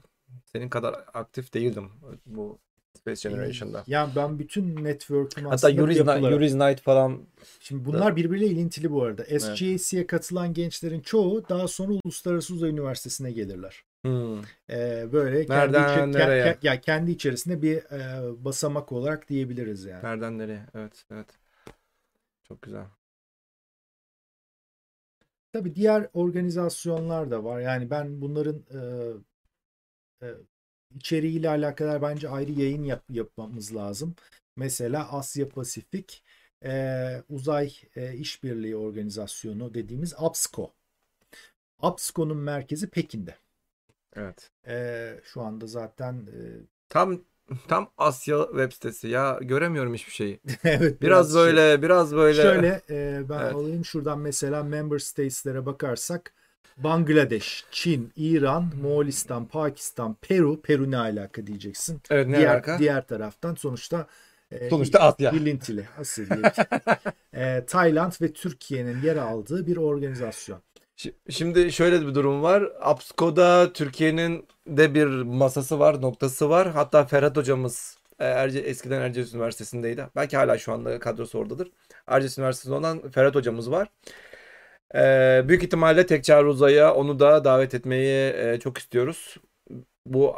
[0.44, 1.90] senin kadar aktif değildim
[2.26, 2.58] bu
[2.98, 3.84] Space Generation'da.
[3.86, 7.22] Yani ben bütün network'üm Hatta Yuri's, Night, Yuri's Night falan.
[7.60, 8.16] Şimdi bunlar da...
[8.16, 9.24] birbiriyle ilintili bu arada.
[9.24, 10.06] SGAC'ye evet.
[10.06, 13.84] katılan gençlerin çoğu daha sonra Uluslararası Uzay Üniversitesi'ne gelirler.
[14.02, 14.38] Hmm.
[14.70, 16.44] Ee, böyle Nereden kendi, nereye?
[16.44, 20.04] Ke, ya kendi içerisinde bir e, basamak olarak diyebiliriz yani.
[20.04, 20.66] Nereden nereye?
[20.74, 21.28] Evet, evet.
[22.48, 22.84] Çok güzel.
[25.52, 27.60] Tabii diğer organizasyonlar da var.
[27.60, 28.80] Yani ben bunların e,
[30.26, 30.28] e,
[30.94, 34.14] içeriğiyle alakalı bence ayrı yayın yap, yapmamız lazım.
[34.56, 36.22] Mesela Asya Pasifik
[36.64, 40.72] e, Uzay e, İşbirliği Organizasyonu dediğimiz APSCO.
[41.78, 43.34] APSCO'nun merkezi Pekin'de.
[44.16, 44.50] Evet.
[44.66, 46.38] E, şu anda zaten e,
[46.88, 47.20] tam
[47.68, 50.40] tam Asya web sitesi ya göremiyorum hiçbir şeyi.
[50.64, 51.02] evet.
[51.02, 51.42] Biraz, biraz şey.
[51.42, 51.82] böyle, şey.
[51.82, 52.42] biraz böyle.
[52.42, 53.54] Şöyle e, ben evet.
[53.54, 56.34] alayım şuradan mesela member states'lere bakarsak
[56.76, 62.00] Bangladeş, Çin, İran, Moğolistan, Pakistan, Peru, Peru ne alaka diyeceksin.
[62.10, 62.78] Evet ne diğer, alaka?
[62.78, 64.06] Diğer taraftan sonuçta
[64.50, 65.30] e, sonuçta Asya.
[65.30, 66.24] İlintili, Asya
[67.34, 70.60] e, Tayland ve Türkiye'nin yer aldığı bir organizasyon.
[71.30, 72.72] Şimdi şöyle bir durum var.
[72.80, 76.70] APSCO'da Türkiye'nin de bir masası var, noktası var.
[76.70, 80.06] Hatta Ferhat hocamız e, Erce, eskiden Erciyes Üniversitesi'ndeydi.
[80.16, 81.70] Belki hala şu anda kadrosu oradadır.
[82.06, 83.88] Erciyes Üniversitesi'nde olan Ferhat hocamız var.
[84.94, 89.36] Ee, büyük ihtimalle Tekçar Uzay'a onu da davet etmeyi e, çok istiyoruz
[90.06, 90.34] bu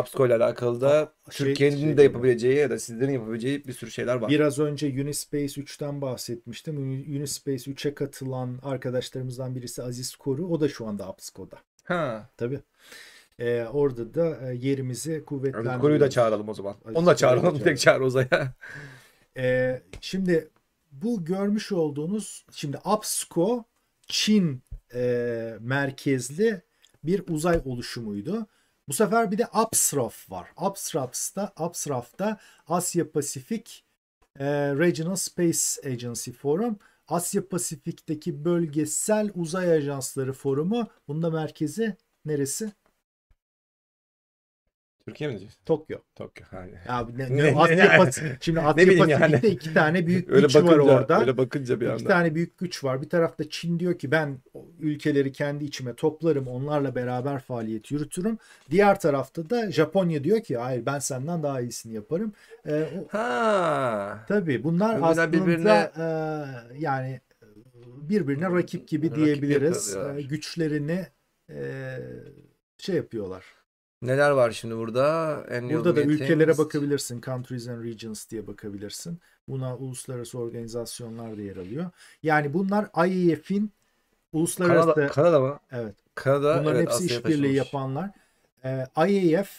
[0.00, 3.90] Upsco ile alakalı da şey, Türkiye'nin şey, de yapabileceği ya da sizlerin yapabileceği bir sürü
[3.90, 4.30] şeyler var.
[4.30, 6.76] Biraz önce Unispace 3'ten bahsetmiştim.
[7.18, 10.46] Unispace 3'e katılan arkadaşlarımızdan birisi Aziz Koru.
[10.46, 11.56] O da şu anda Upsco'da.
[11.84, 12.28] Ha.
[12.36, 12.60] Tabii.
[13.38, 15.80] Ee, orada da e, yerimizi kuvvetlendiriyoruz.
[15.80, 16.74] Koru'yu da çağıralım o zaman.
[16.84, 17.58] Aziz Onu da çağıralım.
[17.58, 18.54] Tek çağır Uzay'a.
[19.36, 20.48] ee, şimdi
[20.92, 23.64] bu görmüş olduğunuz şimdi Upsco
[24.06, 24.62] Çin
[24.94, 26.62] e, merkezli
[27.04, 28.46] bir uzay oluşumuydu.
[28.88, 30.48] Bu sefer bir de Upsraf var.
[30.70, 33.84] Upsraf'ta, Upsraf'ta Asya Pasifik
[34.38, 36.78] e, Regional Space Agency Forum.
[37.08, 40.88] Asya Pasifik'teki bölgesel uzay ajansları forumu.
[41.08, 42.72] Bunda merkezi neresi?
[45.04, 45.60] Türkiye mi diyeceksin?
[45.66, 45.98] Tokyo.
[46.14, 46.46] Tokyo.
[46.52, 46.72] Yani.
[46.88, 48.42] Ya ne, Ne- ne, Asya ne- Pasifik.
[48.42, 49.36] Şimdi Asya Pasifik'te yani.
[49.46, 51.20] iki tane büyük Öyle güç var bakınca, orada.
[51.20, 52.08] öyle bakınca bir İki anda.
[52.08, 53.02] tane büyük güç var.
[53.02, 54.38] Bir tarafta Çin diyor ki ben
[54.80, 58.38] ülkeleri kendi içime toplarım, onlarla beraber faaliyet yürütürüm.
[58.70, 62.32] Diğer tarafta da Japonya diyor ki hayır ben senden daha iyisini yaparım.
[62.68, 64.24] Ee, Ha.
[64.28, 66.04] tabii bunlar Bunlar aslında birbirine- e,
[66.78, 67.20] yani
[68.02, 69.88] birbirine rakip gibi Rakip diyebiliriz.
[69.88, 70.18] yapıyorlar.
[70.18, 71.06] E, güçlerini
[71.50, 71.96] e,
[72.78, 73.44] şey yapıyorlar.
[74.02, 75.36] Neler var şimdi burada?
[75.50, 77.20] En Burada da ülkelere bakabilirsin.
[77.20, 79.18] Countries and Regions diye bakabilirsin.
[79.48, 81.90] Buna uluslararası organizasyonlar da yer alıyor.
[82.22, 83.72] Yani bunlar IEF'in
[84.32, 85.60] uluslararası Kanada, Kanada mı?
[85.72, 85.94] evet.
[86.14, 88.10] Kanada Bunların evet, hepsi işbirliği yapanlar.
[88.64, 89.50] Ee, IAF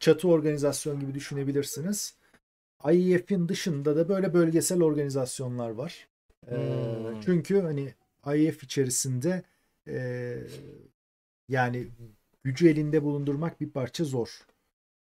[0.00, 2.14] çatı organizasyon gibi düşünebilirsiniz.
[2.92, 6.08] IEF'in dışında da böyle bölgesel organizasyonlar var.
[6.50, 7.20] Ee, Hmm.
[7.20, 7.94] Çünkü hani
[8.26, 9.42] IEF içerisinde
[9.88, 10.36] e,
[11.48, 11.88] yani
[12.44, 14.46] gücü elinde bulundurmak bir parça zor.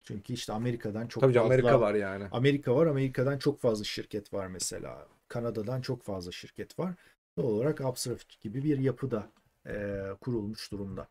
[0.03, 2.29] Çünkü işte Amerika'dan çok Tabii fazla Amerika var yani.
[2.33, 2.87] Amerika var.
[2.87, 5.09] Amerika'dan çok fazla şirket var mesela.
[5.29, 6.95] Kanada'dan çok fazla şirket var.
[7.37, 9.31] Doğal olarak Upsraft gibi bir yapıda
[9.67, 11.09] e, kurulmuş durumda.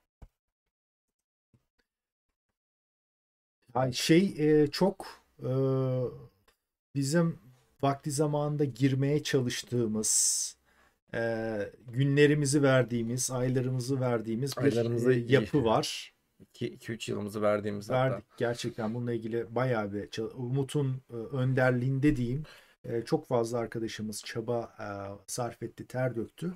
[3.75, 5.07] Yani şey e, çok
[5.39, 5.51] e,
[6.95, 7.39] bizim
[7.81, 10.55] vakti zamanında girmeye çalıştığımız
[11.13, 15.63] e, günlerimizi verdiğimiz, aylarımızı verdiğimiz bir Aylarımızı e, yapı iyi.
[15.63, 16.13] var.
[16.55, 18.11] 2-3 yılımızı verdiğimiz hatta.
[18.11, 22.43] Verdik gerçekten bununla ilgili bayağı bir Umut'un e, önderliğinde diyeyim
[22.83, 24.87] e, çok fazla arkadaşımız çaba e,
[25.27, 26.53] sarf etti, ter döktü.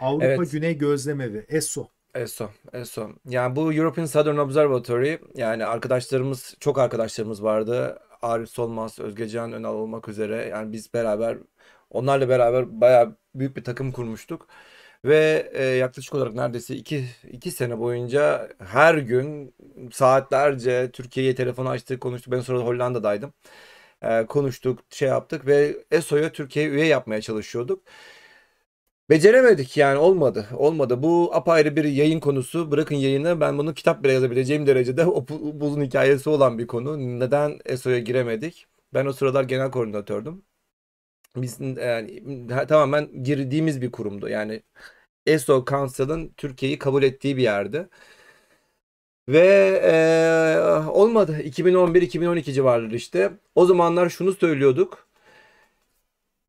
[0.00, 0.52] Avrupa Evet.
[0.52, 3.10] Güney Gözlemevi ESO ESO, ESO.
[3.28, 7.98] Yani bu European Southern Observatory yani arkadaşlarımız, çok arkadaşlarımız vardı.
[8.22, 10.36] Arif Solmaz, Özgecan Önal olmak üzere.
[10.36, 11.38] Yani biz beraber,
[11.90, 14.48] onlarla beraber bayağı büyük bir takım kurmuştuk.
[15.06, 19.54] Ve e, yaklaşık olarak neredeyse iki, iki sene boyunca her gün
[19.92, 22.32] saatlerce Türkiye'ye telefon açtık, konuştuk.
[22.32, 23.32] Ben sonra Hollanda'daydım.
[24.02, 27.82] E, konuştuk, şey yaptık ve ESO'ya Türkiye'ye üye yapmaya çalışıyorduk.
[29.10, 30.46] Beceremedik yani olmadı.
[30.56, 31.02] Olmadı.
[31.02, 32.70] Bu apayrı bir yayın konusu.
[32.70, 36.98] Bırakın yayını ben bunu kitap bile yazabileceğim derecede o bu- buzun hikayesi olan bir konu.
[37.20, 38.66] Neden ESO'ya giremedik?
[38.94, 40.42] Ben o sıralar genel koordinatördüm.
[41.36, 42.22] Biz yani
[42.68, 44.28] tamamen girdiğimiz bir kurumdu.
[44.28, 44.62] Yani
[45.26, 47.88] ESO Council'ın Türkiye'yi kabul ettiği bir yerdi.
[49.28, 49.46] Ve
[49.84, 51.38] eee, olmadı.
[51.44, 53.32] 2011-2012 civarları işte.
[53.54, 55.06] O zamanlar şunu söylüyorduk.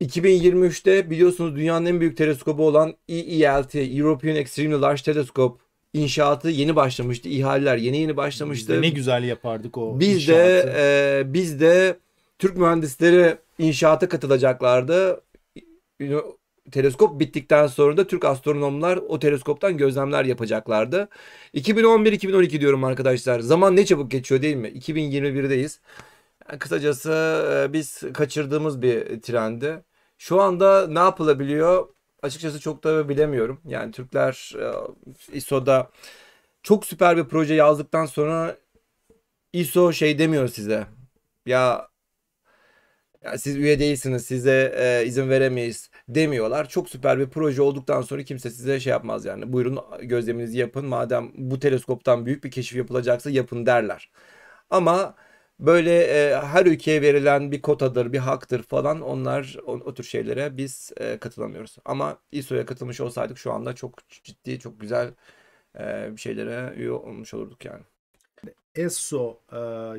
[0.00, 5.62] 2023'te biliyorsunuz dünyanın en büyük teleskobu olan EELT, European Extremely Large Telescope
[5.94, 7.28] inşaatı yeni başlamıştı.
[7.28, 8.72] İhaleler yeni yeni Biz başlamıştı.
[8.72, 10.74] de ne güzel yapardık o Biz de inşaatı.
[10.76, 11.96] e, biz de
[12.38, 15.20] Türk mühendisleri inşaata katılacaklardı.
[16.72, 21.08] Teleskop bittikten sonra da Türk astronomlar o teleskoptan gözlemler yapacaklardı.
[21.54, 23.40] 2011-2012 diyorum arkadaşlar.
[23.40, 24.68] Zaman ne çabuk geçiyor değil mi?
[24.68, 25.78] 2021'deyiz.
[26.48, 27.12] Yani kısacası
[27.52, 29.84] e, biz kaçırdığımız bir trendi.
[30.18, 31.88] Şu anda ne yapılabiliyor?
[32.22, 33.60] Açıkçası çok da bilemiyorum.
[33.64, 35.90] Yani Türkler e, ISO'da
[36.62, 38.56] çok süper bir proje yazdıktan sonra
[39.52, 40.86] ISO şey demiyor size.
[41.46, 41.87] Ya,
[43.24, 46.68] ya siz üye değilsiniz, size e, izin veremeyiz demiyorlar.
[46.68, 49.52] Çok süper bir proje olduktan sonra kimse size şey yapmaz yani.
[49.52, 50.86] Buyurun gözleminizi yapın.
[50.86, 54.10] Madem bu teleskoptan büyük bir keşif yapılacaksa yapın derler.
[54.70, 55.14] Ama
[55.60, 55.90] böyle
[56.30, 60.92] e, her ülkeye verilen bir kotadır, bir haktır falan onlar o, o tür şeylere biz
[60.96, 61.76] e, katılamıyoruz.
[61.84, 65.14] Ama ISO'ya katılmış olsaydık şu anda çok ciddi, çok güzel
[65.80, 67.82] e, şeylere üye olmuş olurduk yani.
[68.78, 69.56] ESO, e,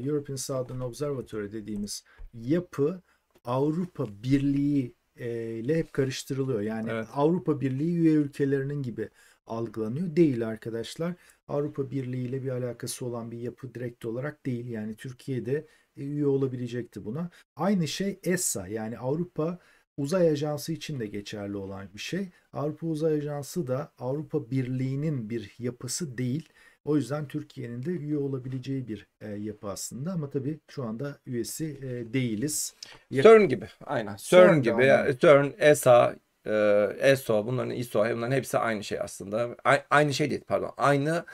[0.08, 2.04] European Southern Observatory dediğimiz
[2.34, 3.02] yapı
[3.46, 6.62] Avrupa Birliği e, ile hep karıştırılıyor.
[6.62, 7.08] Yani Evet.
[7.14, 9.10] Avrupa Birliği üye ülkelerinin gibi
[9.48, 10.16] algılanıyor.
[10.16, 11.14] Değil arkadaşlar.
[11.48, 14.68] Avrupa Birliği ile bir alakası olan bir yapı direkt olarak değil.
[14.68, 17.30] Yani Türkiye'de e, üye olabilecekti buna.
[17.56, 19.60] Aynı şey ESA yani Avrupa
[19.98, 22.30] Uzay Ajansı için de geçerli olan bir şey.
[22.54, 26.50] Avrupa Uzay Ajansı da Avrupa Birliği'nin bir yapısı değil.
[26.90, 31.66] O yüzden Türkiye'nin de üye olabileceği bir e, yapı aslında ama tabii şu anda üyesi
[31.66, 32.76] e, değiliz.
[33.12, 33.68] CERN gibi.
[33.86, 34.16] Aynen.
[34.16, 34.86] CERN gibi.
[34.86, 36.52] Yani CERN, ESA, e,
[37.00, 39.56] ESO bunların ISO bunların hepsi aynı şey aslında.
[39.66, 40.72] A- aynı şey değil pardon.
[40.78, 41.26] Aynı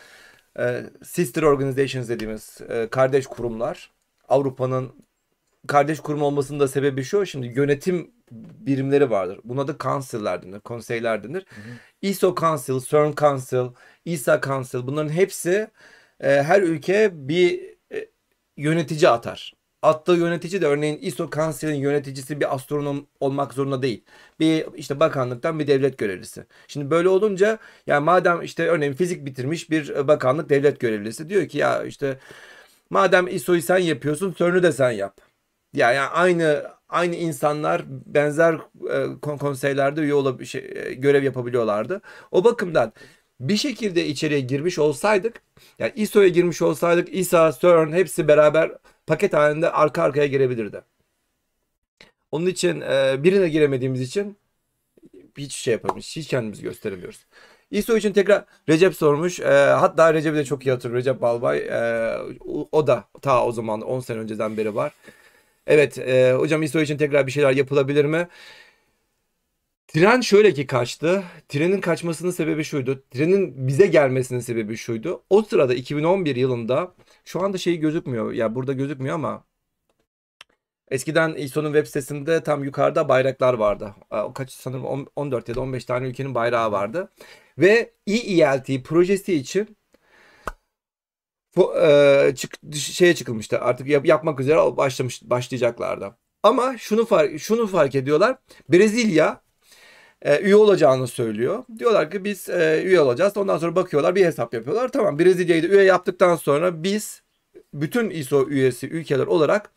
[0.59, 3.91] e, sister organizations dediğimiz e, kardeş kurumlar.
[4.27, 4.91] Avrupa'nın
[5.67, 7.25] kardeş kurum olmasının da sebebi şu.
[7.25, 9.39] Şimdi yönetim birimleri vardır.
[9.43, 11.45] Buna da council'ler denir, konseyler denir.
[12.01, 13.73] ISO Council, CERN Council,
[14.05, 15.67] ESA Council bunların hepsi
[16.19, 18.09] e, her ülke bir e,
[18.57, 19.53] yönetici atar.
[19.81, 24.05] attığı yönetici de örneğin ISO kanserin yöneticisi bir astronom olmak zorunda değil.
[24.39, 26.45] Bir işte bakanlıktan bir devlet görevlisi.
[26.67, 31.57] Şimdi böyle olunca yani madem işte örneğin fizik bitirmiş bir bakanlık devlet görevlisi diyor ki
[31.57, 32.19] ya işte
[32.89, 35.21] madem ISO'yu sen yapıyorsun CERN'ü de sen yap.
[35.73, 38.53] Ya yani aynı aynı insanlar benzer
[38.91, 42.01] e, konseylerde üye olab şey, e, görev yapabiliyorlardı.
[42.31, 42.93] O bakımdan
[43.39, 45.41] bir şekilde içeriye girmiş olsaydık,
[45.79, 48.71] yani ISO'ya girmiş olsaydık, ISA, CERN hepsi beraber
[49.07, 50.81] paket halinde arka arkaya girebilirdi.
[52.31, 54.37] Onun için e, birine giremediğimiz için
[55.37, 56.13] hiç şey yapamayız.
[56.15, 57.25] Hiç kendimizi gösteremiyoruz.
[57.71, 59.39] ISO için tekrar Recep sormuş.
[59.39, 60.99] E, hatta Recep'i de çok iyi hatırlıyorum.
[60.99, 61.57] Recep Balbay.
[61.57, 62.17] E,
[62.71, 64.93] o da ta o zaman 10 sene önceden beri var.
[65.67, 68.27] Evet e, hocam ISO için tekrar bir şeyler yapılabilir mi?
[69.87, 71.23] Tren şöyle ki kaçtı.
[71.49, 73.03] Trenin kaçmasının sebebi şuydu.
[73.11, 75.23] Trenin bize gelmesinin sebebi şuydu.
[75.29, 78.31] O sırada 2011 yılında şu anda şey gözükmüyor.
[78.33, 79.43] Ya burada gözükmüyor ama
[80.91, 83.95] eskiden ISO'nun web sitesinde tam yukarıda bayraklar vardı.
[84.35, 87.11] Kaç sanırım 14 ya da 15 tane ülkenin bayrağı vardı.
[87.57, 89.77] Ve EELT projesi için
[91.57, 93.59] e, çık, şeye çıkılmıştı.
[93.59, 96.17] Artık yap, yapmak üzere başlamış başlayacaklardı.
[96.43, 98.37] Ama şunu fark şunu fark ediyorlar.
[98.69, 99.41] Brezilya
[100.21, 101.63] e, üye olacağını söylüyor.
[101.79, 103.37] Diyorlar ki biz e, üye olacağız.
[103.37, 104.91] Ondan sonra bakıyorlar bir hesap yapıyorlar.
[104.91, 107.23] Tamam Brezilya'yı da üye yaptıktan sonra biz
[107.73, 109.71] bütün ISO üyesi ülkeler olarak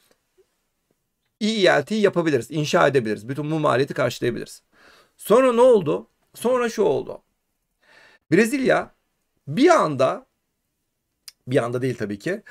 [1.40, 3.28] EELT yapabiliriz, inşa edebiliriz.
[3.28, 4.62] Bütün bu maliyeti karşılayabiliriz.
[5.16, 6.08] Sonra ne oldu?
[6.34, 7.22] Sonra şu oldu.
[8.32, 8.94] Brezilya
[9.48, 10.26] bir anda
[11.50, 12.42] bir anda değil tabii ki.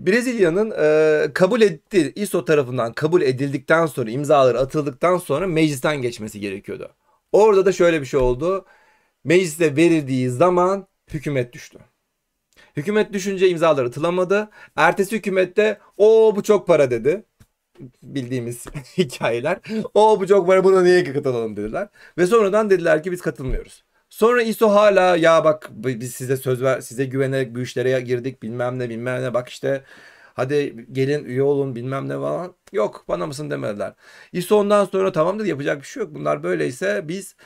[0.00, 6.94] Brezilya'nın e, kabul etti ISO tarafından kabul edildikten sonra imzaları atıldıktan sonra meclisten geçmesi gerekiyordu.
[7.32, 8.66] Orada da şöyle bir şey oldu.
[9.24, 11.78] Mecliste verildiği zaman hükümet düştü.
[12.76, 14.50] Hükümet düşünce imzalar atılamadı.
[14.76, 17.24] Ertesi hükümette o bu çok para dedi.
[18.02, 18.64] Bildiğimiz
[18.98, 19.58] hikayeler.
[19.94, 21.88] O bu çok para buna niye katılalım dediler.
[22.18, 23.85] Ve sonradan dediler ki biz katılmıyoruz.
[24.16, 28.78] Sonra ISO hala ya bak biz size söz ver size güvenerek bu işlere girdik bilmem
[28.78, 29.84] ne bilmem ne bak işte
[30.34, 32.54] hadi gelin üye olun bilmem ne falan.
[32.72, 33.94] Yok bana mısın demediler.
[34.32, 36.14] ISO ondan sonra tamam dedi yapacak bir şey yok.
[36.14, 37.36] Bunlar böyleyse biz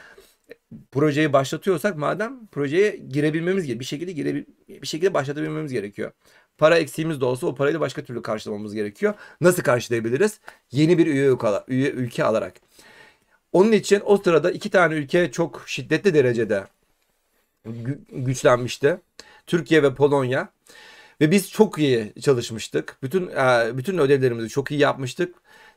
[0.92, 3.80] projeyi başlatıyorsak madem projeye girebilmemiz gerekiyor.
[3.80, 6.12] Bir şekilde girebil bir şekilde başlatabilmemiz gerekiyor.
[6.58, 9.14] Para eksiğimiz de olsa o parayı da başka türlü karşılamamız gerekiyor.
[9.40, 10.40] Nasıl karşılayabiliriz?
[10.72, 11.36] Yeni bir üye,
[11.68, 12.54] üye ülke alarak.
[13.52, 16.66] Onun için o sırada iki tane ülke çok şiddetli derecede
[18.12, 19.00] güçlenmişti.
[19.46, 20.48] Türkiye ve Polonya.
[21.20, 22.96] Ve biz çok iyi çalışmıştık.
[23.02, 25.34] Bütün e, bütün ödevlerimizi çok iyi yapmıştık.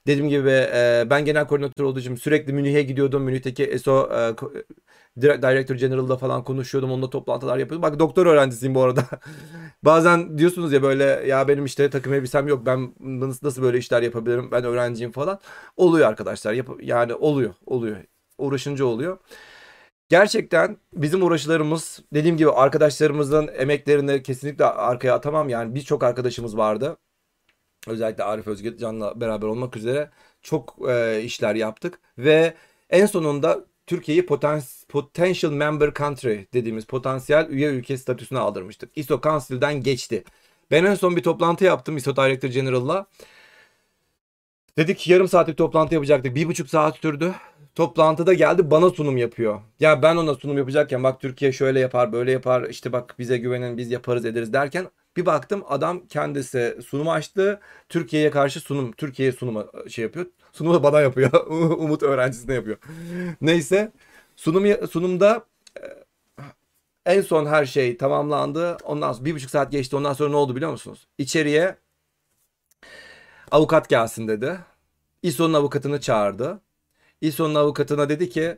[0.08, 3.24] Dediğim gibi e, ben genel koordinatör olduğum sürekli Münih'e gidiyordum.
[3.24, 6.92] Münih'teki ESO e, Director General'da falan konuşuyordum.
[6.92, 7.82] Onunla toplantılar yapıyordum.
[7.82, 9.06] Bak doktor öğrencisiyim bu arada.
[9.84, 12.66] Bazen diyorsunuz ya böyle ya benim işte takım elbisem yok.
[12.66, 14.52] Ben nasıl, nasıl böyle işler yapabilirim?
[14.52, 15.40] Ben öğrenciyim falan.
[15.78, 16.54] Oluyor arkadaşlar.
[16.54, 17.54] Yap yani oluyor.
[17.66, 17.98] Oluyor.
[18.38, 19.18] Uğraşınca oluyor.
[20.10, 25.50] Gerçekten bizim uğraşılarımız dediğim gibi arkadaşlarımızın emeklerini kesinlikle arkaya atamam.
[25.50, 26.98] Yani birçok arkadaşımız vardı.
[27.88, 30.10] Özellikle Arif Özgür Can'la beraber olmak üzere
[30.42, 32.00] çok e, işler yaptık.
[32.18, 32.54] Ve
[32.90, 38.92] en sonunda Türkiye'yi potens potential member country dediğimiz potansiyel üye ülke statüsüne aldırmıştık.
[38.96, 40.24] ISO Council'den geçti.
[40.72, 43.08] Ben en son bir toplantı yaptım ISO Director General'la.
[44.78, 46.36] Dedik yarım saatlik toplantı yapacaktık.
[46.36, 47.34] Bir buçuk saat sürdü.
[47.76, 49.62] Toplantıda geldi bana sunum yapıyor.
[49.80, 53.78] Ya ben ona sunum yapacakken bak Türkiye şöyle yapar böyle yapar işte bak bize güvenin
[53.78, 54.88] biz yaparız ederiz derken
[55.18, 57.60] bir baktım adam kendisi sunum açtı.
[57.90, 60.26] Türkiye'ye karşı sunum, Türkiye'ye sunuma şey yapıyor.
[60.54, 61.32] Sunumu bana yapıyor.
[61.78, 62.78] Umut öğrencisine yapıyor.
[63.42, 63.92] Neyse
[64.36, 65.46] sunum sunumda
[65.82, 65.84] e,
[67.06, 68.78] en son her şey tamamlandı.
[68.84, 69.96] Ondan sonra bir buçuk saat geçti.
[69.96, 71.08] Ondan sonra ne oldu biliyor musunuz?
[71.18, 71.76] İçeriye
[73.52, 74.60] avukat gelsin dedi.
[75.24, 76.62] İSO'nun avukatını çağırdı.
[77.22, 78.58] İSO'nun avukatına dedi ki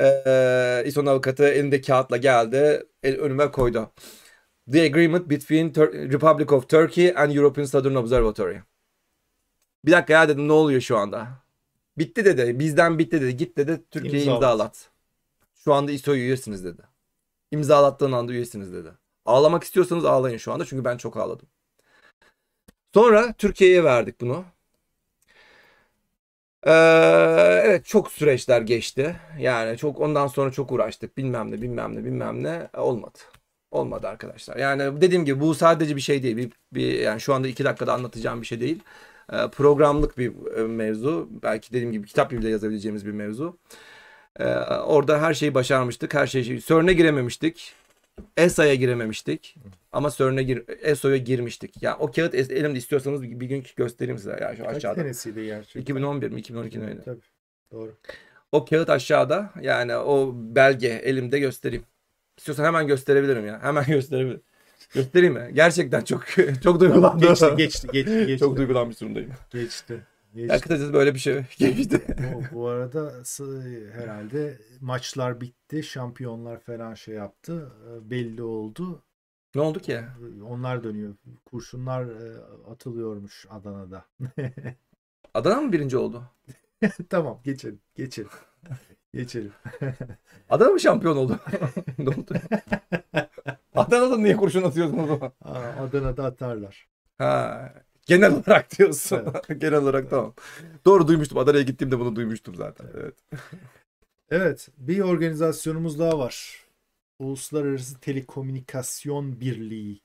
[0.00, 2.86] e, İSO'nun avukatı elinde kağıtla geldi.
[3.02, 3.92] El, önüme koydu.
[4.72, 8.62] The agreement between Tur Republic of Turkey and European Southern Observatory.
[9.84, 11.28] Bir dakika ya dedim ne oluyor şu anda?
[11.98, 12.58] Bitti dedi.
[12.58, 13.36] Bizden bitti dedi.
[13.36, 14.42] Git dedi Türkiye'yi imzalat.
[14.42, 14.90] imzalat.
[15.54, 16.82] Şu anda ISO üyesiniz dedi.
[17.50, 18.90] İmzalattığın anda üyesiniz dedi.
[19.24, 21.48] Ağlamak istiyorsanız ağlayın şu anda çünkü ben çok ağladım.
[22.94, 24.44] Sonra Türkiye'ye verdik bunu.
[26.66, 26.72] Ee,
[27.64, 29.16] evet çok süreçler geçti.
[29.38, 31.16] Yani çok ondan sonra çok uğraştık.
[31.16, 33.18] Bilmem ne bilmem ne bilmem ne olmadı.
[33.76, 34.56] Olmadı arkadaşlar.
[34.56, 36.36] Yani dediğim gibi bu sadece bir şey değil.
[36.36, 38.78] Bir, bir yani şu anda iki dakikada anlatacağım bir şey değil.
[39.32, 41.28] Ee, programlık bir e, mevzu.
[41.42, 43.58] Belki dediğim gibi kitap bile yazabileceğimiz bir mevzu.
[44.38, 46.14] Ee, orada her şeyi başarmıştık.
[46.14, 47.74] Her şeyi CERN'e girememiştik.
[48.36, 49.56] ESA'ya girememiştik.
[49.92, 51.82] Ama CERN'e gir, ESO'ya girmiştik.
[51.82, 54.38] Ya o kağıt elimde istiyorsanız bir, gün göstereyim size.
[54.40, 55.00] Ya şu Kaç aşağıda.
[55.00, 55.80] senesiydi gerçekten?
[55.80, 56.98] 2011 mi 2012 mi.
[57.04, 57.20] Tabii.
[57.72, 57.94] Doğru.
[58.52, 59.50] O kağıt aşağıda.
[59.60, 61.84] Yani o belge elimde göstereyim.
[62.36, 63.62] İstiyorsan hemen gösterebilirim ya.
[63.62, 64.42] Hemen gösterebilirim.
[64.94, 65.50] Göstereyim mi?
[65.54, 66.24] Gerçekten çok
[66.62, 67.20] çok duygulandım.
[67.28, 68.38] Geçti, geçti, geçti, geçti.
[68.38, 69.30] Çok duygulanmış durumdayım.
[69.50, 69.92] geçti.
[70.34, 70.60] Ya geçti.
[70.60, 72.02] kısacası böyle bir şey geçti.
[72.34, 73.12] bu, bu arada
[73.92, 75.82] herhalde maçlar bitti.
[75.82, 77.72] Şampiyonlar falan şey yaptı.
[77.88, 79.02] e, Belli oldu.
[79.54, 80.00] ne oldu ki?
[80.48, 81.14] Onlar dönüyor.
[81.44, 82.38] Kurşunlar e,
[82.70, 84.04] atılıyormuş Adana'da.
[85.34, 86.22] Adana mı birinci oldu?
[87.10, 87.80] tamam geçelim.
[87.94, 88.30] Geçelim.
[89.14, 89.52] Geçelim.
[90.50, 91.38] Adana mı şampiyon oldu?
[91.98, 92.34] ne oldu?
[93.74, 95.32] Adana'da niye kurşun atıyorsun o zaman?
[95.44, 96.88] Aa, Adana'da atarlar.
[97.18, 97.72] Ha,
[98.06, 99.32] genel olarak diyorsun.
[99.58, 100.34] genel olarak tamam.
[100.84, 101.38] Doğru duymuştum.
[101.38, 102.86] Adana'ya gittiğimde bunu duymuştum zaten.
[102.94, 103.14] Evet.
[104.30, 106.64] Evet, bir organizasyonumuz daha var.
[107.18, 110.00] Uluslararası Telekomünikasyon Birliği.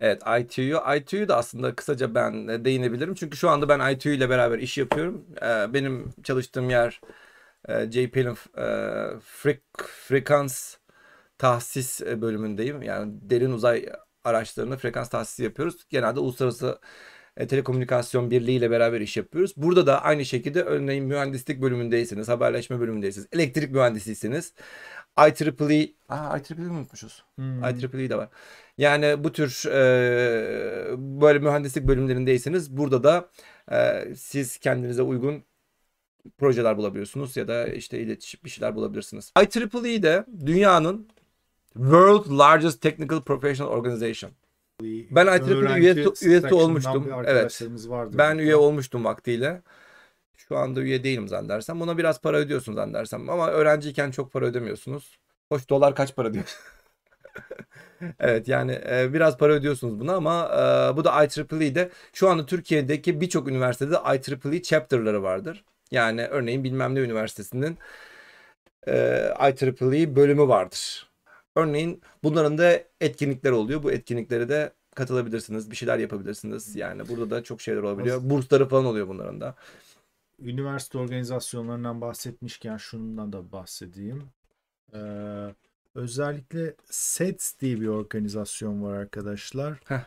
[0.00, 0.96] Evet ITU.
[0.96, 3.14] ITU da aslında kısaca ben de değinebilirim.
[3.14, 5.26] Çünkü şu anda ben ITU ile beraber iş yapıyorum.
[5.42, 7.00] Ee, benim çalıştığım yer
[7.68, 8.66] e, JPL'in e,
[9.20, 9.62] frik,
[10.08, 10.76] frekans
[11.38, 12.82] tahsis e, bölümündeyim.
[12.82, 13.86] Yani derin uzay
[14.24, 15.86] araçlarını frekans tahsisi yapıyoruz.
[15.90, 16.78] Genelde uluslararası
[17.36, 19.54] e, telekomünikasyon birliği ile beraber iş yapıyoruz.
[19.56, 24.54] Burada da aynı şekilde örneğin mühendislik bölümündeyseniz, haberleşme bölümündeyseniz, elektrik mühendisiyseniz
[25.18, 27.24] IEEE, aa IEEE mi unutmuşuz?
[27.34, 27.64] Hmm.
[27.64, 28.28] IEEE de var.
[28.78, 33.30] Yani bu tür e, böyle mühendislik bölümlerindeyseniz burada da
[33.72, 35.44] e, siz kendinize uygun
[36.38, 39.32] projeler bulabiliyorsunuz ya da işte iletişim bir şeyler bulabilirsiniz.
[39.38, 41.08] IEEE de dünyanın
[41.72, 44.32] World Largest Technical Professional Organization.
[44.82, 47.08] Ben IEEE Öğrenci üyesi, üyesi olmuştum.
[47.24, 47.62] Evet.
[48.12, 49.62] Ben üye olmuştum vaktiyle.
[50.36, 51.80] Şu anda üye değilim zannedersem.
[51.80, 53.30] Buna biraz para ödüyorsun zannedersem.
[53.30, 55.18] Ama öğrenciyken çok para ödemiyorsunuz.
[55.48, 56.58] Hoş dolar kaç para diyor?
[58.20, 63.20] evet yani e, biraz para ödüyorsunuz buna ama e, bu da IEEE'de şu anda Türkiye'deki
[63.20, 65.64] birçok üniversitede IEEE chapter'ları vardır.
[65.90, 67.78] Yani örneğin bilmem ne üniversitesinin
[68.88, 68.92] e,
[69.40, 71.10] IEEE bölümü vardır.
[71.56, 73.82] Örneğin bunların da etkinlikler oluyor.
[73.82, 75.70] Bu etkinliklere de katılabilirsiniz.
[75.70, 76.76] Bir şeyler yapabilirsiniz.
[76.76, 78.20] Yani burada da çok şeyler olabiliyor.
[78.22, 79.54] Bursları falan oluyor bunların da.
[80.38, 84.22] Üniversite organizasyonlarından bahsetmişken şundan da bahsedeyim.
[84.94, 84.98] Ee,
[85.94, 89.80] özellikle SETS diye bir organizasyon var arkadaşlar.
[89.84, 90.00] Heh.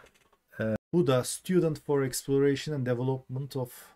[0.59, 3.92] Ee, bu da Student for Exploration and Development of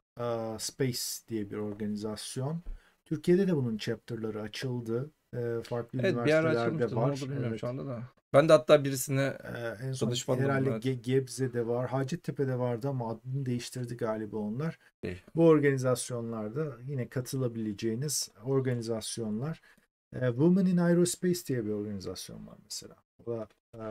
[0.60, 2.62] Space diye bir organizasyon.
[3.06, 5.12] Türkiye'de de bunun chapter'ları açıldı.
[5.34, 6.88] Ee, farklı Evet bir ara üniversitelerde.
[6.96, 7.10] Ne var.
[7.10, 7.60] oldu bilmiyorum Evet.
[7.62, 8.04] şu anda da.
[8.34, 10.86] Ben de hatta birisine Ee, en son Danışmanlık, herhalde evet.
[10.86, 11.90] Ge- Gebze'de var.
[11.90, 14.80] Hacettepe'de vardı ama adını değiştirdi galiba onlar.
[15.04, 15.18] İyi.
[15.36, 19.62] Bu organizasyonlarda yine katılabileceğiniz organizasyonlar.
[20.14, 22.96] Ee, Women in Aerospace diye bir organizasyon var mesela.
[23.26, 23.84] O da e,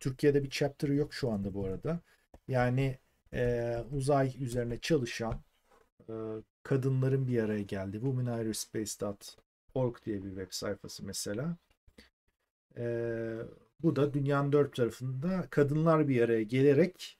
[0.00, 2.00] Türkiye'de bir chapter'ı yok şu anda bu arada.
[2.48, 2.98] Yani
[3.32, 5.38] e, uzay üzerine çalışan e,
[6.62, 11.56] kadınların bir araya geldiği womenaerospace.org diye bir web sayfası mesela.
[12.76, 13.38] Ee,
[13.82, 17.18] bu da dünyanın dört tarafında kadınlar bir araya gelerek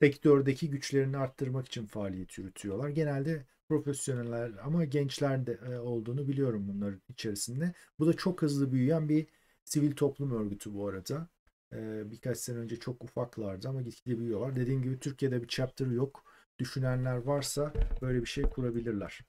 [0.00, 2.88] sektördeki güçlerini arttırmak için faaliyet yürütüyorlar.
[2.88, 7.72] Genelde profesyoneller ama gençler de e, olduğunu biliyorum bunların içerisinde.
[7.98, 9.26] Bu da çok hızlı büyüyen bir
[9.64, 11.28] sivil toplum örgütü bu arada.
[11.72, 14.56] Ee, birkaç sene önce çok ufaklardı ama gitgide büyüyorlar.
[14.56, 16.24] Dediğim gibi Türkiye'de bir chapter yok.
[16.58, 17.72] Düşünenler varsa
[18.02, 19.20] böyle bir şey kurabilirler.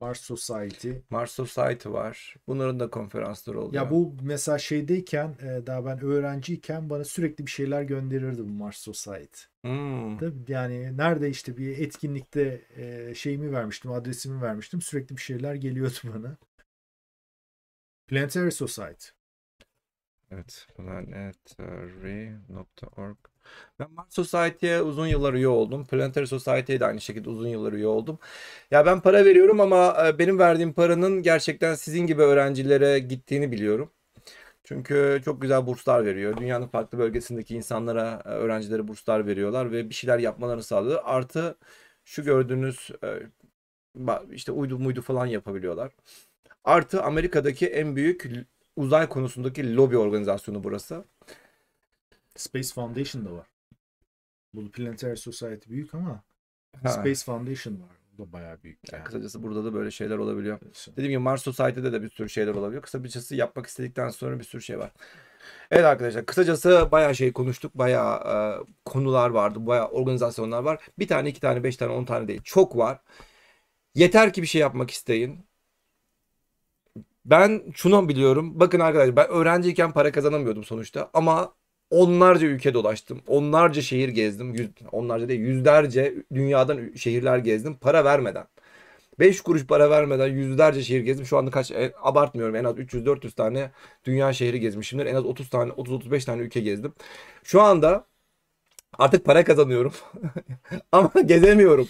[0.00, 2.36] Mars Society, Mars Society var.
[2.46, 3.84] Bunların da konferansları oluyor.
[3.84, 8.76] Ya bu mesela şeydeyken e, daha ben öğrenciyken bana sürekli bir şeyler gönderirdi bu Mars
[8.76, 9.40] Society.
[9.62, 10.18] Hmm.
[10.48, 14.82] Yani nerede işte bir etkinlikte e, şeyimi vermiştim, adresimi vermiştim.
[14.82, 16.36] Sürekli bir şeyler geliyordu bana.
[18.06, 19.06] Planetary Society.
[20.30, 20.66] Evet.
[20.76, 23.16] Planetary.org
[23.78, 25.86] Ben Mars Society'ye uzun yıllar üye oldum.
[25.86, 28.18] Planetary Society'ye de aynı şekilde uzun yıllar üye oldum.
[28.70, 33.90] Ya ben para veriyorum ama e, benim verdiğim paranın gerçekten sizin gibi öğrencilere gittiğini biliyorum.
[34.64, 36.36] Çünkü çok güzel burslar veriyor.
[36.36, 41.00] Dünyanın farklı bölgesindeki insanlara, e, öğrencilere burslar veriyorlar ve bir şeyler yapmalarını sağlıyor.
[41.04, 41.56] Artı
[42.04, 43.08] şu gördüğünüz e,
[44.32, 45.92] işte uydu muydu falan yapabiliyorlar.
[46.64, 48.30] Artı Amerika'daki en büyük
[48.76, 51.04] uzay konusundaki lobi organizasyonu burası.
[52.36, 53.46] Space Foundation da var.
[54.54, 56.22] Bu Planetary Society büyük ama
[56.82, 56.88] Ha.
[56.88, 57.96] Space Foundation var.
[58.14, 59.04] O da bayağı büyük Yani yani.
[59.04, 60.60] kısacası burada da böyle şeyler olabiliyor.
[60.92, 62.82] Dediğim gibi Mars Society'de de bir sürü şeyler olabiliyor.
[62.82, 64.92] Kısacası yapmak istedikten sonra bir sürü şey var.
[65.70, 67.74] Evet arkadaşlar kısacası bayağı şey konuştuk.
[67.74, 69.66] Bayağı e, konular vardı.
[69.66, 70.84] Bayağı organizasyonlar var.
[70.98, 72.40] Bir tane, iki tane, beş tane, on tane değil.
[72.44, 73.00] Çok var.
[73.94, 75.46] Yeter ki bir şey yapmak isteyin.
[77.24, 78.60] Ben şunu biliyorum.
[78.60, 81.54] Bakın arkadaşlar ben öğrenciyken para kazanamıyordum sonuçta ama
[81.90, 83.20] onlarca ülke dolaştım.
[83.26, 84.54] Onlarca şehir gezdim.
[84.54, 88.46] Yüz, onlarca değil yüzlerce dünyadan şehirler gezdim para vermeden.
[89.18, 91.26] 5 kuruş para vermeden yüzlerce şehir gezdim.
[91.26, 93.70] Şu anda kaç e, abartmıyorum en az 300-400 tane
[94.04, 95.06] dünya şehri gezmişimdir.
[95.06, 96.92] En az 30 tane 30-35 tane ülke gezdim.
[97.44, 98.06] Şu anda
[98.98, 99.92] artık para kazanıyorum.
[100.92, 101.88] Ama gezemiyorum.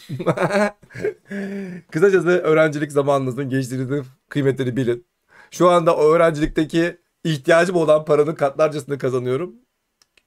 [1.91, 5.07] Kısacası öğrencilik zamanınızın geçtiğinizin kıymetini bilin.
[5.51, 9.55] Şu anda o öğrencilikteki ihtiyacım olan paranın katlarcasını kazanıyorum.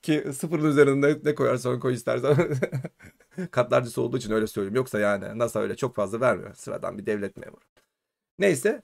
[0.03, 2.37] Ki sıfırın üzerinde ne koyarsan koy istersen.
[3.51, 4.75] Katlarcısı olduğu için öyle söyleyeyim.
[4.75, 6.55] Yoksa yani NASA öyle çok fazla vermiyor.
[6.55, 7.61] Sıradan bir devlet memuru.
[8.39, 8.83] Neyse.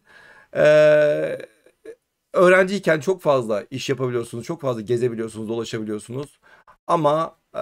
[0.55, 1.39] Ee,
[2.33, 4.45] öğrenciyken çok fazla iş yapabiliyorsunuz.
[4.45, 6.39] Çok fazla gezebiliyorsunuz, dolaşabiliyorsunuz.
[6.87, 7.59] Ama e,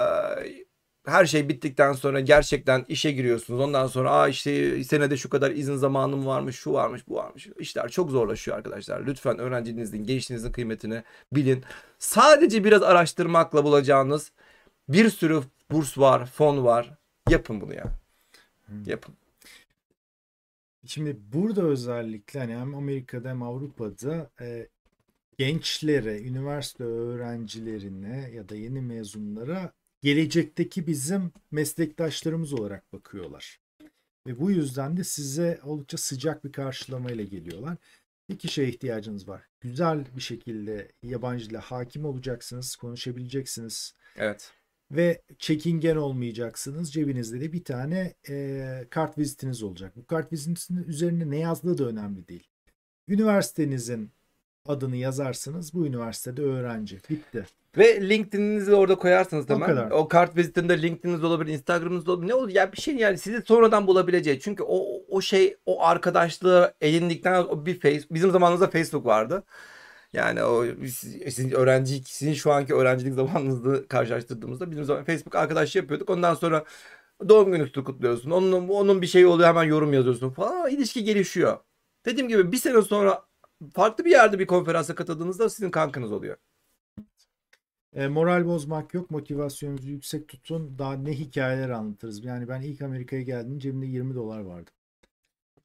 [1.08, 3.60] her şey bittikten sonra gerçekten işe giriyorsunuz.
[3.60, 7.48] Ondan sonra aa işte senede şu kadar izin zamanım varmış, şu varmış, bu varmış.
[7.60, 9.06] İşler çok zorlaşıyor arkadaşlar.
[9.06, 11.04] Lütfen öğrencinizin, gençliğinizin kıymetini
[11.34, 11.64] bilin.
[12.00, 14.32] Sadece biraz araştırmakla bulacağınız
[14.90, 16.98] bir sürü burs var, fon var.
[17.30, 17.86] Yapın bunu ya.
[18.86, 19.16] Yapın.
[20.86, 24.68] Şimdi burada özellikle hani hem Amerika'da hem Avrupa'da e,
[25.38, 33.60] gençlere, üniversite öğrencilerine ya da yeni mezunlara gelecekteki bizim meslektaşlarımız olarak bakıyorlar.
[34.28, 37.78] Ve bu yüzden de size oldukça sıcak bir karşılamayla geliyorlar.
[38.30, 39.44] İki şeye ihtiyacınız var.
[39.62, 43.94] Güzel bir şekilde yabancı dile hakim olacaksınız, konuşabileceksiniz.
[44.18, 44.54] Evet.
[44.92, 46.94] Ve çekingen olmayacaksınız.
[46.94, 49.96] Cebinizde de bir tane e, kart vizitiniz olacak.
[49.96, 52.48] Bu kart vizitinin üzerinde ne yazdığı da önemli değil.
[53.08, 54.12] Üniversitenizin
[54.68, 55.74] adını yazarsınız.
[55.74, 57.00] Bu üniversitede öğrenci.
[57.10, 57.46] Bitti.
[57.78, 59.92] Ve LinkedIn'inizi orada koyarsınız O kadar.
[59.92, 62.30] O kart vizitinde LinkedIn'iniz olabilir, Instagram'ınız olabilir.
[62.30, 64.40] Ne olur ya bir şey yani sizi sonradan bulabileceği.
[64.40, 69.44] Çünkü o o şey o arkadaşlığı edindikten o bir face bizim zamanımızda Facebook vardı.
[70.14, 70.66] Yani o
[71.30, 76.10] sizin öğrenci sizin şu anki öğrencilik zamanınızda karşılaştırdığımızda bizim zaman Facebook arkadaş yapıyorduk.
[76.10, 76.64] Ondan sonra
[77.30, 78.32] doğum günü kutluyorsun.
[78.32, 80.70] Onun onun bir şeyi oluyor hemen yorum yazıyorsun falan.
[80.70, 81.58] İlişki gelişiyor.
[82.06, 83.27] Dediğim gibi bir sene sonra
[83.74, 86.38] farklı bir yerde bir konferansa katıldığınızda sizin kankınız oluyor.
[87.94, 89.12] E, moral bozmak yok.
[89.12, 90.80] Motivasyonunuzu yüksek tutun.
[90.80, 92.26] Daha ne hikayeler anlatırız.
[92.26, 94.72] Yani ben ilk Amerika'ya geldiğimde cebimde 20 dolar vardı.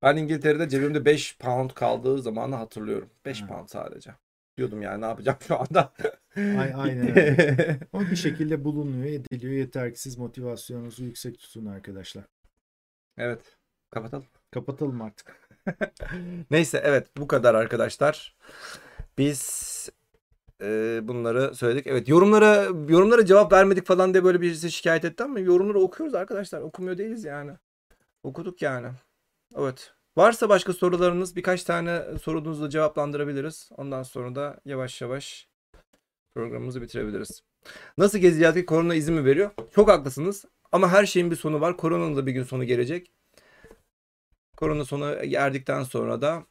[0.02, 3.10] Ben İngiltere'de cebimde 5 pound kaldığı zamanı hatırlıyorum.
[3.24, 4.14] 5 pound sadece.
[4.56, 5.92] Diyordum yani ne yapacağım şu anda.
[6.36, 7.80] Ay, aynen öyle.
[7.92, 9.52] Ama bir şekilde bulunuyor, ediliyor.
[9.52, 12.24] Yeter ki siz motivasyonunuzu yüksek tutun arkadaşlar.
[13.16, 13.56] Evet.
[13.90, 14.26] Kapatalım.
[14.50, 15.48] Kapatalım artık.
[16.50, 18.36] Neyse evet bu kadar arkadaşlar.
[19.18, 19.90] Biz
[20.62, 21.86] e, bunları söyledik.
[21.86, 26.60] Evet yorumlara yorumlara cevap vermedik falan diye böyle birisi şikayet etti ama yorumları okuyoruz arkadaşlar.
[26.60, 27.52] Okumuyor değiliz yani.
[28.22, 28.88] Okuduk yani.
[29.56, 29.94] Evet.
[30.16, 33.70] Varsa başka sorularınız birkaç tane sorunuzla cevaplandırabiliriz.
[33.76, 35.48] Ondan sonra da yavaş yavaş
[36.34, 37.42] programımızı bitirebiliriz.
[37.98, 39.50] Nasıl gezeceğiz ki korona izin mi veriyor?
[39.74, 40.44] Çok haklısınız.
[40.72, 41.76] Ama her şeyin bir sonu var.
[41.76, 43.12] Koronanın da bir gün sonu gelecek.
[44.62, 46.42] Korona sonu erdikten sonra da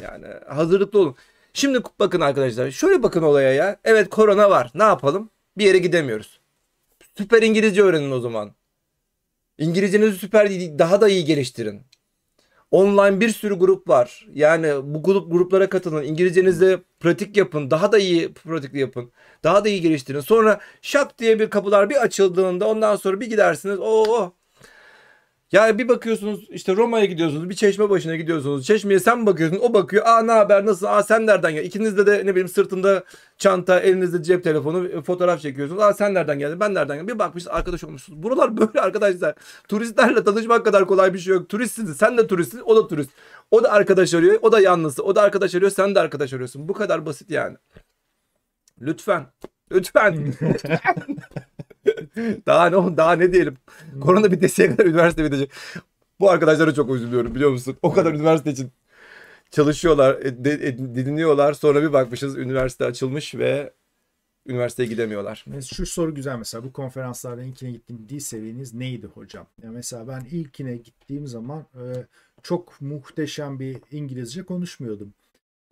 [0.00, 1.16] yani hazırlıklı olun.
[1.54, 3.76] Şimdi bakın arkadaşlar şöyle bakın olaya ya.
[3.84, 4.70] Evet korona var.
[4.74, 5.30] Ne yapalım?
[5.58, 6.40] Bir yere gidemiyoruz.
[7.18, 8.52] Süper İngilizce öğrenin o zaman.
[9.58, 11.82] İngilizcenizi süper daha da iyi geliştirin.
[12.70, 14.26] Online bir sürü grup var.
[14.34, 16.04] Yani bu grup gruplara katılın.
[16.04, 17.70] İngilizcenizde pratik yapın.
[17.70, 19.12] Daha da iyi pratik yapın.
[19.44, 20.20] Daha da iyi geliştirin.
[20.20, 23.78] Sonra şak diye bir kapılar bir açıldığında ondan sonra bir gidersiniz.
[23.78, 24.32] Oo
[25.54, 27.48] ya bir bakıyorsunuz işte Roma'ya gidiyorsunuz.
[27.50, 28.66] Bir çeşme başına gidiyorsunuz.
[28.66, 29.58] Çeşmeye sen bakıyorsun.
[29.62, 30.06] O bakıyor.
[30.06, 30.86] Aa ne haber nasıl?
[30.86, 31.66] Aa sen nereden geldin?
[31.66, 33.04] İkinizde de ne bileyim sırtında
[33.38, 35.82] çanta, elinizde cep telefonu, e, fotoğraf çekiyorsunuz.
[35.82, 36.60] Aa sen nereden geldin?
[36.60, 37.14] Ben nereden geldim?
[37.14, 38.22] Bir bakmışsınız arkadaş olmuşsunuz.
[38.22, 39.34] Buralar böyle arkadaşlar.
[39.68, 41.48] Turistlerle tanışmak kadar kolay bir şey yok.
[41.48, 41.96] Turistsiniz.
[41.96, 42.60] Sen de turistsin.
[42.64, 43.10] O da turist.
[43.50, 44.38] O da arkadaş arıyor.
[44.42, 45.02] O da yalnızı.
[45.04, 45.70] O da arkadaş arıyor.
[45.70, 46.68] Sen de arkadaş arıyorsun.
[46.68, 47.56] Bu kadar basit yani.
[48.80, 49.26] Lütfen.
[49.72, 50.34] Lütfen.
[52.46, 53.56] daha ne daha ne diyelim.
[54.00, 55.50] Korona bitesiye kadar üniversite bitecek.
[56.20, 57.76] Bu arkadaşlara çok üzülüyorum biliyor musun?
[57.82, 58.72] O kadar üniversite için
[59.50, 61.52] çalışıyorlar, e, e, dinliyorlar.
[61.52, 63.72] Sonra bir bakmışız üniversite açılmış ve
[64.46, 65.44] üniversiteye gidemiyorlar.
[65.74, 69.46] Şu soru güzel mesela bu konferanslardan ilkine gittiğim dil seviyeniz neydi hocam?
[69.62, 72.06] Ya mesela ben ilkine gittiğim zaman e,
[72.42, 75.14] çok muhteşem bir İngilizce konuşmuyordum.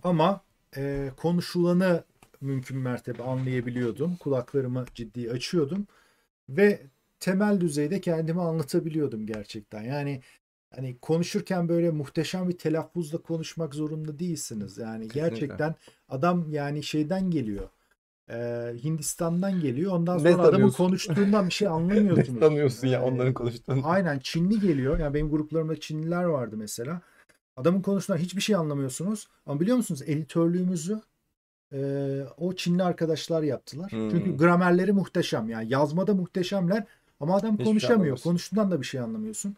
[0.02, 0.40] Ama
[0.76, 2.04] e, konuşulanı
[2.40, 4.16] mümkün mertebe anlayabiliyordum.
[4.16, 5.86] Kulaklarımı ciddi açıyordum
[6.48, 6.80] ve
[7.20, 9.82] temel düzeyde kendimi anlatabiliyordum gerçekten.
[9.82, 10.22] Yani
[10.74, 14.78] hani konuşurken böyle muhteşem bir telaffuzla konuşmak zorunda değilsiniz.
[14.78, 15.20] Yani Kesinlikle.
[15.20, 15.74] gerçekten
[16.08, 17.68] adam yani şeyden geliyor.
[18.30, 18.34] E,
[18.84, 19.92] Hindistan'dan geliyor.
[19.92, 22.28] Ondan sonra ne adamın konuştuğundan bir şey anlamıyorsunuz.
[22.28, 23.80] ne sanıyorsun ya onların konuştuğunu?
[23.84, 24.98] Aynen Çinli geliyor.
[24.98, 27.00] Yani benim gruplarımda Çinliler vardı mesela.
[27.56, 29.28] Adamın konuştuğundan hiçbir şey anlamıyorsunuz.
[29.46, 31.00] Ama biliyor musunuz editörlüğümüzü
[31.72, 31.80] e,
[32.38, 33.92] o Çinli arkadaşlar yaptılar.
[33.92, 34.10] Hmm.
[34.10, 35.48] Çünkü gramerleri muhteşem.
[35.48, 36.84] Yani yazmada muhteşemler.
[37.20, 37.94] Ama adam Hiçbir şey konuşamıyor.
[37.96, 38.30] anlamıyorsun.
[38.30, 39.56] Konuştuğundan da bir şey anlamıyorsun.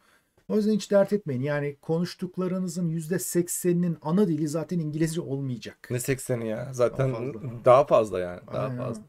[0.49, 1.43] O yüzden hiç dert etmeyin.
[1.43, 5.89] Yani konuştuklarınızın %80'inin ana dili zaten İngilizce olmayacak.
[5.91, 6.69] Ne 80'i ya?
[6.73, 7.65] Zaten Daha fazla.
[7.65, 8.41] daha fazla yani.
[8.53, 8.79] Daha Aynen.
[8.79, 9.03] fazla.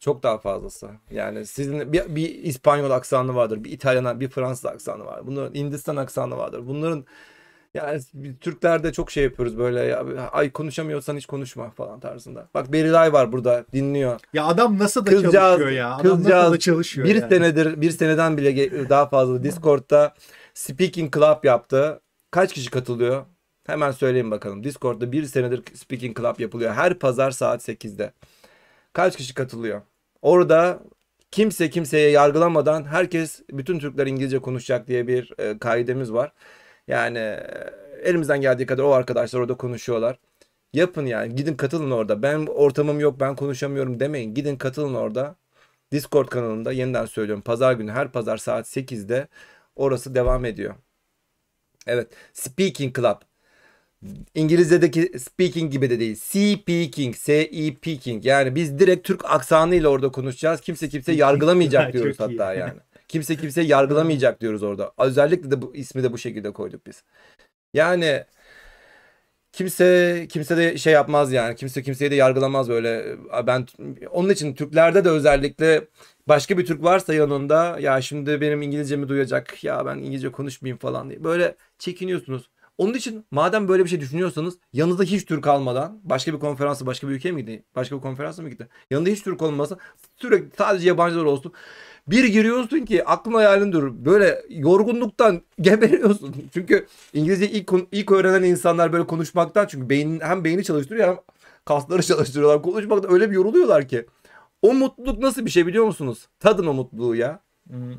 [0.00, 0.90] Çok daha fazlası.
[1.10, 5.26] Yani sizin bir, bir İspanyol aksanı vardır, bir İtalyan, bir Fransız aksanı var.
[5.26, 6.66] Bunların Hindistan aksanı vardır.
[6.66, 7.04] Bunların
[7.74, 8.00] yani
[8.40, 12.48] Türklerde çok şey yapıyoruz böyle ya ay konuşamıyorsan hiç konuşma falan tarzında.
[12.54, 14.20] Bak Berilay var burada dinliyor.
[14.32, 15.94] Ya adam nasıl da Kızcağız- çalışıyor ya.
[15.94, 17.28] Adam nasıl kızcağız da çalışıyor Bir yani.
[17.28, 20.14] senedir bir seneden bile daha fazla Discord'da
[20.54, 22.00] Speaking Club yaptı.
[22.30, 23.24] Kaç kişi katılıyor?
[23.66, 24.64] Hemen söyleyeyim bakalım.
[24.64, 26.72] Discord'da bir senedir Speaking Club yapılıyor.
[26.74, 28.12] Her pazar saat 8'de.
[28.92, 29.80] Kaç kişi katılıyor?
[30.22, 30.80] Orada
[31.30, 36.32] kimse kimseye yargılamadan herkes bütün Türkler İngilizce konuşacak diye bir e, kaidemiz var.
[36.88, 37.40] Yani e,
[38.02, 40.18] elimizden geldiği kadar o arkadaşlar orada konuşuyorlar.
[40.72, 41.36] Yapın yani.
[41.36, 42.22] Gidin katılın orada.
[42.22, 44.34] Ben ortamım yok ben konuşamıyorum demeyin.
[44.34, 45.36] Gidin katılın orada.
[45.92, 47.42] Discord kanalında yeniden söylüyorum.
[47.42, 49.28] Pazar günü her pazar saat 8'de
[49.76, 50.74] orası devam ediyor.
[51.86, 52.08] Evet.
[52.32, 53.16] Speaking Club.
[54.34, 56.16] İngilizce'deki speaking gibi de değil.
[56.16, 58.26] Speaking, S-E-Peking.
[58.26, 60.60] Yani biz direkt Türk aksanıyla orada konuşacağız.
[60.60, 62.80] Kimse kimse yargılamayacak diyoruz hatta yani.
[63.08, 64.92] Kimse kimse yargılamayacak diyoruz orada.
[64.98, 67.04] Özellikle de bu ismi de bu şekilde koyduk biz.
[67.74, 68.24] Yani
[69.52, 71.56] kimse kimse de şey yapmaz yani.
[71.56, 73.16] Kimse kimseyi de yargılamaz böyle.
[73.46, 73.66] Ben
[74.10, 75.84] onun için Türklerde de özellikle
[76.28, 79.64] başka bir Türk varsa yanında ya şimdi benim İngilizcemi duyacak.
[79.64, 81.24] Ya ben İngilizce konuşmayayım falan diye.
[81.24, 82.50] Böyle çekiniyorsunuz.
[82.78, 87.08] Onun için madem böyle bir şey düşünüyorsanız yanınızda hiç Türk almadan başka bir konferansa başka
[87.08, 87.64] bir ülkeye mi gitti?
[87.76, 88.68] Başka bir konferansa mı gitti?
[88.90, 89.76] Yanında hiç Türk olmasa
[90.16, 91.52] sürekli sadece yabancılar olsun.
[92.10, 94.04] Bir giriyorsun ki aklın hayalin durur.
[94.04, 96.36] Böyle yorgunluktan geberiyorsun.
[96.54, 101.18] Çünkü İngilizce ilk ilk öğrenen insanlar böyle konuşmaktan çünkü beynin hem beyni çalıştırıyor hem
[101.64, 102.62] kasları çalıştırıyorlar.
[102.62, 104.06] Konuşmakta öyle bir yoruluyorlar ki.
[104.62, 106.28] O mutluluk nasıl bir şey biliyor musunuz?
[106.40, 107.40] Tadın o mutluluğu ya.
[107.68, 107.94] Hmm.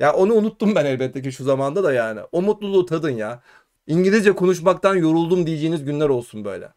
[0.00, 2.20] Ya onu unuttum ben elbette ki şu zamanda da yani.
[2.32, 3.42] O mutluluğu tadın ya.
[3.86, 6.72] İngilizce konuşmaktan yoruldum diyeceğiniz günler olsun böyle.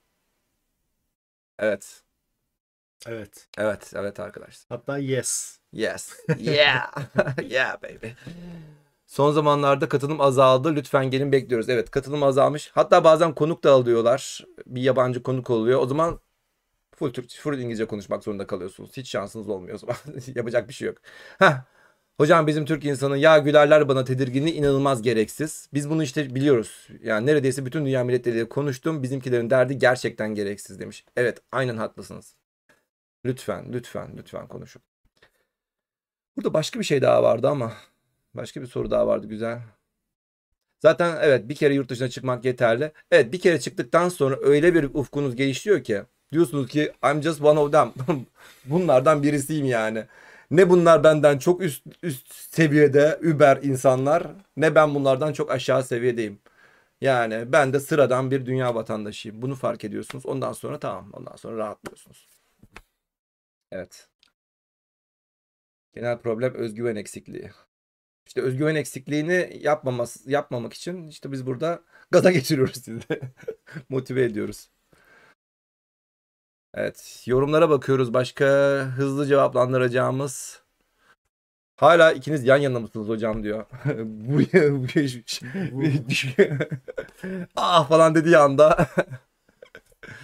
[1.60, 2.03] Evet.
[3.07, 3.48] Evet.
[3.57, 4.65] Evet, evet arkadaşlar.
[4.69, 5.60] Hatta yes.
[5.76, 6.14] Yes.
[6.39, 6.91] Yeah.
[7.49, 8.07] yeah baby.
[9.06, 10.76] Son zamanlarda katılım azaldı.
[10.76, 11.69] Lütfen gelin bekliyoruz.
[11.69, 12.72] Evet katılım azalmış.
[12.73, 14.45] Hatta bazen konuk da alıyorlar.
[14.68, 15.81] Bir yabancı konuk oluyor.
[15.81, 16.19] O zaman
[16.95, 18.97] full Türkçe, full İngilizce konuşmak zorunda kalıyorsunuz.
[18.97, 19.95] Hiç şansınız olmuyor o zaman.
[20.35, 20.97] Yapacak bir şey yok.
[21.39, 21.53] Heh.
[22.18, 25.69] Hocam bizim Türk insanı ya gülerler bana tedirginliği inanılmaz gereksiz.
[25.73, 26.88] Biz bunu işte biliyoruz.
[27.03, 29.03] Yani neredeyse bütün dünya milletleriyle konuştum.
[29.03, 31.06] Bizimkilerin derdi gerçekten gereksiz demiş.
[31.15, 32.35] Evet aynen haklısınız.
[33.26, 34.81] Lütfen lütfen lütfen konuşun.
[36.38, 37.74] Burada başka bir şey daha vardı ama
[38.34, 39.60] başka bir soru daha vardı güzel.
[40.80, 42.91] Zaten evet bir kere yurt dışına çıkmak yeterli.
[43.12, 46.02] Evet bir kere çıktıktan sonra öyle bir ufkunuz gelişiyor ki
[46.32, 47.94] diyorsunuz ki I'm just one of them.
[48.66, 50.06] Bunlardan birisiyim yani.
[50.52, 56.40] Ne bunlar benden çok üst üst seviyede über insanlar ne ben bunlardan çok aşağı seviyedeyim.
[57.02, 59.41] Yani ben de sıradan bir dünya vatandaşıyım.
[59.41, 60.26] Bunu fark ediyorsunuz.
[60.26, 61.10] Ondan sonra tamam.
[61.14, 62.28] Ondan sonra rahatlıyorsunuz.
[63.72, 64.07] Evet.
[65.95, 67.51] Genel problem özgüven eksikliği.
[68.27, 71.81] İşte özgüven eksikliğini yapmaması, yapmamak için işte biz burada
[72.11, 72.99] gaza getiriyoruz sizi.
[73.89, 74.69] Motive ediyoruz.
[76.73, 78.13] Evet, yorumlara bakıyoruz.
[78.13, 78.45] Başka
[78.97, 80.61] hızlı cevaplandıracağımız.
[81.76, 83.65] Hala ikiniz yan yana mısınız hocam diyor.
[84.05, 84.41] bu
[87.55, 88.88] ah falan dediği anda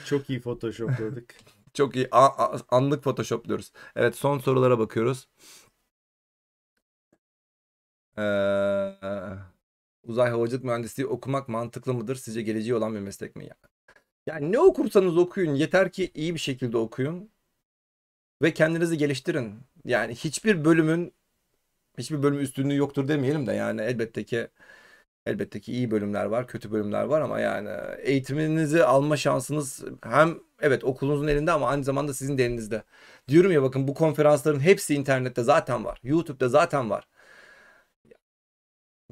[0.06, 1.36] Çok iyi photoshopladık.
[1.74, 3.72] çok iyi A- a- anlık photoshopluyoruz.
[3.96, 5.28] Evet son sorulara bakıyoruz.
[8.18, 8.22] Ee,
[10.04, 12.16] uzay havacılık mühendisliği okumak mantıklı mıdır?
[12.16, 13.46] Sizce geleceği olan bir meslek mi?
[13.46, 13.56] Ya?
[14.28, 15.56] Yani ne okursanız okuyun.
[15.56, 17.30] Yeter ki iyi bir şekilde okuyun.
[18.42, 19.56] Ve kendinizi geliştirin.
[19.86, 21.14] Yani hiçbir bölümün
[21.98, 24.48] hiçbir bölüm üstünlüğü yoktur demeyelim de yani elbette ki
[25.26, 27.70] elbette ki iyi bölümler var, kötü bölümler var ama yani
[28.00, 32.84] eğitiminizi alma şansınız hem evet okulunuzun elinde ama aynı zamanda sizin de elinizde.
[33.28, 36.00] Diyorum ya bakın bu konferansların hepsi internette zaten var.
[36.04, 37.08] YouTube'da zaten var.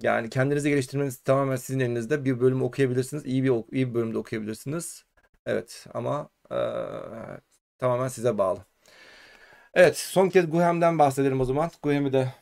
[0.02, 2.26] Yani kendinizi geliştirmeniz tamamen sizin elinizde.
[2.26, 3.26] Bir bölüm okuyabilirsiniz.
[3.26, 5.06] iyi bir iyi bir bölümde okuyabilirsiniz.
[5.46, 6.58] Evet ama eee,
[7.78, 8.60] tamamen size bağlı.
[9.74, 11.72] Evet son kez Guhem'den bahsedelim o zaman.
[11.84, 12.34] Guhem'i de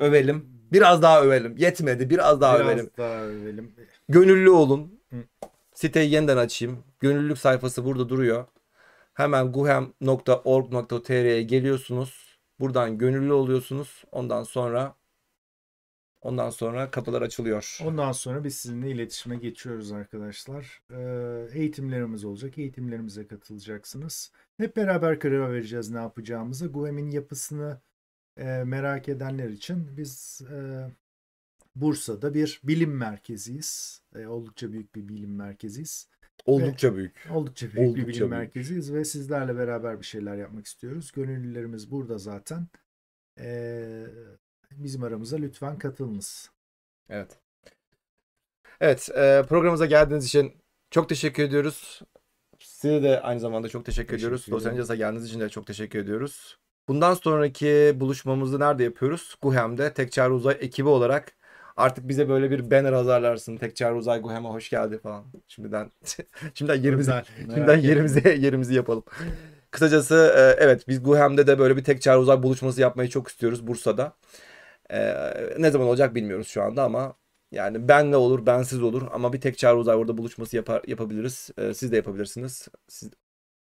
[0.00, 0.46] övelim.
[0.72, 1.56] Biraz daha övelim.
[1.56, 2.10] Yetmedi.
[2.10, 2.90] Biraz daha Biraz övelim.
[2.98, 3.74] daha övelim.
[4.08, 5.00] Gönüllü olun.
[5.10, 5.16] Hı.
[5.74, 6.84] Siteyi yeniden açayım.
[7.00, 8.44] Gönüllülük sayfası burada duruyor.
[9.14, 12.38] Hemen guhem.org.tr'ye geliyorsunuz.
[12.60, 14.04] Buradan gönüllü oluyorsunuz.
[14.12, 14.94] Ondan sonra
[16.24, 17.78] Ondan sonra kapılar açılıyor.
[17.84, 20.82] Ondan sonra biz sizinle iletişime geçiyoruz arkadaşlar.
[20.90, 22.58] Ee, eğitimlerimiz olacak.
[22.58, 24.32] Eğitimlerimize katılacaksınız.
[24.56, 26.66] Hep beraber karar vereceğiz ne yapacağımızı.
[26.68, 27.80] GUEM'in yapısını
[28.36, 30.86] e, merak edenler için biz e,
[31.76, 34.02] Bursa'da bir bilim merkeziyiz.
[34.14, 36.08] E, oldukça büyük bir bilim merkeziyiz.
[36.46, 37.28] Oldukça büyük.
[37.30, 38.30] Oldukça büyük bir Oldukça bilim büyük.
[38.30, 41.12] merkeziyiz ve sizlerle beraber bir şeyler yapmak istiyoruz.
[41.12, 42.66] Gönüllülerimiz burada zaten.
[43.38, 44.06] Ee,
[44.76, 46.50] bizim aramıza lütfen katılınız.
[47.08, 47.38] Evet.
[48.80, 50.52] Evet, e, programımıza geldiğiniz için
[50.90, 52.02] çok teşekkür ediyoruz.
[52.60, 54.46] Size de aynı zamanda çok teşekkür, Teşekkür ediyoruz.
[54.52, 54.66] Los.
[54.66, 56.58] Angeles'a geldiğiniz için de çok teşekkür ediyoruz.
[56.88, 59.36] Bundan sonraki buluşmamızı nerede yapıyoruz?
[59.42, 61.32] Guhem'de Tek Çağrı Uzay ekibi olarak
[61.76, 63.56] artık bize böyle bir banner hazırlarsın.
[63.56, 65.24] Tek Çağrı Uzay Guhem'e hoş geldi falan.
[65.48, 65.90] Şimdiden
[66.54, 69.04] şimdiden yerimizi Şimdiden merak yerimize yerimizi yapalım.
[69.74, 73.66] Kısacası e, evet biz Guhem'de de böyle bir tek çağrı uzay buluşması yapmayı çok istiyoruz
[73.66, 74.12] Bursa'da.
[74.94, 75.14] E,
[75.58, 77.14] ne zaman olacak bilmiyoruz şu anda ama
[77.52, 81.50] yani benle olur, bensiz olur ama bir tek çağrı uzay orada buluşması yapar, yapabiliriz.
[81.58, 82.68] E, siz de yapabilirsiniz.
[82.88, 83.10] Siz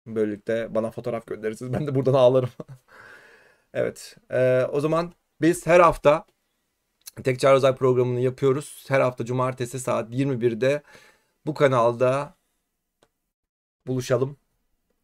[0.08, 1.74] böylelikle bana fotoğraf gönderirsiniz.
[1.74, 2.50] Ben de buradan ağlarım.
[3.74, 4.18] evet.
[4.32, 6.26] e, o zaman biz her hafta
[7.24, 8.86] Tek Çağrı Uzay programını yapıyoruz.
[8.88, 10.82] Her hafta cumartesi saat 21'de
[11.46, 12.36] bu kanalda
[13.88, 14.38] buluşalım.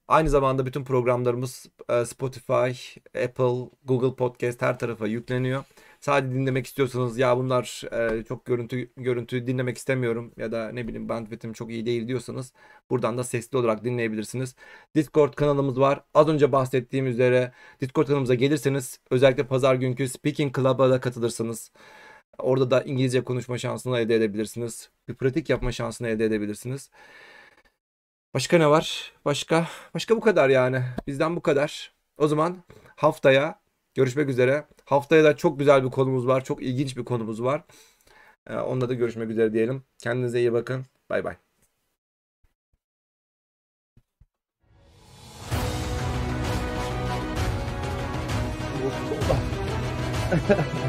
[0.08, 5.64] Aynı zamanda bütün programlarımız e, Spotify, Apple, Google Podcast her tarafa yükleniyor.
[6.02, 7.84] Sadece dinlemek istiyorsanız ya bunlar
[8.20, 12.54] e, çok görüntü görüntü dinlemek istemiyorum ya da ne bileyim bandwidth'im çok iyi değil diyorsanız
[12.90, 14.56] buradan da sesli olarak dinleyebilirsiniz.
[14.96, 16.04] Discord kanalımız var.
[16.14, 17.52] Az önce bahsettiğim üzere
[17.82, 21.72] Discord kanalımıza gelirseniz özellikle pazar günkü Speaking Club'a da katılırsınız.
[22.38, 24.90] Orada da İngilizce konuşma şansını elde edebilirsiniz.
[25.08, 26.90] Bir pratik yapma şansını elde edebilirsiniz.
[28.34, 29.14] Başka ne var?
[29.26, 30.84] Başka başka bu kadar yani.
[31.08, 31.94] Bizden bu kadar.
[32.18, 32.64] O zaman
[32.96, 33.62] haftaya
[33.96, 34.68] görüşmek üzere.
[34.86, 36.44] Haftaya da çok güzel bir konumuz var.
[36.44, 37.64] Çok ilginç bir konumuz var.
[38.48, 39.84] Ee, onunla da görüşmek üzere diyelim.
[39.98, 40.86] Kendinize iyi bakın.
[41.10, 41.38] Bay bay.